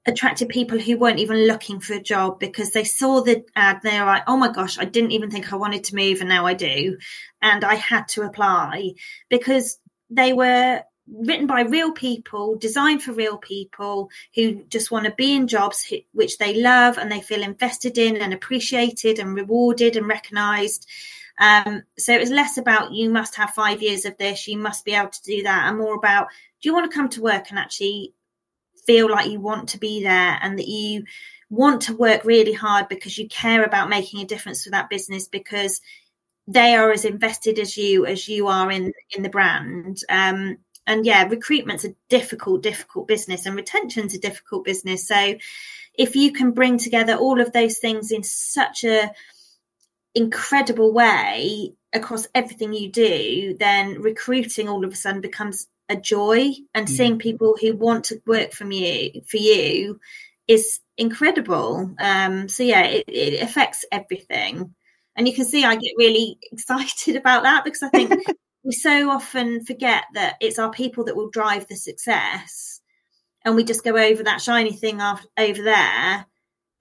attracted 0.07 0.49
people 0.49 0.79
who 0.79 0.99
weren't 0.99 1.19
even 1.19 1.47
looking 1.47 1.81
for 1.81 1.95
a 1.95 2.03
job 2.03 2.41
because 2.41 2.73
they 2.73 2.85
saw 2.85 3.21
the 3.21 3.45
ad 3.55 3.81
they 3.83 4.01
were 4.01 4.07
like, 4.07 4.25
oh 4.27 4.37
my 4.37 4.51
gosh, 4.51 4.79
I 4.79 4.85
didn't 4.85 5.13
even 5.13 5.31
think 5.31 5.53
I 5.53 5.57
wanted 5.57 5.85
to 5.85 5.97
move 5.97 6.21
and 6.21 6.29
now 6.29 6.47
I 6.47 6.55
do. 6.55 6.97
And 7.43 7.65
I 7.65 7.75
had 7.75 8.09
to 8.09 8.23
apply 8.23 8.95
because 9.29 9.79
they 10.11 10.33
were 10.33 10.83
written 11.11 11.47
by 11.47 11.63
real 11.63 11.93
people, 11.93 12.57
designed 12.57 13.03
for 13.03 13.13
real 13.13 13.37
people 13.39 14.11
who 14.35 14.65
just 14.65 14.91
want 14.91 15.05
to 15.07 15.13
be 15.13 15.35
in 15.35 15.47
jobs 15.47 15.93
which 16.13 16.39
they 16.39 16.55
love 16.61 16.99
and 16.99 17.13
they 17.13 17.21
feel 17.21 17.43
invested 17.43 17.99
in 17.99 18.17
and 18.17 18.33
appreciated 18.33 19.19
and 19.19 19.35
rewarded 19.35 19.97
and 19.97 20.09
recognized. 20.09 20.87
Um, 21.39 21.83
so 21.97 22.13
it 22.13 22.21
was 22.21 22.31
less 22.31 22.59
about 22.59 22.93
you 22.93 23.11
must 23.11 23.37
have 23.37 23.51
five 23.51 23.81
years 23.83 24.05
of 24.05 24.17
this, 24.19 24.49
you 24.49 24.59
must 24.59 24.85
be 24.85 24.93
able 24.93 25.11
to 25.11 25.23
do 25.23 25.43
that, 25.45 25.69
and 25.69 25.79
more 25.79 25.95
about 25.95 26.29
do 26.61 26.69
you 26.69 26.75
want 26.75 26.91
to 26.91 26.95
come 26.95 27.09
to 27.11 27.23
work 27.23 27.51
and 27.51 27.59
actually 27.59 28.13
feel 28.87 29.11
like 29.11 29.31
you 29.31 29.41
want 29.41 29.69
to 29.69 29.79
be 29.79 30.03
there 30.03 30.39
and 30.43 30.59
that 30.59 30.67
you 30.67 31.05
want 31.51 31.83
to 31.83 31.97
work 31.97 32.25
really 32.25 32.53
hard 32.53 32.89
because 32.89 33.17
you 33.19 33.29
care 33.29 33.65
about 33.65 33.89
making 33.89 34.21
a 34.21 34.27
difference 34.27 34.65
for 34.65 34.71
that 34.71 34.91
business 34.91 35.29
because 35.29 35.81
they 36.47 36.75
are 36.75 36.91
as 36.91 37.05
invested 37.05 37.59
as 37.59 37.77
you 37.77 38.07
as 38.07 38.29
you 38.29 38.49
are 38.49 38.71
in 38.71 38.93
in 39.17 39.23
the 39.23 39.29
brand? 39.29 39.99
Um, 40.09 40.59
and 40.87 41.05
yeah 41.05 41.25
recruitment's 41.25 41.85
a 41.85 41.95
difficult 42.09 42.63
difficult 42.63 43.07
business 43.07 43.47
and 43.47 43.55
retention's 43.55 44.15
a 44.15 44.19
difficult 44.19 44.65
business. 44.65 45.07
So 45.07 45.37
if 45.95 46.17
you 46.17 46.33
can 46.33 46.53
bring 46.53 46.79
together 46.79 47.15
all 47.15 47.41
of 47.41 47.53
those 47.53 47.79
things 47.79 48.11
in 48.11 48.23
such 48.23 48.85
a 48.85 49.13
incredible 50.15 50.93
way 50.93 51.75
across 51.93 52.27
everything 52.35 52.73
you 52.73 52.91
do, 52.91 53.57
then 53.59 54.01
recruiting 54.01 54.69
all 54.69 54.85
of 54.85 54.93
a 54.93 54.97
sudden 54.97 55.21
becomes 55.21 55.67
a 55.89 55.97
joy 55.97 56.53
and 56.75 56.87
mm. 56.87 56.91
seeing 56.91 57.19
people 57.19 57.57
who 57.61 57.75
want 57.75 58.05
to 58.05 58.21
work 58.27 58.53
from 58.53 58.73
you 58.73 59.23
for 59.27 59.39
you 59.39 59.99
is 60.47 60.81
incredible. 60.97 61.95
Um, 61.99 62.49
so 62.49 62.63
yeah, 62.63 62.83
it, 62.83 63.05
it 63.09 63.43
affects 63.43 63.85
everything. 63.91 64.75
And 65.17 65.27
you 65.27 65.35
can 65.35 65.45
see 65.45 65.65
I 65.65 65.77
get 65.77 65.93
really 65.97 66.39
excited 66.53 67.17
about 67.17 67.45
that 67.45 67.65
because 67.65 67.83
I 67.83 67.89
think 67.89 68.13
we 68.65 68.73
so 68.73 69.11
often 69.11 69.65
forget 69.65 70.05
that 70.15 70.37
it's 70.41 70.59
our 70.59 70.71
people 70.71 71.05
that 71.05 71.17
will 71.17 71.31
drive 71.31 71.67
the 71.69 71.77
success. 71.77 72.81
And 73.45 73.55
we 73.55 73.65
just 73.65 73.85
go 73.85 73.97
over 73.97 74.25
that 74.25 74.43
shiny 74.43 74.73
thing 74.73 75.01
off, 75.01 75.25
over 75.39 75.63
there 75.63 76.27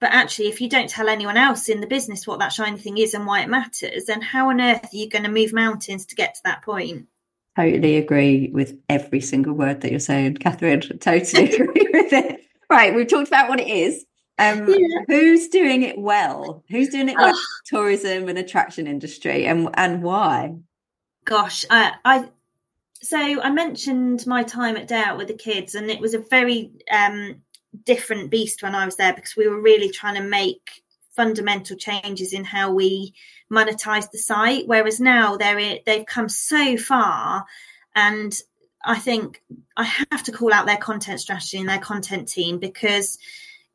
but 0.00 0.12
actually, 0.12 0.48
if 0.48 0.60
you 0.60 0.68
don't 0.68 0.88
tell 0.88 1.08
anyone 1.08 1.36
else 1.36 1.68
in 1.68 1.80
the 1.80 1.86
business 1.86 2.26
what 2.26 2.38
that 2.38 2.52
shiny 2.52 2.78
thing 2.78 2.98
is 2.98 3.14
and 3.14 3.26
why 3.26 3.40
it 3.40 3.48
matters, 3.48 4.04
then 4.04 4.20
how 4.20 4.50
on 4.50 4.60
earth 4.60 4.84
are 4.92 4.96
you 4.96 5.08
going 5.08 5.24
to 5.24 5.30
move 5.30 5.52
mountains 5.52 6.06
to 6.06 6.14
get 6.14 6.34
to 6.34 6.40
that 6.44 6.62
point? 6.62 7.06
Totally 7.56 7.96
agree 7.96 8.50
with 8.52 8.78
every 8.88 9.20
single 9.20 9.54
word 9.54 9.80
that 9.80 9.90
you're 9.90 9.98
saying, 9.98 10.36
Catherine. 10.36 10.80
Totally 11.00 11.52
agree 11.52 11.88
with 11.92 12.12
it. 12.12 12.40
Right, 12.70 12.94
we've 12.94 13.08
talked 13.08 13.28
about 13.28 13.48
what 13.48 13.58
it 13.58 13.68
is. 13.68 14.04
Um, 14.38 14.68
yeah. 14.68 15.00
Who's 15.08 15.48
doing 15.48 15.82
it 15.82 15.98
well? 15.98 16.62
Who's 16.70 16.90
doing 16.90 17.08
it 17.08 17.16
well? 17.16 17.34
Oh. 17.34 17.44
Tourism 17.66 18.28
and 18.28 18.38
attraction 18.38 18.86
industry, 18.86 19.46
and 19.46 19.68
and 19.74 20.02
why? 20.02 20.54
Gosh, 21.24 21.64
I, 21.68 21.94
I 22.04 22.28
so 23.00 23.18
I 23.18 23.50
mentioned 23.50 24.26
my 24.26 24.44
time 24.44 24.76
at 24.76 24.86
Day 24.86 25.02
Out 25.02 25.18
with 25.18 25.26
the 25.26 25.34
kids, 25.34 25.74
and 25.74 25.90
it 25.90 26.00
was 26.00 26.14
a 26.14 26.18
very 26.18 26.70
um, 26.90 27.42
different 27.84 28.30
beast 28.30 28.62
when 28.62 28.74
I 28.74 28.84
was 28.84 28.96
there 28.96 29.12
because 29.12 29.36
we 29.36 29.48
were 29.48 29.60
really 29.60 29.90
trying 29.90 30.16
to 30.16 30.22
make 30.22 30.82
fundamental 31.14 31.76
changes 31.76 32.32
in 32.32 32.44
how 32.44 32.72
we 32.72 33.12
monetize 33.50 34.10
the 34.10 34.18
site. 34.18 34.66
Whereas 34.66 35.00
now 35.00 35.36
they're 35.36 35.78
they've 35.84 36.06
come 36.06 36.28
so 36.28 36.76
far, 36.76 37.44
and 37.94 38.40
I 38.84 38.98
think 38.98 39.42
I 39.76 39.84
have 39.84 40.22
to 40.24 40.32
call 40.32 40.52
out 40.52 40.66
their 40.66 40.76
content 40.76 41.20
strategy 41.20 41.58
and 41.58 41.68
their 41.68 41.78
content 41.78 42.28
team 42.28 42.58
because 42.58 43.18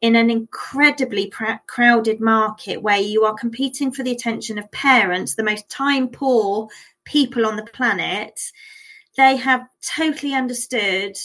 in 0.02 0.16
an 0.16 0.30
incredibly 0.30 1.28
pr- 1.28 1.62
crowded 1.68 2.20
market 2.20 2.82
where 2.82 3.00
you 3.00 3.24
are 3.24 3.34
competing 3.34 3.92
for 3.92 4.04
the 4.04 4.12
attention 4.12 4.58
of 4.58 4.70
parents, 4.72 5.36
the 5.36 5.44
most 5.44 5.70
time 5.70 6.10
poor 6.10 6.68
people 7.06 7.46
on 7.46 7.56
the 7.56 7.64
planet, 7.64 8.40
they 9.16 9.38
have 9.38 9.66
totally 9.82 10.34
understood 10.34 11.18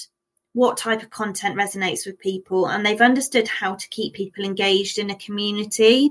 what 0.59 0.77
type 0.77 1.05
of 1.05 1.11
content 1.11 1.57
resonates 1.57 2.05
with 2.05 2.19
people 2.19 2.67
and 2.67 2.85
they've 2.85 3.01
understood 3.01 3.47
how 3.47 3.77
to 3.77 3.89
keep 3.91 4.13
people 4.13 4.45
engaged 4.45 4.99
in 4.99 5.09
a 5.09 5.15
community. 5.15 6.11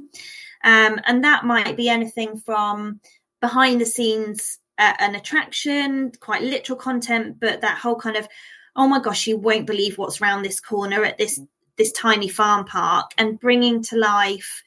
Um, 0.64 1.02
and 1.06 1.26
that 1.26 1.44
might 1.44 1.76
be 1.76 1.90
anything 1.90 2.38
from 2.38 3.02
behind 3.42 3.82
the 3.82 3.86
scenes 3.86 4.58
uh, 4.78 4.94
an 5.00 5.16
attraction, 5.16 6.14
quite 6.22 6.44
literal 6.44 6.80
content, 6.80 7.42
but 7.42 7.60
that 7.60 7.78
whole 7.78 7.98
kind 7.98 8.16
of, 8.16 8.26
oh 8.74 8.88
my 8.88 9.02
gosh, 9.02 9.28
you 9.28 9.38
won't 9.38 9.68
believe 9.68 9.98
what's 9.98 10.22
around 10.22 10.44
this 10.44 10.62
corner 10.62 11.04
at 11.04 11.18
this 11.18 11.40
this 11.78 11.92
tiny 11.92 12.30
farm 12.30 12.66
park, 12.66 13.12
and 13.18 13.40
bringing 13.40 13.84
to 13.84 13.98
life 13.98 14.64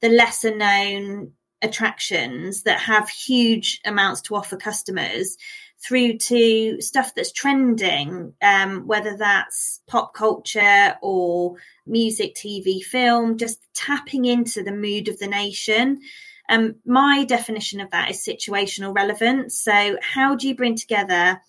the 0.00 0.08
lesser 0.08 0.54
known 0.54 1.32
attractions 1.60 2.62
that 2.62 2.80
have 2.80 3.08
huge 3.08 3.80
amounts 3.84 4.20
to 4.22 4.34
offer 4.34 4.56
customers 4.56 5.36
through 5.84 6.16
to 6.16 6.80
stuff 6.80 7.14
that's 7.14 7.32
trending, 7.32 8.32
um, 8.40 8.86
whether 8.86 9.16
that's 9.16 9.80
pop 9.86 10.14
culture 10.14 10.96
or 11.02 11.56
music, 11.86 12.34
TV, 12.34 12.82
film, 12.82 13.36
just 13.36 13.60
tapping 13.74 14.24
into 14.24 14.62
the 14.62 14.72
mood 14.72 15.08
of 15.08 15.18
the 15.18 15.26
nation. 15.26 16.00
Um, 16.48 16.76
my 16.86 17.24
definition 17.24 17.80
of 17.80 17.90
that 17.90 18.10
is 18.10 18.24
situational 18.24 18.94
relevance. 18.94 19.58
So, 19.58 19.98
how 20.02 20.34
do 20.34 20.48
you 20.48 20.54
bring 20.54 20.76
together 20.76 21.40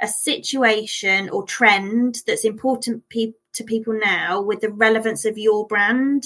a 0.00 0.08
situation 0.08 1.30
or 1.30 1.44
trend 1.44 2.22
that's 2.26 2.44
important 2.44 3.08
pe- 3.08 3.32
to 3.54 3.64
people 3.64 3.98
now 3.98 4.42
with 4.42 4.60
the 4.60 4.70
relevance 4.70 5.24
of 5.24 5.38
your 5.38 5.66
brand? 5.66 6.24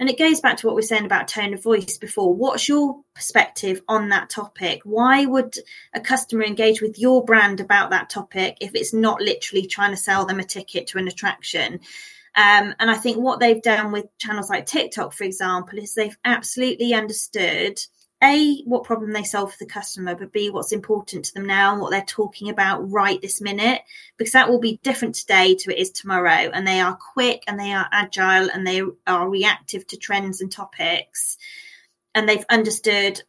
And 0.00 0.08
it 0.08 0.18
goes 0.18 0.40
back 0.40 0.56
to 0.56 0.66
what 0.66 0.74
we 0.74 0.80
are 0.80 0.86
saying 0.86 1.04
about 1.04 1.28
tone 1.28 1.52
of 1.52 1.62
voice 1.62 1.98
before. 1.98 2.34
What's 2.34 2.66
your 2.66 3.02
perspective 3.14 3.82
on 3.86 4.08
that 4.08 4.30
topic? 4.30 4.80
Why 4.84 5.26
would 5.26 5.54
a 5.92 6.00
customer 6.00 6.42
engage 6.42 6.80
with 6.80 6.98
your 6.98 7.22
brand 7.22 7.60
about 7.60 7.90
that 7.90 8.08
topic 8.08 8.56
if 8.62 8.74
it's 8.74 8.94
not 8.94 9.20
literally 9.20 9.66
trying 9.66 9.90
to 9.90 9.98
sell 9.98 10.24
them 10.24 10.40
a 10.40 10.44
ticket 10.44 10.86
to 10.88 10.98
an 10.98 11.06
attraction? 11.06 11.80
Um, 12.34 12.74
and 12.78 12.90
I 12.90 12.94
think 12.94 13.18
what 13.18 13.40
they've 13.40 13.60
done 13.60 13.92
with 13.92 14.06
channels 14.16 14.48
like 14.48 14.64
TikTok, 14.64 15.12
for 15.12 15.24
example, 15.24 15.78
is 15.78 15.92
they've 15.92 16.16
absolutely 16.24 16.94
understood 16.94 17.78
a 18.22 18.62
what 18.64 18.84
problem 18.84 19.12
they 19.12 19.24
solve 19.24 19.52
for 19.52 19.58
the 19.58 19.66
customer 19.66 20.14
but 20.14 20.32
b 20.32 20.50
what's 20.50 20.72
important 20.72 21.24
to 21.24 21.32
them 21.34 21.46
now 21.46 21.72
and 21.72 21.80
what 21.80 21.90
they're 21.90 22.02
talking 22.02 22.50
about 22.50 22.90
right 22.90 23.22
this 23.22 23.40
minute 23.40 23.80
because 24.20 24.32
that 24.32 24.50
will 24.50 24.60
be 24.60 24.78
different 24.82 25.14
today 25.14 25.54
to 25.54 25.72
it 25.72 25.80
is 25.80 25.90
tomorrow. 25.90 26.50
And 26.52 26.66
they 26.66 26.78
are 26.78 26.94
quick 27.14 27.42
and 27.48 27.58
they 27.58 27.72
are 27.72 27.88
agile 27.90 28.50
and 28.50 28.66
they 28.66 28.82
are 29.06 29.30
reactive 29.30 29.86
to 29.86 29.96
trends 29.96 30.42
and 30.42 30.52
topics. 30.52 31.38
And 32.14 32.28
they've 32.28 32.44
understood 32.50 33.22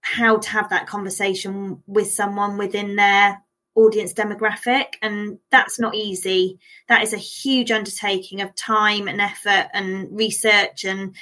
how 0.00 0.38
to 0.38 0.48
have 0.48 0.70
that 0.70 0.86
conversation 0.86 1.82
with 1.86 2.10
someone 2.10 2.56
within 2.56 2.96
their 2.96 3.42
audience 3.74 4.14
demographic. 4.14 4.94
And 5.02 5.38
that's 5.50 5.78
not 5.78 5.94
easy. 5.94 6.58
That 6.88 7.02
is 7.02 7.12
a 7.12 7.18
huge 7.18 7.70
undertaking 7.70 8.40
of 8.40 8.54
time 8.54 9.06
and 9.06 9.20
effort 9.20 9.68
and 9.74 10.08
research 10.10 10.84
and 10.84 11.14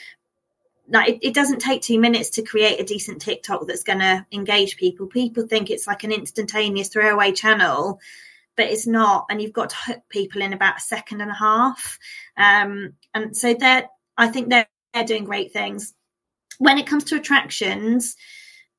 like 0.89 1.09
it, 1.11 1.19
it, 1.23 1.35
doesn't 1.35 1.61
take 1.61 1.83
two 1.83 1.99
minutes 1.99 2.31
to 2.31 2.43
create 2.43 2.81
a 2.81 2.85
decent 2.85 3.21
TikTok 3.21 3.67
that's 3.67 3.83
going 3.83 3.99
to 3.99 4.25
engage 4.33 4.77
people. 4.77 5.07
People 5.07 5.47
think 5.47 5.71
it's 5.71 5.87
like 5.87 6.05
an 6.05 6.13
instantaneous 6.13 6.89
throwaway 6.89 7.33
channel, 7.33 8.01
but 8.57 8.67
it's 8.67 8.87
not. 8.87 9.27
And 9.29 9.43
you've 9.43 9.53
got 9.53 9.71
to 9.71 9.77
hook 9.77 10.03
people 10.09 10.43
in 10.43 10.53
about 10.53 10.79
a 10.79 10.81
second 10.81 11.21
and 11.21 11.31
a 11.31 11.35
half. 11.35 11.99
Um, 12.37 12.95
and 13.15 13.37
so 13.37 13.55
they're, 13.55 13.89
I 14.17 14.29
think 14.29 14.49
they're, 14.49 14.69
they're 14.95 15.05
doing 15.05 15.25
great 15.25 15.53
things. 15.53 15.95
When 16.59 16.79
it 16.79 16.87
comes 16.87 17.05
to 17.05 17.17
attractions, 17.17 18.17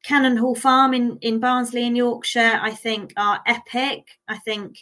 Cannon 0.04 0.38
Hall 0.38 0.56
Farm 0.56 0.94
in, 0.94 1.18
in 1.22 1.40
Barnsley 1.40 1.86
in 1.86 1.96
Yorkshire, 1.96 2.60
I 2.62 2.72
think 2.72 3.14
are 3.18 3.42
epic. 3.46 4.18
I 4.28 4.38
think 4.38 4.78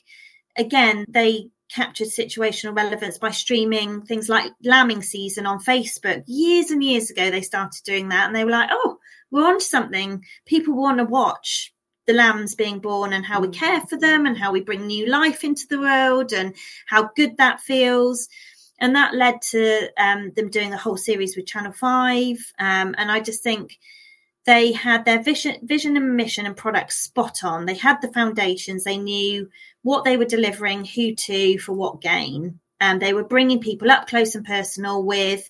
again, 0.57 1.05
they 1.09 1.49
captured 1.72 2.07
situational 2.07 2.76
relevance 2.76 3.18
by 3.18 3.32
streaming 3.32 4.01
things 4.03 4.30
like 4.30 4.51
lambing 4.63 5.01
season 5.01 5.45
on 5.45 5.59
Facebook. 5.59 6.24
Years 6.28 6.72
and 6.72 6.84
years 6.84 7.09
ago, 7.09 7.30
they 7.30 7.41
started 7.41 7.84
doing 7.84 8.09
that, 8.09 8.28
and 8.28 8.36
they 8.36 8.43
were 8.43 8.51
like, 8.51 8.70
"Oh, 8.72 8.99
we're 9.32 9.47
on 9.47 9.59
something. 9.59 10.24
People 10.45 10.76
want 10.76 10.99
to 10.99 11.05
watch 11.05 11.74
the 12.07 12.13
lambs 12.13 12.53
being 12.55 12.80
born 12.80 13.13
and 13.13 13.26
how 13.26 13.41
we 13.41 13.47
care 13.47 13.82
for 13.82 13.97
them 13.97 14.26
and 14.26 14.38
how 14.38 14.51
we 14.51 14.61
bring 14.61 14.86
new 14.86 15.07
life 15.07 15.43
into 15.43 15.66
the 15.70 15.80
world 15.80 16.34
and 16.34 16.55
how 16.88 17.09
good 17.16 17.38
that 17.38 17.61
feels." 17.61 18.28
And 18.80 18.95
that 18.95 19.16
led 19.16 19.41
to 19.51 19.89
um, 19.97 20.32
them 20.36 20.49
doing 20.49 20.74
a 20.74 20.78
whole 20.78 20.97
series 20.97 21.36
with 21.36 21.47
Channel 21.47 21.72
Five. 21.72 22.38
Um, 22.59 22.93
and 22.97 23.09
I 23.09 23.22
just 23.22 23.41
think 23.41 23.80
they 24.45 24.71
had 24.71 25.05
their 25.05 25.21
vision, 25.21 25.57
vision 25.63 25.97
and 25.97 26.15
mission 26.15 26.45
and 26.45 26.55
product 26.55 26.93
spot 26.93 27.43
on. 27.43 27.65
They 27.65 27.75
had 27.75 28.01
the 28.01 28.13
foundations. 28.13 28.83
They 28.83 28.97
knew 28.97 29.49
what 29.81 30.03
they 30.03 30.17
were 30.17 30.25
delivering, 30.25 30.85
who 30.85 31.15
to, 31.15 31.57
for 31.57 31.73
what 31.73 32.01
gain. 32.01 32.59
And 32.79 33.01
they 33.01 33.13
were 33.13 33.23
bringing 33.23 33.59
people 33.59 33.89
up 33.89 34.07
close 34.07 34.35
and 34.35 34.45
personal 34.45 35.03
with 35.03 35.49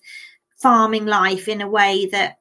farming 0.56 1.04
life 1.04 1.48
in 1.48 1.60
a 1.60 1.68
way 1.68 2.06
that 2.06 2.38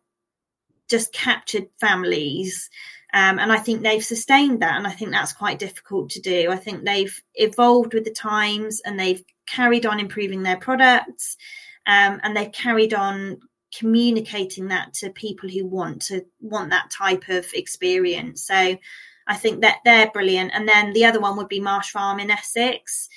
just 0.90 1.12
captured 1.12 1.68
families. 1.80 2.70
Um, 3.14 3.40
and 3.40 3.52
I 3.52 3.58
think 3.58 3.82
they've 3.82 4.04
sustained 4.04 4.62
that. 4.62 4.78
And 4.78 4.88
I 4.88 4.92
think 4.92 5.12
that's 5.12 5.34
quite 5.34 5.60
difficult 5.60 6.12
to 6.12 6.22
do. 6.22 6.52
I 6.52 6.58
think 6.58 6.84
they've 6.84 7.22
evolved 7.34 7.94
with 7.94 8.06
the 8.06 8.12
times 8.12 8.82
and 8.86 8.98
they've 8.98 9.24
carried 9.46 9.86
on 9.86 10.00
improving 10.00 10.44
their 10.44 10.58
products. 10.58 11.36
Um, 11.86 12.20
and 12.24 12.36
they've 12.36 12.52
carried 12.52 12.94
on 12.94 13.42
communicating 13.78 14.68
that 14.68 14.94
to 14.96 15.10
people 15.10 15.50
who 15.50 15.66
want 15.66 16.02
to 16.04 16.26
want 16.42 16.70
that 16.70 16.92
type 16.92 17.30
of 17.30 17.46
experience. 17.54 18.46
So 18.46 18.78
I 19.28 19.36
think 19.36 19.62
that 19.62 19.80
they're 19.86 20.12
brilliant. 20.12 20.52
And 20.54 20.68
then 20.68 20.94
the 20.94 21.06
other 21.06 21.20
one 21.20 21.38
would 21.38 21.48
be 21.48 21.60
Marsh 21.60 21.92
Farm 21.92 22.20
in 22.20 22.32
Essex. 22.32 23.10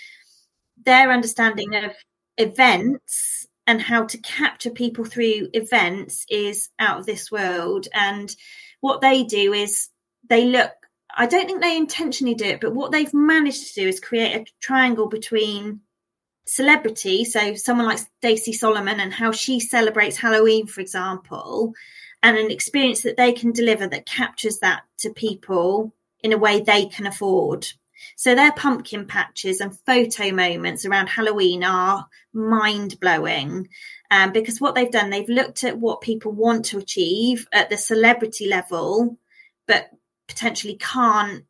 Their 0.85 1.11
understanding 1.13 1.75
of 1.75 1.93
events 2.37 3.47
and 3.67 3.83
how 3.83 4.05
to 4.05 4.19
capture 4.19 4.71
people 4.71 5.05
through 5.05 5.49
events 5.53 6.25
is 6.31 6.71
out 6.79 7.01
of 7.01 7.07
this 7.07 7.31
world. 7.31 7.87
And 7.93 8.35
what 8.81 9.01
they 9.01 9.25
do 9.25 9.53
is 9.53 9.89
they 10.29 10.47
look, 10.47 10.73
I 11.15 11.27
don't 11.27 11.47
think 11.47 11.61
they 11.61 11.77
intentionally 11.77 12.35
do 12.35 12.47
it, 12.47 12.61
but 12.61 12.75
what 12.75 12.93
they've 12.93 13.13
managed 13.13 13.75
to 13.75 13.83
do 13.83 13.89
is 13.89 14.01
create 14.01 14.37
a 14.37 14.47
triangle 14.61 15.09
between 15.09 15.81
celebrity, 16.49 17.25
so 17.25 17.55
someone 17.55 17.87
like 17.87 17.99
Stacey 17.99 18.53
Solomon 18.53 19.01
and 19.01 19.13
how 19.13 19.33
she 19.33 19.61
celebrates 19.61 20.17
Halloween, 20.17 20.67
for 20.67 20.81
example, 20.81 21.75
and 22.23 22.37
an 22.37 22.51
experience 22.51 23.03
that 23.03 23.17
they 23.17 23.33
can 23.33 23.53
deliver 23.53 23.87
that 23.87 24.07
captures 24.07 24.59
that 24.59 24.83
to 24.99 25.11
people 25.11 25.95
in 26.21 26.33
a 26.33 26.39
way 26.39 26.61
they 26.61 26.87
can 26.87 27.07
afford. 27.07 27.67
So 28.17 28.35
their 28.35 28.53
pumpkin 28.53 29.07
patches 29.07 29.61
and 29.61 29.79
photo 29.81 30.31
moments 30.33 30.85
around 30.85 31.09
Halloween 31.09 31.65
are 31.65 32.07
mind 32.33 32.99
blowing 33.01 33.69
um, 34.11 34.33
because 34.33 34.61
what 34.61 34.75
they've 34.75 34.91
done, 34.91 35.11
they've 35.11 35.29
looked 35.29 35.65
at 35.65 35.79
what 35.79 36.01
people 36.01 36.33
want 36.33 36.67
to 36.67 36.79
achieve 36.79 37.47
at 37.53 37.71
the 37.71 37.77
celebrity 37.77 38.49
level, 38.49 39.19
but 39.67 39.91
potentially 40.29 40.77
can't 40.77 41.45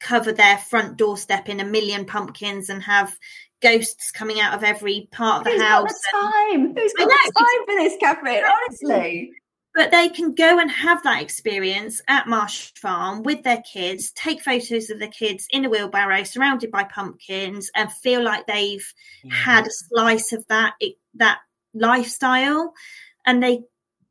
cover 0.00 0.32
their 0.32 0.58
front 0.58 0.96
doorstep 0.96 1.48
in 1.48 1.60
a 1.60 1.64
million 1.64 2.04
pumpkins 2.04 2.68
and 2.68 2.82
have 2.82 3.16
ghosts 3.64 4.12
coming 4.12 4.40
out 4.40 4.54
of 4.54 4.62
every 4.62 5.08
part 5.10 5.38
of 5.38 5.44
the 5.44 5.50
Who's 5.52 5.62
house. 5.62 5.82
Got 5.82 5.90
the 5.90 6.52
time? 6.52 6.74
Who's 6.76 6.92
got 6.92 7.08
the 7.08 7.32
time 7.38 7.66
for 7.66 7.74
this, 7.74 7.96
Catherine? 7.98 8.44
Honestly. 8.44 9.32
But 9.74 9.90
they 9.90 10.08
can 10.08 10.34
go 10.34 10.60
and 10.60 10.70
have 10.70 11.02
that 11.02 11.20
experience 11.20 12.00
at 12.06 12.28
Marsh 12.28 12.70
Farm 12.76 13.24
with 13.24 13.42
their 13.42 13.62
kids, 13.62 14.12
take 14.12 14.40
photos 14.40 14.88
of 14.90 15.00
the 15.00 15.08
kids 15.08 15.48
in 15.50 15.64
a 15.64 15.68
wheelbarrow 15.68 16.22
surrounded 16.22 16.70
by 16.70 16.84
pumpkins, 16.84 17.70
and 17.74 17.90
feel 17.90 18.22
like 18.22 18.46
they've 18.46 18.86
yeah. 19.24 19.34
had 19.34 19.66
a 19.66 19.70
slice 19.70 20.32
of 20.32 20.46
that 20.48 20.74
that 21.14 21.38
lifestyle. 21.74 22.72
And 23.26 23.42
they 23.42 23.62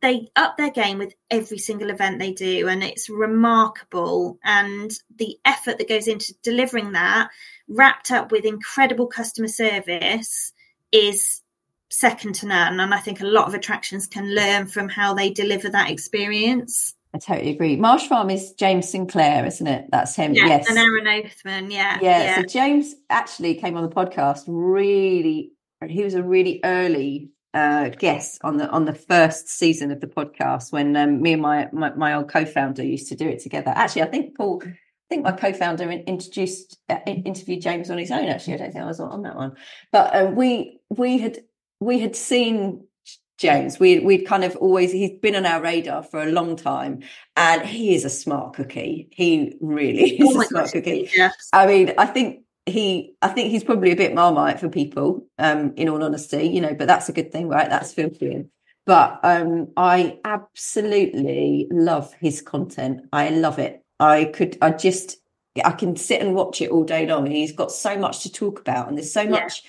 they 0.03 0.27
up 0.35 0.57
their 0.57 0.69
game 0.69 0.97
with 0.97 1.15
every 1.31 1.57
single 1.57 1.89
event 1.89 2.19
they 2.19 2.33
do 2.33 2.67
and 2.67 2.83
it's 2.83 3.09
remarkable 3.09 4.37
and 4.43 4.91
the 5.17 5.37
effort 5.45 5.77
that 5.77 5.89
goes 5.89 6.07
into 6.07 6.35
delivering 6.43 6.91
that 6.91 7.29
wrapped 7.69 8.11
up 8.11 8.31
with 8.31 8.45
incredible 8.45 9.07
customer 9.07 9.47
service 9.47 10.51
is 10.91 11.41
second 11.89 12.35
to 12.35 12.45
none 12.45 12.79
and 12.79 12.93
i 12.93 12.99
think 12.99 13.21
a 13.21 13.25
lot 13.25 13.47
of 13.47 13.53
attractions 13.53 14.05
can 14.05 14.35
learn 14.35 14.67
from 14.67 14.89
how 14.89 15.13
they 15.13 15.31
deliver 15.31 15.69
that 15.69 15.89
experience 15.89 16.93
I 17.15 17.19
totally 17.19 17.51
agree. 17.51 17.75
Marsh 17.75 18.07
Farm 18.07 18.31
is 18.31 18.53
James 18.53 18.89
Sinclair, 18.89 19.45
isn't 19.45 19.67
it? 19.67 19.85
That's 19.91 20.15
him. 20.15 20.33
Yeah, 20.33 20.47
yes. 20.47 20.67
And 20.67 20.79
Aaron 20.79 21.05
Othman. 21.05 21.69
Yeah, 21.69 21.99
yeah. 22.01 22.23
Yeah. 22.23 22.35
So 22.37 22.41
James 22.45 22.95
actually 23.07 23.53
came 23.53 23.77
on 23.77 23.83
the 23.83 23.95
podcast 23.95 24.45
really, 24.47 25.51
he 25.87 26.03
was 26.03 26.15
a 26.15 26.23
really 26.23 26.59
early 26.63 27.29
uh, 27.53 27.89
guest 27.89 28.39
on 28.43 28.57
the 28.57 28.69
on 28.69 28.85
the 28.85 28.93
first 28.93 29.47
season 29.47 29.91
of 29.91 30.01
the 30.01 30.07
podcast 30.07 30.71
when 30.71 30.95
um, 30.95 31.21
me 31.21 31.33
and 31.33 31.41
my, 31.41 31.69
my, 31.71 31.93
my 31.93 32.15
old 32.15 32.29
co-founder 32.29 32.83
used 32.83 33.09
to 33.09 33.15
do 33.15 33.27
it 33.27 33.39
together. 33.39 33.71
Actually, 33.75 34.03
I 34.03 34.07
think 34.07 34.35
Paul, 34.35 34.63
I 34.65 34.73
think 35.09 35.23
my 35.23 35.31
co-founder 35.31 35.89
introduced 35.91 36.79
uh, 36.89 36.99
interviewed 37.05 37.61
James 37.61 37.89
on 37.91 37.97
his 37.97 38.11
own. 38.11 38.27
Actually, 38.27 38.55
I 38.55 38.57
don't 38.57 38.71
think 38.71 38.83
I 38.83 38.87
was 38.87 38.99
on 38.99 39.21
that 39.23 39.35
one, 39.35 39.55
but 39.91 40.15
uh, 40.15 40.31
we 40.31 40.79
we 40.89 41.19
had 41.19 41.39
we 41.79 41.99
had 41.99 42.15
seen 42.15 42.87
James. 43.37 43.79
We 43.79 43.99
we'd 43.99 44.25
kind 44.25 44.43
of 44.43 44.55
always 44.55 44.91
he's 44.91 45.19
been 45.19 45.35
on 45.35 45.45
our 45.45 45.61
radar 45.61 46.01
for 46.01 46.23
a 46.23 46.31
long 46.31 46.55
time, 46.55 47.03
and 47.35 47.61
he 47.63 47.93
is 47.93 48.03
a 48.03 48.09
smart 48.09 48.55
cookie. 48.55 49.09
He 49.11 49.55
really 49.61 50.17
is 50.19 50.35
oh 50.35 50.41
a 50.41 50.45
smart 50.45 50.65
gosh, 50.65 50.71
cookie. 50.71 51.09
Yes. 51.15 51.49
I 51.53 51.67
mean, 51.67 51.93
I 51.97 52.07
think 52.07 52.42
he 52.65 53.13
i 53.21 53.27
think 53.27 53.51
he's 53.51 53.63
probably 53.63 53.91
a 53.91 53.95
bit 53.95 54.15
marmite 54.15 54.59
for 54.59 54.69
people 54.69 55.25
um 55.37 55.73
in 55.75 55.89
all 55.89 56.03
honesty 56.03 56.43
you 56.43 56.61
know 56.61 56.73
but 56.73 56.87
that's 56.87 57.09
a 57.09 57.13
good 57.13 57.31
thing 57.31 57.49
right 57.49 57.69
that's 57.69 57.93
filtering 57.93 58.49
but 58.85 59.19
um 59.23 59.67
i 59.75 60.17
absolutely 60.23 61.67
love 61.71 62.13
his 62.21 62.41
content 62.41 63.01
i 63.11 63.29
love 63.29 63.59
it 63.59 63.83
I 64.03 64.25
could, 64.25 64.57
I 64.61 64.71
just, 64.71 65.17
I 65.63 65.71
can 65.71 65.95
sit 65.95 66.21
and 66.21 66.35
watch 66.35 66.61
it 66.61 66.71
all 66.71 66.83
day 66.83 67.07
long. 67.07 67.25
And 67.25 67.35
he's 67.35 67.53
got 67.53 67.71
so 67.71 67.97
much 67.97 68.23
to 68.23 68.31
talk 68.31 68.59
about, 68.59 68.89
and 68.89 68.97
there's 68.97 69.13
so 69.13 69.25
much 69.25 69.63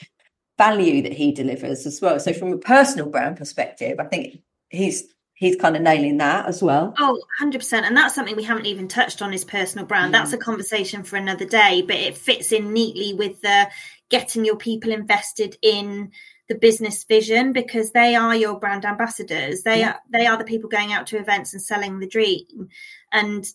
value 0.58 1.02
that 1.02 1.12
he 1.12 1.32
delivers 1.32 1.86
as 1.86 2.00
well. 2.00 2.18
So, 2.18 2.32
from 2.32 2.52
a 2.52 2.58
personal 2.58 3.08
brand 3.08 3.36
perspective, 3.36 4.00
I 4.00 4.04
think 4.04 4.40
he's 4.70 5.04
he's 5.34 5.56
kind 5.56 5.76
of 5.76 5.82
nailing 5.82 6.18
that 6.18 6.46
as 6.46 6.62
well. 6.62 6.94
Oh, 6.98 7.20
100%. 7.40 7.82
And 7.82 7.96
that's 7.96 8.14
something 8.14 8.36
we 8.36 8.44
haven't 8.44 8.66
even 8.66 8.88
touched 8.88 9.20
on 9.20 9.32
his 9.32 9.44
personal 9.44 9.86
brand. 9.86 10.10
Mm. 10.10 10.18
That's 10.18 10.32
a 10.32 10.38
conversation 10.38 11.02
for 11.02 11.16
another 11.16 11.44
day, 11.44 11.82
but 11.82 11.96
it 11.96 12.16
fits 12.16 12.52
in 12.52 12.72
neatly 12.72 13.14
with 13.14 13.40
the 13.42 13.68
getting 14.10 14.44
your 14.44 14.56
people 14.56 14.92
invested 14.92 15.58
in 15.60 16.12
the 16.48 16.54
business 16.54 17.04
vision 17.04 17.52
because 17.52 17.92
they 17.92 18.14
are 18.14 18.36
your 18.36 18.58
brand 18.58 18.84
ambassadors. 18.84 19.62
They 19.62 19.80
yeah. 19.80 19.92
are 19.92 20.00
they 20.10 20.26
are 20.26 20.36
the 20.36 20.44
people 20.44 20.68
going 20.68 20.92
out 20.92 21.06
to 21.08 21.18
events 21.18 21.52
and 21.52 21.62
selling 21.62 21.98
the 21.98 22.06
dream. 22.06 22.68
And 23.10 23.46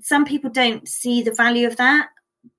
some 0.00 0.24
people 0.24 0.50
don't 0.50 0.88
see 0.88 1.22
the 1.22 1.34
value 1.34 1.66
of 1.66 1.76
that 1.76 2.08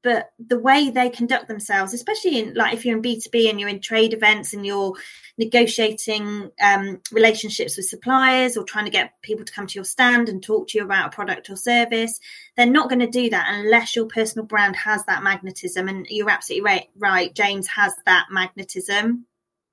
but 0.03 0.31
the 0.39 0.59
way 0.59 0.89
they 0.89 1.09
conduct 1.09 1.47
themselves 1.47 1.93
especially 1.93 2.39
in 2.39 2.53
like 2.53 2.73
if 2.73 2.85
you're 2.85 2.95
in 2.95 3.01
b2b 3.01 3.49
and 3.49 3.59
you're 3.59 3.69
in 3.69 3.79
trade 3.79 4.13
events 4.13 4.53
and 4.53 4.65
you're 4.65 4.93
negotiating 5.37 6.49
um, 6.61 6.99
relationships 7.11 7.77
with 7.77 7.85
suppliers 7.85 8.57
or 8.57 8.63
trying 8.63 8.85
to 8.85 8.91
get 8.91 9.13
people 9.21 9.45
to 9.45 9.53
come 9.53 9.67
to 9.67 9.75
your 9.75 9.83
stand 9.83 10.29
and 10.29 10.43
talk 10.43 10.67
to 10.67 10.77
you 10.77 10.83
about 10.83 11.07
a 11.07 11.15
product 11.15 11.49
or 11.49 11.55
service 11.55 12.19
they're 12.55 12.65
not 12.65 12.89
going 12.89 12.99
to 12.99 13.07
do 13.07 13.29
that 13.29 13.47
unless 13.49 13.95
your 13.95 14.05
personal 14.05 14.45
brand 14.45 14.75
has 14.75 15.03
that 15.05 15.23
magnetism 15.23 15.87
and 15.87 16.07
you're 16.09 16.29
absolutely 16.29 16.63
right 16.63 16.89
right 16.97 17.35
james 17.35 17.67
has 17.67 17.93
that 18.05 18.25
magnetism 18.31 19.25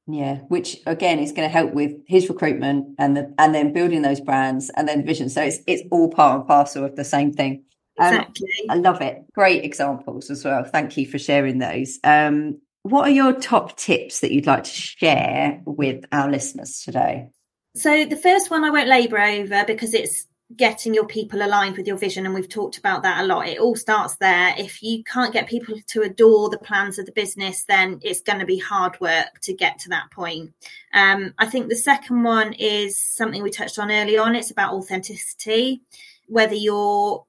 yeah, 0.06 0.40
which 0.48 0.82
again 0.86 1.18
is 1.18 1.32
going 1.32 1.48
to 1.48 1.52
help 1.52 1.72
with 1.72 1.92
his 2.06 2.28
recruitment 2.28 2.94
and 2.98 3.16
the 3.16 3.34
and 3.38 3.54
then 3.54 3.72
building 3.72 4.02
those 4.02 4.20
brands 4.20 4.70
and 4.76 4.86
then 4.86 5.06
vision. 5.06 5.30
So 5.30 5.42
it's 5.42 5.60
it's 5.66 5.82
all 5.90 6.10
part 6.10 6.40
and 6.40 6.46
parcel 6.46 6.84
of 6.84 6.94
the 6.94 7.04
same 7.04 7.32
thing. 7.32 7.64
Um, 7.98 8.14
exactly. 8.14 8.48
I 8.68 8.74
love 8.74 9.00
it. 9.00 9.24
Great 9.34 9.64
examples 9.64 10.30
as 10.30 10.44
well. 10.44 10.64
Thank 10.64 10.96
you 10.96 11.06
for 11.06 11.18
sharing 11.18 11.58
those. 11.58 11.98
Um, 12.04 12.60
what 12.82 13.08
are 13.08 13.12
your 13.12 13.32
top 13.32 13.76
tips 13.76 14.20
that 14.20 14.32
you'd 14.32 14.46
like 14.46 14.64
to 14.64 14.70
share 14.70 15.62
with 15.64 16.04
our 16.12 16.30
listeners 16.30 16.80
today? 16.80 17.30
So 17.76 18.04
the 18.04 18.16
first 18.16 18.50
one 18.50 18.62
I 18.62 18.70
won't 18.70 18.88
labour 18.88 19.18
over 19.18 19.64
because 19.64 19.94
it's 19.94 20.26
getting 20.56 20.94
your 20.94 21.06
people 21.06 21.42
aligned 21.42 21.76
with 21.76 21.86
your 21.86 21.96
vision 21.96 22.26
and 22.26 22.34
we've 22.34 22.48
talked 22.48 22.76
about 22.76 23.02
that 23.02 23.24
a 23.24 23.26
lot 23.26 23.48
it 23.48 23.58
all 23.58 23.74
starts 23.74 24.16
there 24.16 24.54
if 24.58 24.82
you 24.82 25.02
can't 25.02 25.32
get 25.32 25.48
people 25.48 25.74
to 25.86 26.02
adore 26.02 26.50
the 26.50 26.58
plans 26.58 26.98
of 26.98 27.06
the 27.06 27.12
business 27.12 27.64
then 27.64 27.98
it's 28.02 28.20
going 28.20 28.38
to 28.38 28.44
be 28.44 28.58
hard 28.58 28.98
work 29.00 29.40
to 29.40 29.54
get 29.54 29.78
to 29.78 29.88
that 29.88 30.10
point 30.10 30.52
um, 30.92 31.32
i 31.38 31.46
think 31.46 31.68
the 31.68 31.74
second 31.74 32.22
one 32.22 32.52
is 32.52 32.98
something 32.98 33.42
we 33.42 33.50
touched 33.50 33.78
on 33.78 33.90
early 33.90 34.18
on 34.18 34.36
it's 34.36 34.50
about 34.50 34.74
authenticity 34.74 35.80
whether 36.28 36.54
you're 36.54 37.24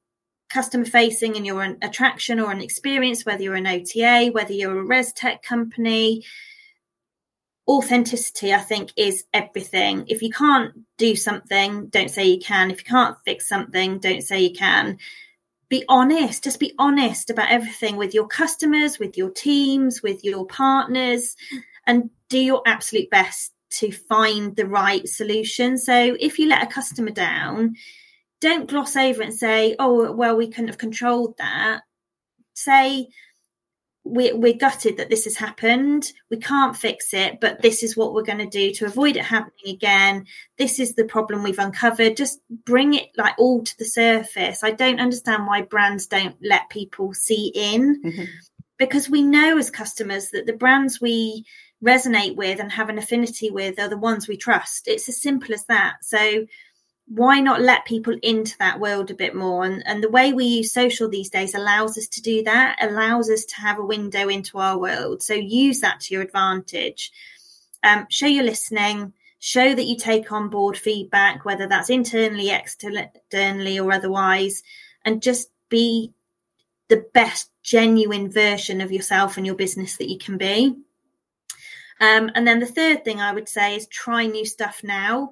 customer 0.50 0.86
facing 0.86 1.36
and 1.36 1.46
you're 1.46 1.64
an 1.64 1.78
attraction 1.82 2.40
or 2.40 2.52
an 2.52 2.62
experience 2.62 3.26
whether 3.26 3.44
you're 3.44 3.56
an 3.56 3.68
ota 3.68 4.30
whether 4.32 4.54
you're 4.54 4.80
a 4.80 4.84
res 4.84 5.12
tech 5.14 5.42
company 5.42 6.24
authenticity 7.68 8.54
i 8.54 8.60
think 8.60 8.92
is 8.96 9.26
everything. 9.34 10.06
If 10.08 10.22
you 10.22 10.30
can't 10.30 10.72
do 10.98 11.16
something 11.16 11.88
don't 11.88 12.12
say 12.12 12.26
you 12.26 12.40
can. 12.40 12.72
If 12.72 12.80
you 12.80 12.86
can't 12.86 13.18
fix 13.26 13.50
something 13.50 14.00
don't 14.00 14.22
say 14.22 14.42
you 14.42 14.54
can. 14.54 15.00
Be 15.68 15.84
honest 15.90 16.44
just 16.44 16.60
be 16.60 16.74
honest 16.78 17.30
about 17.30 17.50
everything 17.50 17.96
with 17.96 18.14
your 18.14 18.28
customers 18.28 19.00
with 19.00 19.18
your 19.18 19.32
teams 19.32 20.04
with 20.04 20.24
your 20.24 20.46
partners 20.46 21.36
and 21.88 22.12
do 22.30 22.40
your 22.40 22.62
absolute 22.66 23.10
best 23.10 23.52
to 23.72 23.92
find 23.92 24.56
the 24.56 24.66
right 24.66 25.08
solution. 25.08 25.78
So 25.78 26.16
if 26.20 26.40
you 26.40 26.48
let 26.48 26.64
a 26.64 26.68
customer 26.68 27.12
down 27.12 27.76
don't 28.42 28.70
gloss 28.70 28.96
over 28.96 29.22
and 29.22 29.34
say 29.34 29.76
oh 29.80 30.12
well 30.12 30.36
we 30.36 30.48
couldn't 30.48 30.68
have 30.68 30.78
controlled 30.78 31.36
that 31.38 31.82
say 32.54 33.08
we're, 34.06 34.36
we're 34.38 34.54
gutted 34.54 34.98
that 34.98 35.10
this 35.10 35.26
has 35.26 35.36
happened. 35.36 36.12
We 36.30 36.38
can't 36.38 36.78
fix 36.78 37.14
it, 37.14 37.40
but 37.42 37.62
this 37.62 37.82
is 37.82 37.98
what 37.98 38.14
we're 38.14 38.22
going 38.22 38.38
to 38.38 38.46
do 38.46 38.72
to 38.74 38.86
avoid 38.86 39.18
it 39.18 39.26
happening 39.26 39.74
again. 39.74 40.28
This 40.60 40.80
is 40.80 40.94
the 40.94 41.06
problem 41.06 41.42
we've 41.42 41.60
uncovered. 41.60 42.16
Just 42.16 42.40
bring 42.66 42.94
it 42.94 43.10
like 43.18 43.34
all 43.40 43.64
to 43.64 43.78
the 43.80 43.86
surface. 43.86 44.64
I 44.64 44.72
don't 44.72 45.00
understand 45.00 45.48
why 45.48 45.64
brands 45.64 46.06
don't 46.06 46.36
let 46.42 46.70
people 46.70 47.16
see 47.16 47.52
in 47.56 48.02
mm-hmm. 48.04 48.24
because 48.78 49.10
we 49.10 49.24
know 49.24 49.58
as 49.58 49.72
customers 49.72 50.30
that 50.30 50.46
the 50.46 50.54
brands 50.54 51.02
we 51.02 51.44
resonate 51.84 52.36
with 52.36 52.60
and 52.60 52.72
have 52.72 52.90
an 52.90 53.00
affinity 53.00 53.50
with 53.50 53.80
are 53.80 53.90
the 53.90 53.98
ones 53.98 54.28
we 54.28 54.38
trust. 54.38 54.88
It's 54.88 55.10
as 55.10 55.20
simple 55.20 55.54
as 55.54 55.66
that. 55.66 55.96
So 56.04 56.46
why 57.08 57.40
not 57.40 57.62
let 57.62 57.86
people 57.86 58.16
into 58.24 58.58
that 58.58 58.80
world 58.80 59.12
a 59.12 59.16
bit 59.16 59.36
more? 59.36 59.64
And, 59.64 59.86
and 59.86 60.04
the 60.04 60.10
way 60.10 60.34
we 60.34 60.46
use 60.46 60.74
social 60.74 61.08
these 61.08 61.30
days 61.30 61.54
allows 61.54 61.98
us 61.98 62.08
to 62.08 62.22
do 62.22 62.44
that 62.44 62.78
allows 62.82 63.30
us 63.30 63.46
to 63.46 63.56
have 63.58 63.78
a 63.78 63.86
window 63.86 64.28
into 64.28 64.58
our 64.58 64.78
world. 64.78 65.22
So 65.22 65.34
use 65.34 65.82
that 65.82 66.00
to 66.02 66.14
your 66.14 66.24
advantage. 66.24 67.12
Um, 67.84 68.08
show 68.10 68.26
you're 68.26 68.44
listening. 68.44 69.14
Show 69.40 69.76
that 69.76 69.86
you 69.86 69.98
take 69.98 70.32
on 70.32 70.50
board 70.50 70.78
feedback 70.78 71.46
whether 71.46 71.68
that's 71.68 71.92
internally 71.92 72.50
externally 72.50 73.80
or 73.80 73.92
otherwise. 73.92 74.64
And 75.04 75.22
just 75.22 75.50
be 75.70 76.12
the 76.88 77.06
best 77.14 77.52
genuine 77.62 78.32
version 78.32 78.82
of 78.82 78.92
yourself 78.92 79.38
and 79.38 79.46
your 79.46 79.56
business 79.56 79.98
that 79.98 80.10
you 80.10 80.18
can 80.18 80.38
be. 80.38 80.76
Um, 82.02 82.32
and 82.34 82.48
then 82.48 82.60
the 82.60 82.66
third 82.66 83.06
thing 83.06 83.22
i 83.22 83.32
would 83.32 83.48
say 83.48 83.78
is 83.78 83.88
try 83.88 84.26
new 84.26 84.46
stuff 84.46 84.82
now 84.84 85.32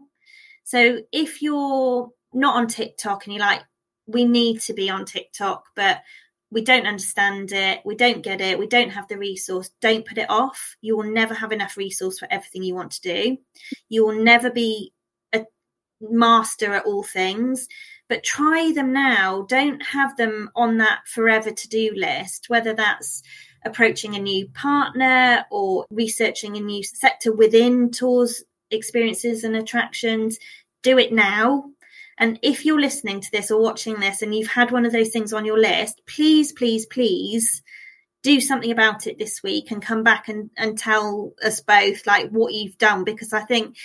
so 0.63 0.99
if 1.11 1.41
you're 1.41 2.11
not 2.33 2.55
on 2.55 2.67
TikTok 2.67 3.25
and 3.25 3.33
you're 3.33 3.45
like, 3.45 3.63
we 4.05 4.25
need 4.25 4.61
to 4.61 4.73
be 4.73 4.89
on 4.89 5.05
TikTok, 5.05 5.65
but 5.75 6.01
we 6.51 6.61
don't 6.61 6.85
understand 6.85 7.51
it, 7.51 7.81
we 7.83 7.95
don't 7.95 8.21
get 8.21 8.39
it, 8.39 8.59
we 8.59 8.67
don't 8.67 8.91
have 8.91 9.07
the 9.07 9.17
resource, 9.17 9.71
don't 9.81 10.05
put 10.05 10.17
it 10.17 10.29
off. 10.29 10.75
You 10.81 10.95
will 10.95 11.11
never 11.11 11.33
have 11.33 11.51
enough 11.51 11.77
resource 11.77 12.19
for 12.19 12.27
everything 12.29 12.63
you 12.63 12.75
want 12.75 12.91
to 12.91 13.01
do. 13.01 13.37
You 13.89 14.05
will 14.05 14.23
never 14.23 14.51
be 14.51 14.93
a 15.33 15.45
master 15.99 16.73
at 16.73 16.85
all 16.85 17.03
things, 17.03 17.67
but 18.07 18.23
try 18.23 18.71
them 18.73 18.93
now. 18.93 19.43
Don't 19.49 19.81
have 19.83 20.15
them 20.15 20.49
on 20.55 20.77
that 20.77 21.07
forever 21.07 21.49
to 21.49 21.67
do 21.67 21.91
list, 21.95 22.49
whether 22.49 22.73
that's 22.73 23.23
approaching 23.65 24.15
a 24.15 24.19
new 24.19 24.47
partner 24.49 25.45
or 25.49 25.85
researching 25.89 26.57
a 26.57 26.59
new 26.59 26.83
sector 26.83 27.33
within 27.33 27.89
tours 27.89 28.43
experiences 28.73 29.43
and 29.43 29.55
attractions, 29.55 30.39
do 30.81 30.97
it 30.97 31.11
now. 31.11 31.65
And 32.17 32.37
if 32.43 32.65
you're 32.65 32.79
listening 32.79 33.21
to 33.21 33.31
this 33.31 33.49
or 33.49 33.61
watching 33.61 33.99
this 33.99 34.21
and 34.21 34.35
you've 34.35 34.49
had 34.49 34.71
one 34.71 34.85
of 34.85 34.91
those 34.91 35.09
things 35.09 35.33
on 35.33 35.45
your 35.45 35.59
list, 35.59 36.01
please, 36.07 36.51
please, 36.51 36.85
please 36.85 37.63
do 38.21 38.39
something 38.39 38.71
about 38.71 39.07
it 39.07 39.17
this 39.17 39.43
week 39.43 39.71
and 39.71 39.81
come 39.81 40.03
back 40.03 40.29
and, 40.29 40.49
and 40.57 40.77
tell 40.77 41.33
us 41.43 41.59
both 41.59 42.07
like 42.07 42.29
what 42.29 42.53
you've 42.53 42.77
done 42.77 43.03
because 43.03 43.33
I 43.33 43.41
think 43.41 43.75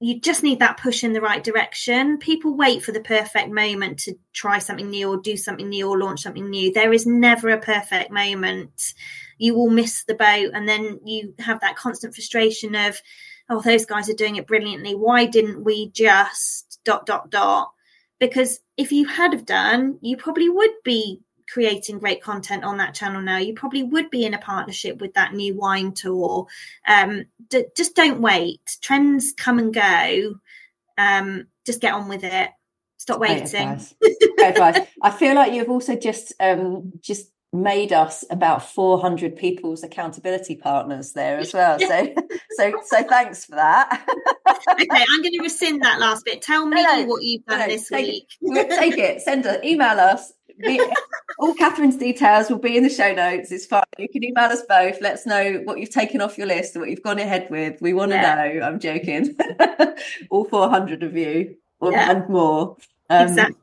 you 0.00 0.20
just 0.20 0.42
need 0.42 0.58
that 0.58 0.78
push 0.78 1.04
in 1.04 1.12
the 1.12 1.20
right 1.20 1.42
direction. 1.42 2.18
People 2.18 2.56
wait 2.56 2.82
for 2.82 2.92
the 2.92 3.00
perfect 3.00 3.50
moment 3.50 4.00
to 4.00 4.14
try 4.32 4.58
something 4.58 4.90
new 4.90 5.08
or 5.08 5.16
do 5.18 5.36
something 5.36 5.68
new 5.68 5.88
or 5.88 5.98
launch 5.98 6.20
something 6.22 6.48
new. 6.48 6.72
There 6.72 6.92
is 6.92 7.06
never 7.06 7.50
a 7.50 7.60
perfect 7.60 8.10
moment. 8.10 8.94
You 9.38 9.54
will 9.54 9.70
miss 9.70 10.04
the 10.04 10.14
boat 10.14 10.50
and 10.52 10.68
then 10.68 11.00
you 11.04 11.34
have 11.38 11.60
that 11.60 11.76
constant 11.76 12.14
frustration 12.14 12.74
of 12.74 13.00
oh, 13.48 13.60
those 13.60 13.86
guys 13.86 14.08
are 14.08 14.14
doing 14.14 14.36
it 14.36 14.46
brilliantly. 14.46 14.94
Why 14.94 15.26
didn't 15.26 15.62
we 15.62 15.90
just 15.90 16.80
dot, 16.84 17.06
dot, 17.06 17.30
dot? 17.30 17.72
Because 18.18 18.60
if 18.76 18.92
you 18.92 19.06
had 19.06 19.32
have 19.32 19.46
done, 19.46 19.98
you 20.00 20.16
probably 20.16 20.48
would 20.48 20.70
be 20.84 21.20
creating 21.48 21.98
great 21.98 22.22
content 22.22 22.64
on 22.64 22.78
that 22.78 22.94
channel 22.94 23.20
now. 23.20 23.38
You 23.38 23.54
probably 23.54 23.82
would 23.82 24.10
be 24.10 24.24
in 24.24 24.34
a 24.34 24.38
partnership 24.38 25.00
with 25.00 25.14
that 25.14 25.34
new 25.34 25.54
wine 25.54 25.92
tour. 25.92 26.46
Um, 26.86 27.26
d- 27.48 27.66
just 27.76 27.94
don't 27.94 28.20
wait. 28.20 28.60
Trends 28.80 29.32
come 29.36 29.58
and 29.58 29.74
go. 29.74 30.36
Um, 30.96 31.46
just 31.66 31.80
get 31.80 31.94
on 31.94 32.08
with 32.08 32.24
it. 32.24 32.50
Stop 32.96 33.20
waiting. 33.20 33.68
Advice. 33.68 33.94
advice. 34.42 34.78
I 35.02 35.10
feel 35.10 35.34
like 35.34 35.52
you've 35.52 35.68
also 35.68 35.96
just 35.96 36.32
um, 36.40 36.92
just 37.00 37.30
made 37.54 37.92
us 37.92 38.24
about 38.30 38.68
400 38.68 39.36
people's 39.36 39.84
accountability 39.84 40.56
partners 40.56 41.12
there 41.12 41.38
as 41.38 41.54
well. 41.54 41.78
So 41.78 42.14
so 42.56 42.72
so 42.84 43.02
thanks 43.04 43.44
for 43.44 43.54
that. 43.54 44.06
Okay 44.66 44.88
i'm 44.90 45.22
going 45.22 45.32
to 45.32 45.42
rescind 45.42 45.82
that 45.82 46.00
last 46.00 46.24
bit. 46.24 46.40
Tell 46.42 46.66
me 46.66 46.82
no, 46.82 47.04
what 47.04 47.22
you've 47.22 47.44
done 47.44 47.60
no, 47.60 47.66
this 47.66 47.88
take 47.88 48.26
week. 48.42 48.68
Take 48.70 48.98
it. 48.98 49.20
Send 49.20 49.46
us 49.46 49.62
email 49.62 50.00
us. 50.00 50.32
All 51.38 51.54
catherine's 51.54 51.96
details 51.96 52.50
will 52.50 52.58
be 52.58 52.76
in 52.76 52.82
the 52.82 52.88
show 52.88 53.12
notes. 53.12 53.52
It's 53.52 53.66
fine. 53.66 53.82
You 53.98 54.08
can 54.08 54.24
email 54.24 54.44
us 54.46 54.62
both. 54.68 55.00
Let 55.00 55.14
us 55.14 55.26
know 55.26 55.60
what 55.64 55.78
you've 55.78 55.90
taken 55.90 56.20
off 56.20 56.38
your 56.38 56.46
list 56.46 56.76
what 56.76 56.88
you've 56.88 57.02
gone 57.02 57.18
ahead 57.18 57.48
with. 57.50 57.80
We 57.80 57.92
want 57.92 58.12
to 58.12 58.16
yeah. 58.16 58.34
know. 58.34 58.66
I'm 58.66 58.80
joking. 58.80 59.36
All 60.30 60.44
400 60.44 61.02
of 61.02 61.16
you. 61.16 61.56
Yeah. 61.82 62.10
and 62.12 62.28
more 62.30 62.76
um, 63.10 63.28
exactly. 63.28 63.56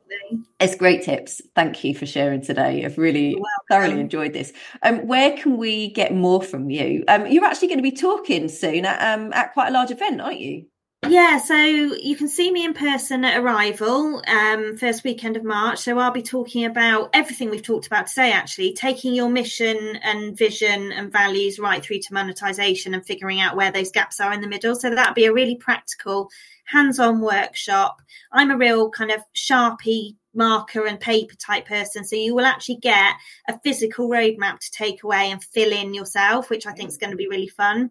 It's 0.60 0.76
great 0.76 1.02
tips. 1.02 1.42
Thank 1.54 1.82
you 1.84 1.94
for 1.94 2.06
sharing 2.06 2.42
today. 2.42 2.84
I've 2.84 2.98
really 2.98 3.42
thoroughly 3.68 4.00
enjoyed 4.00 4.32
this. 4.32 4.52
Um, 4.82 5.06
where 5.06 5.36
can 5.36 5.56
we 5.56 5.90
get 5.90 6.14
more 6.14 6.42
from 6.42 6.70
you? 6.70 7.04
Um, 7.08 7.26
you're 7.26 7.44
actually 7.44 7.68
going 7.68 7.78
to 7.78 7.82
be 7.82 7.92
talking 7.92 8.48
soon 8.48 8.84
at 8.84 9.18
um, 9.18 9.32
at 9.32 9.52
quite 9.52 9.68
a 9.68 9.72
large 9.72 9.90
event, 9.90 10.20
aren't 10.20 10.40
you? 10.40 10.66
Yeah, 11.08 11.38
so 11.38 11.56
you 11.56 12.14
can 12.14 12.28
see 12.28 12.52
me 12.52 12.64
in 12.64 12.74
person 12.74 13.24
at 13.24 13.42
Arival, 13.42 14.22
um, 14.28 14.76
first 14.76 15.02
weekend 15.02 15.36
of 15.36 15.42
March. 15.42 15.80
So 15.80 15.98
I'll 15.98 16.12
be 16.12 16.22
talking 16.22 16.64
about 16.64 17.10
everything 17.12 17.50
we've 17.50 17.60
talked 17.60 17.88
about 17.88 18.06
today, 18.06 18.30
actually, 18.30 18.72
taking 18.72 19.12
your 19.12 19.28
mission 19.28 19.96
and 19.96 20.38
vision 20.38 20.92
and 20.92 21.10
values 21.10 21.58
right 21.58 21.82
through 21.82 21.98
to 21.98 22.14
monetization 22.14 22.94
and 22.94 23.04
figuring 23.04 23.40
out 23.40 23.56
where 23.56 23.72
those 23.72 23.90
gaps 23.90 24.20
are 24.20 24.32
in 24.32 24.40
the 24.40 24.46
middle. 24.46 24.76
So 24.76 24.90
that'll 24.90 25.12
be 25.12 25.26
a 25.26 25.32
really 25.32 25.56
practical, 25.56 26.30
hands-on 26.66 27.20
workshop. 27.20 28.00
I'm 28.30 28.52
a 28.52 28.56
real 28.56 28.88
kind 28.88 29.10
of 29.10 29.22
sharpie 29.34 30.14
marker 30.34 30.86
and 30.86 31.00
paper 31.00 31.34
type 31.34 31.66
person. 31.66 32.04
So 32.04 32.14
you 32.14 32.32
will 32.32 32.46
actually 32.46 32.76
get 32.76 33.16
a 33.48 33.58
physical 33.64 34.08
roadmap 34.08 34.60
to 34.60 34.70
take 34.70 35.02
away 35.02 35.32
and 35.32 35.42
fill 35.42 35.72
in 35.72 35.94
yourself, 35.94 36.48
which 36.48 36.64
I 36.64 36.72
think 36.72 36.90
is 36.90 36.96
going 36.96 37.10
to 37.10 37.16
be 37.16 37.28
really 37.28 37.48
fun. 37.48 37.90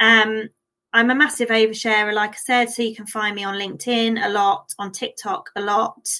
Um, 0.00 0.48
I'm 0.98 1.10
a 1.10 1.14
massive 1.14 1.50
oversharer, 1.50 2.12
like 2.12 2.32
I 2.32 2.38
said, 2.38 2.70
so 2.70 2.82
you 2.82 2.92
can 2.92 3.06
find 3.06 3.36
me 3.36 3.44
on 3.44 3.54
LinkedIn 3.54 4.18
a 4.20 4.30
lot, 4.30 4.74
on 4.80 4.90
TikTok 4.90 5.48
a 5.54 5.60
lot. 5.60 6.10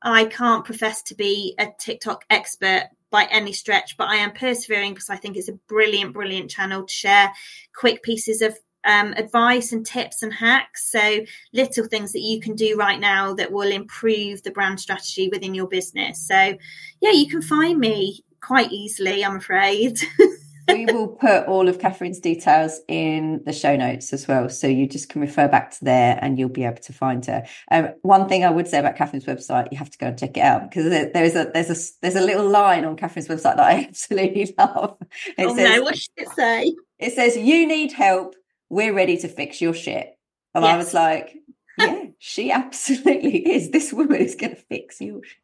I 0.00 0.24
can't 0.24 0.64
profess 0.64 1.02
to 1.02 1.14
be 1.14 1.54
a 1.58 1.66
TikTok 1.78 2.24
expert 2.30 2.88
by 3.10 3.24
any 3.24 3.52
stretch, 3.52 3.98
but 3.98 4.08
I 4.08 4.14
am 4.16 4.32
persevering 4.32 4.94
because 4.94 5.10
I 5.10 5.16
think 5.16 5.36
it's 5.36 5.50
a 5.50 5.58
brilliant, 5.68 6.14
brilliant 6.14 6.50
channel 6.50 6.84
to 6.84 6.92
share 6.92 7.34
quick 7.76 8.02
pieces 8.02 8.40
of 8.40 8.56
um, 8.86 9.12
advice 9.12 9.72
and 9.72 9.84
tips 9.84 10.22
and 10.22 10.32
hacks. 10.32 10.90
So, 10.90 11.20
little 11.52 11.84
things 11.84 12.12
that 12.12 12.22
you 12.22 12.40
can 12.40 12.54
do 12.54 12.78
right 12.78 12.98
now 12.98 13.34
that 13.34 13.52
will 13.52 13.70
improve 13.70 14.42
the 14.42 14.52
brand 14.52 14.80
strategy 14.80 15.28
within 15.28 15.52
your 15.52 15.68
business. 15.68 16.26
So, 16.26 16.56
yeah, 17.02 17.12
you 17.12 17.28
can 17.28 17.42
find 17.42 17.78
me 17.78 18.24
quite 18.40 18.72
easily, 18.72 19.22
I'm 19.22 19.36
afraid. 19.36 19.98
we 20.68 20.86
will 20.86 21.08
put 21.08 21.46
all 21.46 21.68
of 21.68 21.78
Catherine's 21.78 22.20
details 22.20 22.80
in 22.88 23.42
the 23.44 23.52
show 23.52 23.76
notes 23.76 24.12
as 24.12 24.26
well. 24.26 24.48
So 24.48 24.66
you 24.66 24.86
just 24.86 25.08
can 25.08 25.20
refer 25.20 25.48
back 25.48 25.72
to 25.72 25.84
there 25.84 26.18
and 26.20 26.38
you'll 26.38 26.48
be 26.48 26.64
able 26.64 26.82
to 26.82 26.92
find 26.92 27.24
her. 27.26 27.44
Um, 27.70 27.88
one 28.02 28.28
thing 28.28 28.44
I 28.44 28.50
would 28.50 28.68
say 28.68 28.78
about 28.78 28.96
Catherine's 28.96 29.26
website, 29.26 29.68
you 29.72 29.78
have 29.78 29.90
to 29.90 29.98
go 29.98 30.06
and 30.08 30.18
check 30.18 30.36
it 30.36 30.40
out 30.40 30.70
because 30.70 30.88
there's 30.88 31.34
a 31.34 31.50
there's 31.52 31.70
a 31.70 31.92
there's 32.00 32.16
a 32.16 32.20
little 32.20 32.48
line 32.48 32.84
on 32.84 32.96
Catherine's 32.96 33.28
website 33.28 33.56
that 33.56 33.60
I 33.60 33.84
absolutely 33.88 34.54
love. 34.58 34.96
It 35.36 35.46
oh 35.46 35.56
says, 35.56 35.76
no, 35.76 35.82
what 35.82 35.98
should 35.98 36.10
it 36.16 36.28
say? 36.30 36.74
It 36.98 37.12
says, 37.12 37.36
You 37.36 37.66
need 37.66 37.92
help, 37.92 38.34
we're 38.68 38.94
ready 38.94 39.16
to 39.18 39.28
fix 39.28 39.60
your 39.60 39.74
shit. 39.74 40.16
And 40.54 40.64
yes. 40.64 40.72
I 40.72 40.76
was 40.76 40.94
like, 40.94 41.36
Yeah, 41.78 42.04
she 42.18 42.50
absolutely 42.50 43.54
is. 43.54 43.70
This 43.70 43.92
woman 43.92 44.20
is 44.20 44.34
gonna 44.34 44.56
fix 44.56 45.00
your 45.00 45.22
shit 45.22 45.38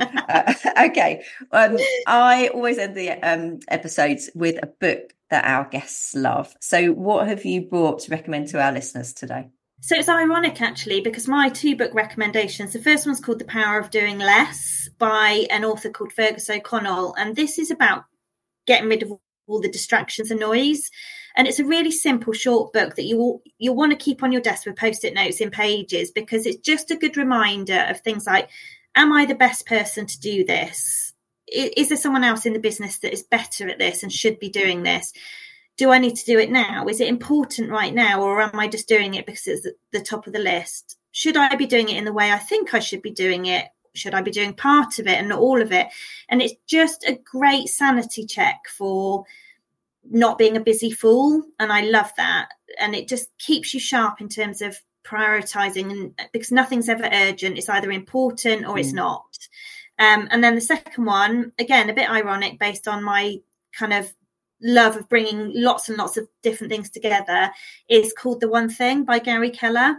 uh, 0.00 0.54
okay. 0.86 1.24
Um, 1.52 1.78
I 2.06 2.48
always 2.48 2.78
end 2.78 2.96
the 2.96 3.10
um, 3.10 3.60
episodes 3.68 4.30
with 4.34 4.58
a 4.62 4.66
book 4.66 5.14
that 5.30 5.44
our 5.44 5.68
guests 5.68 6.14
love. 6.14 6.54
So, 6.60 6.92
what 6.92 7.28
have 7.28 7.44
you 7.44 7.62
brought 7.62 8.00
to 8.00 8.10
recommend 8.10 8.48
to 8.48 8.62
our 8.62 8.72
listeners 8.72 9.12
today? 9.12 9.48
So 9.80 9.94
it's 9.94 10.08
ironic 10.08 10.60
actually 10.60 11.00
because 11.00 11.28
my 11.28 11.48
two 11.48 11.76
book 11.76 11.94
recommendations, 11.94 12.72
the 12.72 12.80
first 12.80 13.06
one's 13.06 13.20
called 13.20 13.38
The 13.38 13.44
Power 13.44 13.78
of 13.78 13.90
Doing 13.90 14.18
Less 14.18 14.88
by 14.98 15.46
an 15.50 15.64
author 15.64 15.88
called 15.88 16.12
Fergus 16.12 16.50
O'Connell. 16.50 17.14
And 17.16 17.36
this 17.36 17.60
is 17.60 17.70
about 17.70 18.04
getting 18.66 18.88
rid 18.88 19.04
of 19.04 19.12
all 19.46 19.60
the 19.60 19.70
distractions 19.70 20.32
and 20.32 20.40
noise. 20.40 20.90
And 21.36 21.46
it's 21.46 21.60
a 21.60 21.64
really 21.64 21.92
simple, 21.92 22.32
short 22.32 22.72
book 22.72 22.96
that 22.96 23.04
you 23.04 23.16
will 23.16 23.42
you'll 23.58 23.76
want 23.76 23.92
to 23.92 24.04
keep 24.04 24.24
on 24.24 24.32
your 24.32 24.40
desk 24.42 24.66
with 24.66 24.74
post-it 24.74 25.14
notes 25.14 25.40
in 25.40 25.50
pages 25.50 26.10
because 26.10 26.44
it's 26.44 26.58
just 26.58 26.90
a 26.90 26.96
good 26.96 27.16
reminder 27.16 27.86
of 27.88 28.00
things 28.00 28.26
like 28.26 28.50
am 28.94 29.12
I 29.12 29.26
the 29.26 29.34
best 29.34 29.66
person 29.66 30.06
to 30.06 30.20
do 30.20 30.44
this? 30.44 31.12
Is 31.46 31.88
there 31.88 31.98
someone 31.98 32.24
else 32.24 32.44
in 32.44 32.52
the 32.52 32.58
business 32.58 32.98
that 32.98 33.12
is 33.12 33.22
better 33.22 33.68
at 33.68 33.78
this 33.78 34.02
and 34.02 34.12
should 34.12 34.38
be 34.38 34.50
doing 34.50 34.82
this? 34.82 35.12
Do 35.76 35.90
I 35.90 35.98
need 35.98 36.16
to 36.16 36.24
do 36.26 36.38
it 36.38 36.50
now? 36.50 36.86
Is 36.88 37.00
it 37.00 37.08
important 37.08 37.70
right 37.70 37.94
now, 37.94 38.20
or 38.22 38.42
am 38.42 38.58
I 38.58 38.68
just 38.68 38.88
doing 38.88 39.14
it 39.14 39.26
because 39.26 39.46
it's 39.46 39.66
the 39.92 40.00
top 40.00 40.26
of 40.26 40.32
the 40.32 40.40
list? 40.40 40.98
Should 41.12 41.36
I 41.36 41.54
be 41.54 41.66
doing 41.66 41.88
it 41.88 41.96
in 41.96 42.04
the 42.04 42.12
way 42.12 42.32
I 42.32 42.38
think 42.38 42.74
I 42.74 42.80
should 42.80 43.00
be 43.00 43.12
doing 43.12 43.46
it? 43.46 43.66
Should 43.94 44.14
I 44.14 44.22
be 44.22 44.30
doing 44.30 44.54
part 44.54 44.98
of 44.98 45.06
it 45.06 45.18
and 45.18 45.28
not 45.28 45.38
all 45.38 45.62
of 45.62 45.72
it? 45.72 45.88
And 46.28 46.42
it's 46.42 46.54
just 46.66 47.04
a 47.04 47.18
great 47.24 47.68
sanity 47.68 48.26
check 48.26 48.60
for 48.76 49.24
not 50.10 50.38
being 50.38 50.56
a 50.56 50.60
busy 50.60 50.90
fool. 50.90 51.42
And 51.58 51.72
I 51.72 51.82
love 51.82 52.10
that. 52.16 52.48
And 52.78 52.94
it 52.94 53.08
just 53.08 53.30
keeps 53.38 53.72
you 53.72 53.80
sharp 53.80 54.20
in 54.20 54.28
terms 54.28 54.60
of 54.60 54.76
prioritizing 55.08 55.90
and 55.90 56.20
because 56.32 56.52
nothing's 56.52 56.88
ever 56.88 57.08
urgent 57.10 57.58
it's 57.58 57.68
either 57.68 57.90
important 57.90 58.66
or 58.66 58.74
mm. 58.74 58.80
it's 58.80 58.92
not. 58.92 59.24
Um, 59.98 60.28
and 60.30 60.44
then 60.44 60.54
the 60.54 60.60
second 60.60 61.04
one 61.04 61.52
again 61.58 61.90
a 61.90 61.94
bit 61.94 62.10
ironic 62.10 62.58
based 62.58 62.86
on 62.86 63.02
my 63.02 63.38
kind 63.72 63.92
of 63.92 64.12
love 64.60 64.96
of 64.96 65.08
bringing 65.08 65.52
lots 65.54 65.88
and 65.88 65.98
lots 65.98 66.16
of 66.16 66.28
different 66.42 66.72
things 66.72 66.90
together 66.90 67.50
is 67.88 68.12
called 68.12 68.40
the 68.40 68.48
one 68.48 68.68
thing 68.68 69.04
by 69.04 69.18
gary 69.18 69.50
keller. 69.50 69.96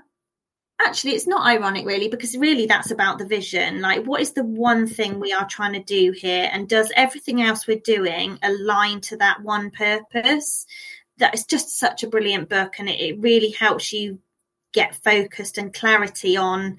Actually 0.81 1.11
it's 1.11 1.27
not 1.27 1.45
ironic 1.45 1.85
really 1.85 2.07
because 2.07 2.37
really 2.37 2.65
that's 2.65 2.91
about 2.91 3.17
the 3.17 3.25
vision. 3.25 3.81
Like 3.81 4.05
what 4.05 4.21
is 4.21 4.33
the 4.33 4.43
one 4.43 4.87
thing 4.87 5.19
we 5.19 5.33
are 5.33 5.47
trying 5.47 5.73
to 5.73 5.83
do 5.83 6.11
here? 6.11 6.49
And 6.51 6.69
does 6.69 6.91
everything 6.95 7.41
else 7.41 7.67
we're 7.67 7.79
doing 7.83 8.37
align 8.43 9.01
to 9.01 9.17
that 9.17 9.41
one 9.41 9.71
purpose? 9.71 10.65
That 11.17 11.33
is 11.33 11.45
just 11.45 11.77
such 11.77 12.03
a 12.03 12.07
brilliant 12.07 12.47
book 12.47 12.75
and 12.79 12.87
it, 12.87 12.99
it 12.99 13.19
really 13.19 13.51
helps 13.51 13.91
you 13.91 14.19
get 14.73 14.95
focused 14.95 15.57
and 15.57 15.73
clarity 15.73 16.37
on 16.37 16.77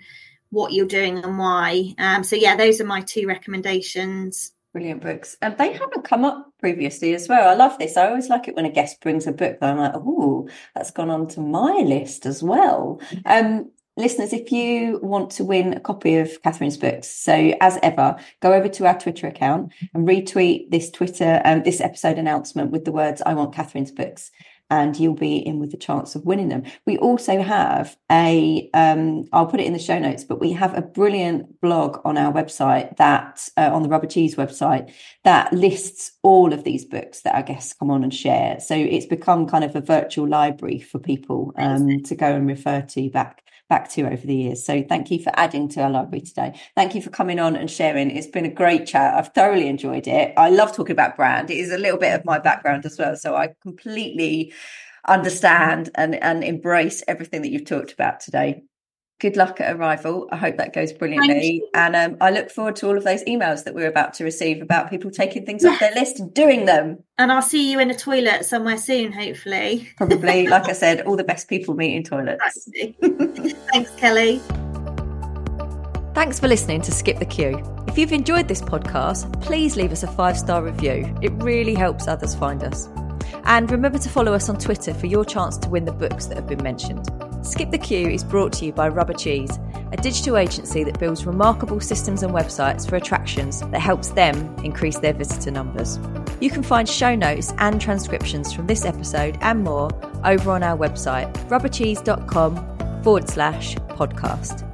what 0.51 0.73
you're 0.73 0.87
doing 0.87 1.19
and 1.19 1.39
why. 1.39 1.95
Um, 1.99 2.25
so 2.25 2.37
yeah, 2.37 2.57
those 2.57 2.81
are 2.81 2.87
my 2.87 3.01
two 3.01 3.27
recommendations. 3.27 4.53
Brilliant 4.73 5.03
books. 5.03 5.37
And 5.43 5.57
they 5.59 5.73
haven't 5.73 6.05
come 6.05 6.25
up 6.25 6.53
previously 6.61 7.15
as 7.15 7.29
well. 7.29 7.49
I 7.49 7.55
love 7.55 7.79
this. 7.79 7.97
I 7.97 8.09
always 8.09 8.29
like 8.29 8.47
it 8.47 8.55
when 8.55 8.67
a 8.67 8.71
guest 8.71 9.01
brings 9.01 9.27
a 9.27 9.33
book 9.33 9.59
that 9.59 9.71
I'm 9.71 9.79
like, 9.79 9.95
oh, 9.95 10.49
that's 10.75 10.93
gone 10.93 11.11
on 11.11 11.27
to 11.29 11.41
my 11.41 11.83
list 11.85 12.27
as 12.27 12.43
well. 12.43 13.01
Um, 13.27 13.71
listeners, 13.97 14.33
if 14.33 14.53
you 14.53 15.01
want 15.03 15.31
to 15.33 15.45
win 15.45 15.75
a 15.75 15.81
copy 15.81 16.17
of 16.17 16.41
Catherine's 16.43 16.77
books, 16.77 17.09
so 17.09 17.53
as 17.61 17.79
ever, 17.83 18.17
go 18.41 18.53
over 18.53 18.69
to 18.69 18.87
our 18.87 18.99
Twitter 18.99 19.27
account 19.27 19.73
and 19.93 20.07
retweet 20.07 20.71
this 20.71 20.91
Twitter, 20.91 21.43
um, 21.45 21.65
this 21.65 21.81
episode 21.81 22.19
announcement 22.19 22.71
with 22.71 22.85
the 22.85 22.93
words, 22.93 23.23
I 23.27 23.35
want 23.35 23.55
Catherine's 23.55 23.91
books 23.91 24.31
and 24.71 24.99
you'll 24.99 25.15
be 25.15 25.37
in 25.37 25.59
with 25.59 25.71
the 25.71 25.77
chance 25.77 26.15
of 26.15 26.25
winning 26.25 26.49
them. 26.49 26.63
We 26.87 26.97
also 26.99 27.43
have 27.43 27.97
a, 28.11 28.71
um, 28.75 29.29
I'll 29.33 29.47
put 29.47 29.61
it 29.61 29.67
in 29.67 29.73
the 29.73 29.79
show 29.79 29.99
notes, 29.99 30.25
but 30.25 30.41
we 30.41 30.53
have 30.53 30.77
a 30.77 30.83
brilliant 30.83 31.61
blog 31.61 31.99
on 32.05 32.17
our 32.17 32.33
website 32.33 32.97
that, 32.97 33.49
uh, 33.57 33.71
on 33.73 33.83
the 33.83 33.89
Rubber 33.89 34.07
Cheese 34.07 34.37
website, 34.37 34.93
that 35.25 35.53
lists 35.53 36.13
all 36.23 36.53
of 36.53 36.65
these 36.65 36.85
books 36.85 37.23
that 37.23 37.35
our 37.35 37.43
guests 37.43 37.75
come 37.75 37.91
on 37.91 38.03
and 38.03 38.15
share. 38.15 38.61
So 38.61 38.75
it's 38.75 39.07
become 39.07 39.47
kind 39.47 39.65
of 39.65 39.75
a 39.77 39.81
virtual 39.81 40.29
library 40.29 40.81
for 40.81 40.99
people 40.99 41.53
um, 41.57 42.03
to 42.05 42.15
go 42.15 42.35
and 42.35 42.47
refer 42.47 42.83
to 42.83 43.11
back 43.11 43.43
back 43.71 43.89
to 43.93 44.03
over 44.03 44.27
the 44.27 44.35
years. 44.35 44.67
So 44.67 44.83
thank 44.83 45.11
you 45.11 45.23
for 45.23 45.33
adding 45.37 45.71
to 45.71 45.83
our 45.83 45.91
library 45.91 46.21
today. 46.21 46.61
Thank 46.77 46.95
you 46.95 47.01
for 47.01 47.09
coming 47.09 47.41
on 47.41 47.57
and 47.57 47.71
sharing. 47.71 48.11
It's 48.11 48.27
been 48.27 48.45
a 48.45 48.53
great 48.53 48.87
chat. 48.87 49.15
I've 49.15 49.33
thoroughly 49.33 49.69
enjoyed 49.69 50.07
it. 50.07 50.35
I 50.37 50.51
love 50.51 50.77
talking 50.77 50.93
about 50.93 51.17
brand. 51.17 51.51
It 51.51 51.57
is 51.57 51.73
a 51.73 51.79
little 51.79 51.99
bit 51.99 52.13
of 52.13 52.27
my 52.27 52.39
background 52.39 52.85
as 52.85 52.99
well. 52.99 53.17
So 53.17 53.35
I 53.35 53.55
completely 53.63 54.53
understand 55.09 55.89
and, 55.95 56.17
and 56.17 56.45
embrace 56.45 57.03
everything 57.09 57.41
that 57.43 57.51
you've 57.51 57.65
talked 57.65 57.93
about 57.93 58.21
today 58.21 58.63
good 59.21 59.37
luck 59.37 59.61
at 59.61 59.77
Arival. 59.77 60.27
I 60.33 60.37
hope 60.37 60.57
that 60.57 60.73
goes 60.73 60.93
brilliantly. 60.93 61.63
And 61.75 61.95
um, 61.95 62.17
I 62.21 62.31
look 62.31 62.51
forward 62.51 62.75
to 62.77 62.89
all 62.89 62.97
of 62.97 63.05
those 63.05 63.23
emails 63.25 63.65
that 63.65 63.75
we're 63.75 63.87
about 63.87 64.15
to 64.15 64.25
receive 64.25 64.63
about 64.63 64.91
people 64.91 65.11
taking 65.11 65.47
things 65.47 65.65
off 65.65 65.79
their 65.79 65.95
list 65.95 66.19
and 66.19 66.33
doing 66.35 66.65
them. 66.65 67.05
And 67.19 67.31
I'll 67.31 67.43
see 67.43 67.71
you 67.71 67.79
in 67.79 67.91
a 67.91 67.95
toilet 67.95 68.45
somewhere 68.47 68.79
soon, 68.79 69.13
hopefully. 69.13 69.89
Probably, 69.97 70.47
like 70.49 70.69
I 70.69 70.73
said, 70.73 71.03
all 71.03 71.17
the 71.17 71.25
best 71.25 71.49
people 71.49 71.75
meet 71.75 71.95
in 71.95 72.03
toilets. 72.03 72.69
Thanks, 73.73 73.91
Kelly. 73.97 74.41
Thanks 76.15 76.41
for 76.41 76.49
listening 76.49 76.81
to 76.83 76.91
Skip 76.91 77.19
the 77.19 77.27
Queue. 77.27 77.63
If 77.87 77.99
you've 77.99 78.13
enjoyed 78.13 78.49
this 78.49 78.63
podcast, 78.63 79.41
please 79.43 79.77
leave 79.77 79.93
us 79.93 80.03
a 80.03 80.09
five 80.09 80.39
star 80.39 80.63
review. 80.63 81.15
It 81.21 81.33
really 81.35 81.75
helps 81.75 82.09
others 82.09 82.35
find 82.35 82.65
us. 82.65 82.89
And 83.45 83.71
remember 83.71 83.99
to 83.99 84.09
follow 84.09 84.33
us 84.33 84.49
on 84.49 84.59
Twitter 84.59 84.95
for 84.95 85.07
your 85.07 85.25
chance 85.25 85.57
to 85.59 85.69
win 85.69 85.85
the 85.85 85.93
books 85.93 86.27
that 86.27 86.37
have 86.37 86.47
been 86.47 86.63
mentioned. 86.63 87.09
Skip 87.43 87.71
the 87.71 87.79
Queue 87.79 88.09
is 88.09 88.23
brought 88.23 88.53
to 88.55 88.67
you 88.67 88.73
by 88.73 88.89
Rubber 88.89 89.15
Cheese, 89.15 89.59
a 89.93 89.97
digital 89.97 90.37
agency 90.37 90.85
that 90.85 90.99
builds 90.99 91.25
remarkable 91.27 91.81
systems 91.81 92.23
and 92.23 92.33
websites 92.33 92.89
for 92.89 92.97
attractions 92.97 93.61
that 93.61 93.81
helps 93.81 94.09
them 94.09 94.55
increase 94.63 94.99
their 94.99 95.15
visitor 95.15 95.51
numbers. 95.51 95.99
You 96.41 96.51
can 96.51 96.63
find 96.63 96.89
show 96.89 97.15
notes 97.15 97.53
and 97.59 97.81
transcriptions 97.81 98.53
from 98.53 98.67
this 98.67 98.85
episode 98.85 99.39
and 99.41 99.65
more 99.65 99.91
over 100.25 100.51
on 100.51 100.63
our 100.63 100.77
website, 100.77 101.33
rubbercheese.com 101.49 103.03
forward 103.03 103.29
slash 103.29 103.75
podcast. 103.77 104.70